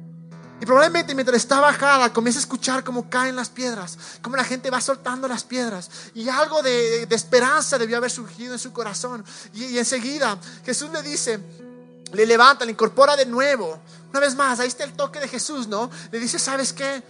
Y 0.62 0.66
probablemente 0.66 1.16
mientras 1.16 1.38
está 1.38 1.62
bajada, 1.62 2.12
comienza 2.12 2.40
a 2.40 2.42
escuchar 2.42 2.84
cómo 2.84 3.10
caen 3.10 3.36
las 3.36 3.50
piedras, 3.50 3.98
cómo 4.22 4.36
la 4.36 4.44
gente 4.44 4.70
va 4.70 4.82
soltando 4.82 5.28
las 5.28 5.44
piedras. 5.44 5.90
Y 6.14 6.28
algo 6.28 6.62
de, 6.62 7.04
esperanza 7.04 7.78
debió 7.78 7.98
haber 7.98 8.12
surgido 8.12 8.54
en 8.54 8.60
su 8.60 8.74
corazón. 8.74 9.24
Y, 9.54 9.78
enseguida 9.78 10.38
Jesús 10.66 10.90
le 10.92 11.02
dice, 11.02 11.40
le 12.12 12.26
levanta, 12.26 12.66
le 12.66 12.72
incorpora 12.72 13.16
de 13.16 13.26
nuevo. 13.26 13.80
Una 14.10 14.20
vez 14.20 14.36
más, 14.36 14.60
ahí 14.60 14.68
está 14.68 14.84
el 14.84 14.94
toque 14.94 15.20
de 15.20 15.30
Jesús, 15.30 15.68
¿no? 15.68 15.90
Le 16.12 16.20
dice, 16.20 16.38
¿sabes 16.38 16.74
qué? 16.74 17.02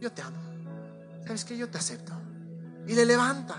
Yo 0.00 0.12
te 0.12 0.22
amo. 0.22 0.36
¿Sabes 1.26 1.44
qué? 1.44 1.56
Yo 1.56 1.68
te 1.68 1.78
acepto. 1.78 2.12
Y 2.86 2.92
le 2.92 3.04
levanta. 3.04 3.56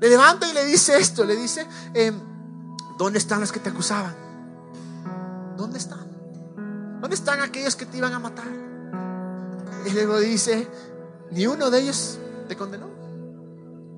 Le 0.00 0.08
levanta 0.08 0.48
y 0.48 0.54
le 0.54 0.64
dice 0.64 0.96
esto, 0.96 1.24
le 1.24 1.36
dice, 1.36 1.66
em, 1.92 2.18
¿dónde 2.96 3.18
están 3.18 3.40
los 3.40 3.52
que 3.52 3.60
te 3.60 3.68
acusaban? 3.68 4.27
¿Dónde 5.58 5.78
están? 5.78 6.08
¿Dónde 7.00 7.14
están 7.14 7.40
aquellos 7.40 7.76
que 7.76 7.84
te 7.84 7.98
iban 7.98 8.14
a 8.14 8.18
matar? 8.18 8.48
Y 9.84 9.90
luego 9.90 10.18
dice, 10.18 10.66
ni 11.30 11.46
uno 11.46 11.70
de 11.70 11.80
ellos 11.80 12.18
te 12.48 12.56
condenó. 12.56 12.88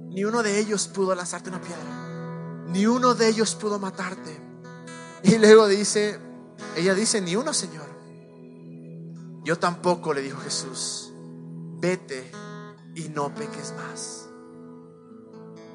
Ni 0.08 0.24
uno 0.24 0.42
de 0.42 0.58
ellos 0.58 0.88
pudo 0.88 1.14
lanzarte 1.14 1.50
una 1.50 1.60
piedra. 1.60 2.66
Ni 2.66 2.86
uno 2.86 3.14
de 3.14 3.28
ellos 3.28 3.54
pudo 3.54 3.78
matarte. 3.78 4.40
Y 5.22 5.38
luego 5.38 5.68
dice, 5.68 6.18
ella 6.76 6.94
dice, 6.94 7.20
ni 7.20 7.36
uno, 7.36 7.52
Señor. 7.54 7.88
Yo 9.44 9.58
tampoco, 9.58 10.12
le 10.12 10.22
dijo 10.22 10.40
Jesús, 10.40 11.12
vete 11.78 12.30
y 12.94 13.08
no 13.10 13.34
peques 13.34 13.74
más. 13.76 14.28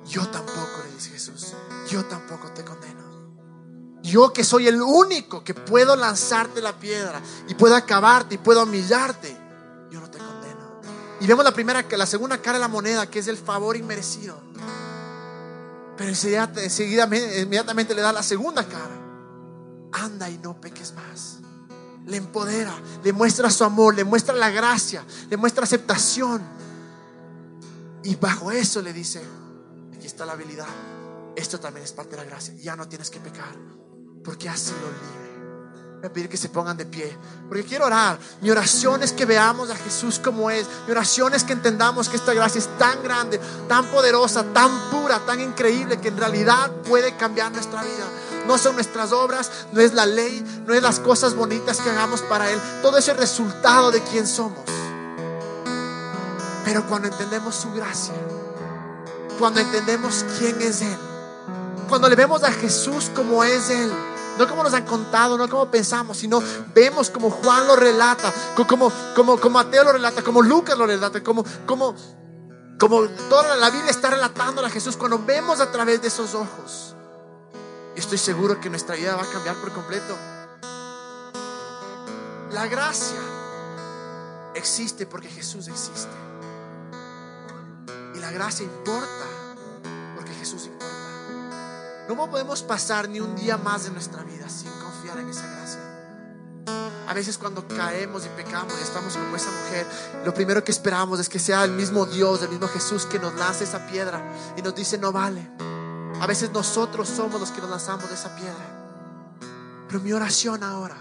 Yo 0.06 0.28
tampoco, 0.30 0.84
le 0.86 0.95
dice 0.95 1.12
Jesús, 1.12 1.56
yo 1.89 2.06
tampoco 2.06 2.52
te 2.52 2.63
condeno. 2.63 3.14
Yo 4.06 4.32
que 4.32 4.44
soy 4.44 4.68
el 4.68 4.80
único 4.80 5.44
que 5.44 5.56
puedo 5.56 5.96
lanzarte 5.96 6.62
la 6.62 6.78
piedra 6.78 7.20
y 7.48 7.56
puedo 7.56 7.76
acabarte 7.76 8.36
y 8.36 8.38
puedo 8.38 8.62
humillarte, 8.62 9.36
yo 9.89 10.00
no 10.00 10.12
te 10.12 10.20
condeno. 10.20 10.80
Y 11.20 11.26
vemos 11.26 11.44
la 11.44 11.52
primera, 11.52 11.84
la 11.89 12.06
segunda 12.06 12.38
cara 12.39 12.60
de 12.60 12.60
la 12.60 12.68
moneda, 12.68 13.10
que 13.10 13.18
es 13.18 13.28
el 13.28 13.38
favor 13.38 13.76
inmerecido. 13.76 14.39
Pero 15.98 16.10
enseguida, 16.10 17.06
inmediatamente 17.06 17.96
le 17.96 18.04
da 18.04 18.13
la 18.13 18.22
segunda 18.22 18.63
cara. 18.68 18.96
Anda 19.94 20.30
y 20.30 20.38
no 20.38 20.62
peques 20.62 20.94
más. 20.94 21.39
Le 22.06 22.18
empodera, 22.18 22.76
le 23.04 23.12
muestra 23.12 23.50
su 23.50 23.63
amor, 23.63 23.96
le 23.96 24.04
muestra 24.04 24.36
la 24.36 24.52
gracia, 24.52 25.04
le 25.32 25.36
muestra 25.36 25.63
aceptación. 25.63 26.44
Y 28.04 28.18
bajo 28.18 28.52
eso 28.52 28.84
le 28.84 28.94
dice, 28.94 29.24
aquí 29.96 30.06
está 30.06 30.28
la 30.28 30.34
habilidad. 30.34 30.68
Esto 31.36 31.60
también 31.60 31.84
es 31.84 31.91
parte 31.91 32.12
de 32.12 32.18
la 32.18 32.26
gracia. 32.26 32.54
Ya 32.54 32.76
no 32.76 32.88
tienes 32.88 33.10
que 33.10 33.20
pecar 33.20 33.56
porque 34.25 34.49
ha 34.49 34.57
sido 34.57 34.79
libre. 34.79 35.15
Voy 35.97 36.07
a 36.07 36.13
pedir 36.13 36.29
que 36.29 36.38
se 36.38 36.49
pongan 36.49 36.75
de 36.75 36.85
pie, 36.85 37.17
porque 37.47 37.63
quiero 37.63 37.85
orar. 37.85 38.19
Mi 38.41 38.51
oración 38.51 39.01
es 39.01 39.13
que 39.13 39.25
veamos 39.25 39.69
a 39.69 39.75
Jesús 39.75 40.19
como 40.19 40.49
es. 40.49 40.67
Mi 40.85 40.91
oración 40.91 41.33
es 41.33 41.43
que 41.43 41.53
entendamos 41.53 42.09
que 42.09 42.17
esta 42.17 42.33
gracia 42.33 42.59
es 42.59 42.67
tan 42.77 43.01
grande, 43.01 43.39
tan 43.67 43.85
poderosa, 43.85 44.43
tan 44.53 44.71
pura, 44.91 45.19
tan 45.25 45.39
increíble, 45.39 45.99
que 45.99 46.09
en 46.09 46.17
realidad 46.17 46.69
puede 46.88 47.15
cambiar 47.15 47.51
nuestra 47.51 47.81
vida. 47.81 48.05
No 48.45 48.57
son 48.57 48.75
nuestras 48.75 49.11
obras, 49.11 49.49
no 49.71 49.81
es 49.81 49.93
la 49.93 50.05
ley, 50.05 50.43
no 50.67 50.73
es 50.73 50.83
las 50.83 50.99
cosas 50.99 51.33
bonitas 51.33 51.77
que 51.77 51.89
hagamos 51.89 52.21
para 52.21 52.51
Él. 52.51 52.59
Todo 52.81 52.97
es 52.97 53.07
el 53.07 53.17
resultado 53.17 53.89
de 53.89 54.01
quién 54.01 54.27
somos. 54.27 54.59
Pero 56.65 56.85
cuando 56.88 57.07
entendemos 57.07 57.55
su 57.55 57.71
gracia, 57.71 58.13
cuando 59.39 59.59
entendemos 59.59 60.25
quién 60.38 60.61
es 60.61 60.81
Él, 60.81 60.97
cuando 61.89 62.09
le 62.09 62.15
vemos 62.15 62.43
a 62.43 62.51
Jesús 62.51 63.11
como 63.15 63.43
es 63.43 63.69
Él, 63.69 63.91
no 64.38 64.48
como 64.48 64.63
nos 64.63 64.74
han 64.74 64.86
contado, 64.86 65.38
no 65.38 65.50
como 65.50 65.69
pensamos, 65.69 66.17
sino 66.17 66.41
vemos 66.74 67.10
como 67.10 67.30
Juan 67.30 67.67
lo 67.67 67.76
relata, 67.76 68.34
como, 68.56 68.91
como, 69.15 69.39
como 69.39 69.54
Mateo 69.54 69.84
lo 69.84 69.93
relata, 69.93 70.24
como 70.24 70.41
Lucas 70.41 70.78
lo 70.78 70.86
relata, 70.86 71.24
como, 71.24 71.43
como, 71.65 71.95
como 72.80 73.02
toda 73.30 73.56
la 73.56 73.69
Biblia 73.69 73.91
está 73.91 74.10
relatando 74.10 74.65
a 74.65 74.69
Jesús. 74.69 74.98
Cuando 74.98 75.19
vemos 75.19 75.60
a 75.60 75.71
través 75.71 76.02
de 76.02 76.10
esos 76.10 76.36
ojos, 76.36 76.95
estoy 77.95 78.17
seguro 78.17 78.60
que 78.60 78.69
nuestra 78.69 78.95
vida 78.95 79.15
va 79.15 79.24
a 79.24 79.32
cambiar 79.32 79.56
por 79.56 79.71
completo. 79.71 80.15
La 82.52 82.67
gracia 82.67 83.19
existe 84.54 85.06
porque 85.06 85.28
Jesús 85.28 85.67
existe. 85.67 86.12
Y 88.15 88.19
la 88.19 88.32
gracia 88.32 88.63
importa 88.63 89.26
porque 90.15 90.34
Jesús 90.34 90.65
importa. 90.65 90.94
No 92.08 92.30
podemos 92.30 92.62
pasar 92.62 93.10
ni 93.10 93.20
un 93.20 93.36
día 93.36 93.58
más 93.58 93.86
de 93.86 93.91
nuestra 93.91 94.24
vida 94.24 94.48
sin 94.50 94.72
confiar 94.80 95.20
en 95.20 95.30
esa 95.30 95.48
gracia. 95.48 95.82
A 97.08 97.13
veces 97.13 97.38
cuando 97.38 97.68
caemos 97.68 98.26
y 98.26 98.30
pecamos 98.30 98.74
y 98.80 98.84
estamos 98.84 99.15
como 99.15 99.36
esa 99.36 99.52
mujer, 99.52 99.86
lo 100.24 100.34
primero 100.34 100.63
que 100.63 100.72
esperamos 100.72 101.20
es 101.20 101.30
que 101.30 101.39
sea 101.39 101.63
el 101.63 101.72
mismo 101.72 102.06
Dios, 102.06 102.41
el 102.41 102.50
mismo 102.50 102.68
Jesús 102.68 103.06
que 103.06 103.20
nos 103.20 103.36
lance 103.36 103.63
esa 103.63 103.86
piedra 103.88 104.22
y 104.58 104.62
nos 104.62 104.74
dice 104.74 104.98
no 104.98 105.12
vale. 105.12 105.48
A 106.20 106.28
veces 106.28 106.52
nosotros 106.52 107.08
somos 107.10 107.39
los 107.39 107.52
que 107.52 107.62
nos 107.62 107.70
lanzamos 107.70 108.08
de 108.10 108.15
esa 108.15 108.36
piedra. 108.36 108.65
Pero 109.88 110.00
mi 110.00 110.13
oración 110.13 110.63
ahora, 110.63 110.98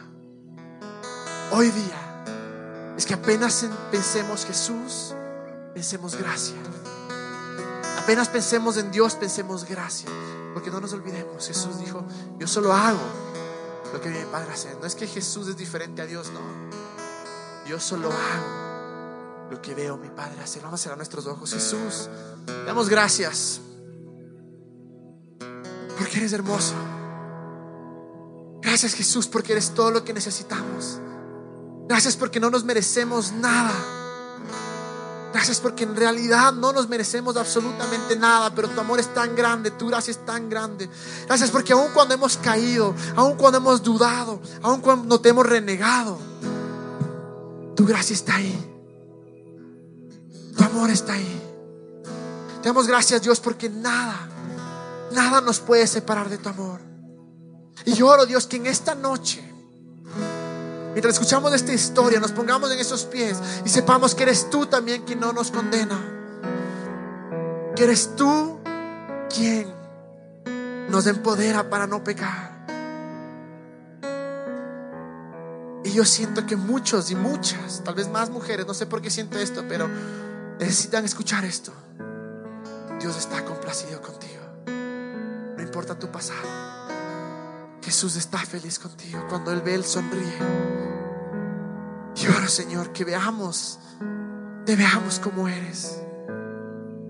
hoy 1.53 1.71
día, 1.71 2.25
es 2.97 3.07
que 3.07 3.14
apenas 3.14 3.67
pensemos 3.90 4.45
Jesús, 4.45 5.14
pensemos 5.73 6.17
gracia. 6.17 6.57
Apenas 7.99 8.29
pensemos 8.29 8.77
en 8.77 8.90
Dios, 8.90 9.14
pensemos 9.14 9.64
gracia. 9.64 10.11
Porque 10.55 10.71
no 10.71 10.81
nos 10.81 10.93
olvidemos, 10.93 11.47
Jesús 11.47 11.79
dijo, 11.81 12.05
yo 12.38 12.47
solo 12.47 12.73
hago 12.73 13.03
lo 13.93 14.01
que 14.01 14.09
mi 14.09 14.25
Padre 14.31 14.53
hace. 14.53 14.75
No 14.81 14.87
es 14.87 14.95
que 14.95 15.07
Jesús 15.07 15.49
es 15.49 15.57
diferente 15.57 16.01
a 16.01 16.07
Dios, 16.07 16.31
no. 16.33 16.40
Yo 17.69 17.81
solo 17.81 18.11
hago 18.11 19.51
lo 19.51 19.61
que 19.61 19.75
veo 19.75 19.97
mi 19.97 20.09
Padre 20.09 20.40
hacer. 20.40 20.62
Vamos 20.62 20.81
a 20.81 20.83
cerrar 20.83 20.97
nuestros 20.97 21.27
ojos. 21.27 21.53
Jesús, 21.53 22.09
damos 22.67 22.88
gracias. 22.88 23.61
Porque 25.99 26.19
eres 26.19 26.33
hermoso. 26.33 26.75
Gracias 28.62 28.95
Jesús 28.95 29.27
porque 29.27 29.53
eres 29.53 29.73
todo 29.75 29.90
lo 29.90 30.05
que 30.05 30.12
necesitamos. 30.12 31.01
Gracias 31.88 32.17
porque 32.17 32.40
no 32.40 32.51
nos 32.51 32.64
merecemos 32.64 33.33
nada. 33.33 33.73
Gracias 35.35 35.59
porque 35.59 35.83
en 35.83 35.97
realidad 35.97 36.53
no 36.53 36.73
nos 36.73 36.88
merecemos 36.88 37.37
absolutamente 37.37 38.14
nada, 38.14 38.55
pero 38.55 38.68
tu 38.68 38.79
amor 38.79 39.01
es 39.01 39.12
tan 39.12 39.35
grande, 39.35 39.73
tu 39.73 39.88
gracia 39.88 40.12
es 40.12 40.25
tan 40.25 40.49
grande. 40.49 40.88
Gracias 41.27 41.51
porque 41.51 41.73
aun 41.73 41.90
cuando 41.92 42.14
hemos 42.14 42.37
caído, 42.37 42.94
aun 43.16 43.35
cuando 43.35 43.59
hemos 43.59 43.83
dudado, 43.83 44.40
aun 44.62 44.81
cuando 44.81 45.20
te 45.20 45.31
hemos 45.31 45.44
renegado, 45.44 46.20
tu 47.75 47.85
gracia 47.85 48.15
está 48.15 48.37
ahí. 48.37 48.71
Tu 50.56 50.63
amor 50.63 50.90
está 50.90 51.15
ahí. 51.15 51.42
Te 52.63 52.69
damos 52.69 52.87
gracias 52.87 53.21
Dios 53.21 53.40
porque 53.40 53.69
nada, 53.69 54.29
nada 55.11 55.40
nos 55.40 55.58
puede 55.58 55.88
separar 55.88 56.29
de 56.29 56.38
tu 56.38 56.48
amor. 56.48 56.81
Y 57.85 57.94
yo 57.94 58.06
oro 58.06 58.25
Dios 58.25 58.46
que 58.46 58.58
en 58.58 58.67
esta 58.67 58.94
noche 58.94 59.54
Mientras 60.95 61.15
escuchamos 61.15 61.53
esta 61.53 61.73
historia, 61.73 62.21
nos 62.21 62.31
pongamos 62.31 62.71
en 62.71 62.79
esos 62.79 63.05
pies 63.05 63.37
y 63.65 63.69
sepamos 63.69 64.15
que 64.15 64.23
eres 64.23 64.49
tú 64.49 64.67
también 64.67 65.03
quien 65.03 65.19
no 65.19 65.33
nos 65.33 65.51
condena. 65.51 65.99
Que 67.75 67.83
eres 67.83 68.15
tú 68.15 68.61
quien 69.29 69.75
nos 70.88 71.09
empodera 71.09 71.69
para 71.69 71.88
no 71.88 72.05
pecar. 72.05 72.55
Y 75.83 75.90
yo 75.90 76.05
siento 76.05 76.47
que 76.47 76.55
muchos 76.55 77.11
y 77.11 77.17
muchas, 77.17 77.83
tal 77.83 77.97
vez 77.97 78.09
más 78.09 78.31
mujeres, 78.31 78.65
no 78.65 78.73
sé 78.73 78.87
por 78.87 79.03
qué 79.03 79.11
siento 79.11 79.37
esto, 79.40 79.65
pero 79.69 79.88
necesitan 80.61 81.05
escuchar 81.05 81.45
esto. 81.45 81.73
Dios 83.01 83.17
está 83.17 83.45
complacido 83.45 84.01
contigo. 84.01 84.42
No 85.57 85.61
importa 85.61 85.99
tu 85.99 86.07
pasado. 86.13 86.63
Jesús 87.85 88.16
está 88.16 88.38
feliz 88.38 88.78
contigo. 88.78 89.26
Cuando 89.28 89.52
Él 89.52 89.60
ve, 89.60 89.74
Él 89.74 89.85
sonríe. 89.85 90.38
Y 92.16 92.26
ahora, 92.26 92.48
Señor, 92.48 92.92
que 92.92 93.04
veamos, 93.04 93.78
te 94.64 94.74
veamos 94.74 95.18
como 95.18 95.48
eres. 95.48 96.00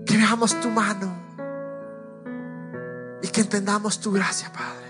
Que 0.05 0.17
veamos 0.17 0.59
tu 0.59 0.69
mano. 0.69 1.15
Y 3.21 3.27
que 3.29 3.41
entendamos 3.41 3.99
tu 3.99 4.11
gracia, 4.11 4.51
Padre. 4.51 4.85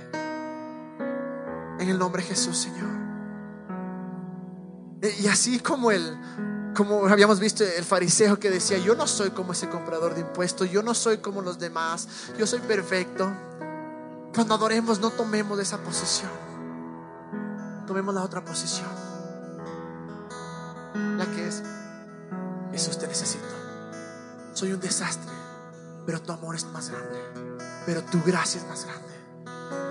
En 1.80 1.90
el 1.90 2.00
nombre 2.00 2.24
de 2.24 2.30
Jesús, 2.30 2.58
Señor. 2.58 2.90
Y 5.20 5.28
así 5.28 5.60
como 5.60 5.92
el, 5.92 6.18
como 6.76 7.06
habíamos 7.06 7.40
visto 7.40 7.64
el 7.64 7.84
fariseo 7.84 8.40
que 8.40 8.50
decía, 8.50 8.80
yo 8.80 8.96
no 8.96 9.06
soy 9.06 9.30
como 9.30 9.52
ese 9.52 9.70
comprador 9.70 10.16
de 10.16 10.22
impuestos, 10.22 10.72
yo 10.72 10.82
no 10.82 10.96
soy 10.96 11.20
como 11.20 11.44
los 11.44 11.60
demás, 11.60 12.08
yo 12.40 12.48
soy 12.48 12.60
perfecto. 12.60 13.32
Cuando 14.36 14.54
adoremos 14.54 15.00
no 15.00 15.12
tomemos 15.12 15.58
esa 15.60 15.78
posición, 15.78 16.30
tomemos 17.88 18.14
la 18.14 18.22
otra 18.22 18.44
posición, 18.44 18.90
la 21.18 21.26
que 21.26 21.48
es, 21.48 21.64
Jesús 22.74 23.00
te 23.00 23.08
necesito, 23.08 23.46
soy 24.54 24.74
un 24.74 24.82
desastre, 24.82 25.32
pero 26.06 26.22
tu 26.22 26.34
amor 26.34 26.56
es 26.56 26.66
más 26.66 26.90
grande, 26.90 27.18
pero 27.86 28.04
tu 28.04 28.22
gracia 28.24 28.60
es 28.60 28.68
más 28.68 28.86
grande. 28.86 29.16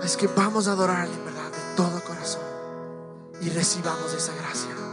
Es 0.03 0.15
que 0.15 0.27
vamos 0.27 0.67
a 0.67 0.73
adorarle 0.73 1.15
en 1.15 1.25
verdad 1.25 1.49
de 1.49 1.75
todo 1.75 2.03
corazón 2.03 2.43
y 3.41 3.49
recibamos 3.49 4.13
esa 4.13 4.35
gracia. 4.35 4.84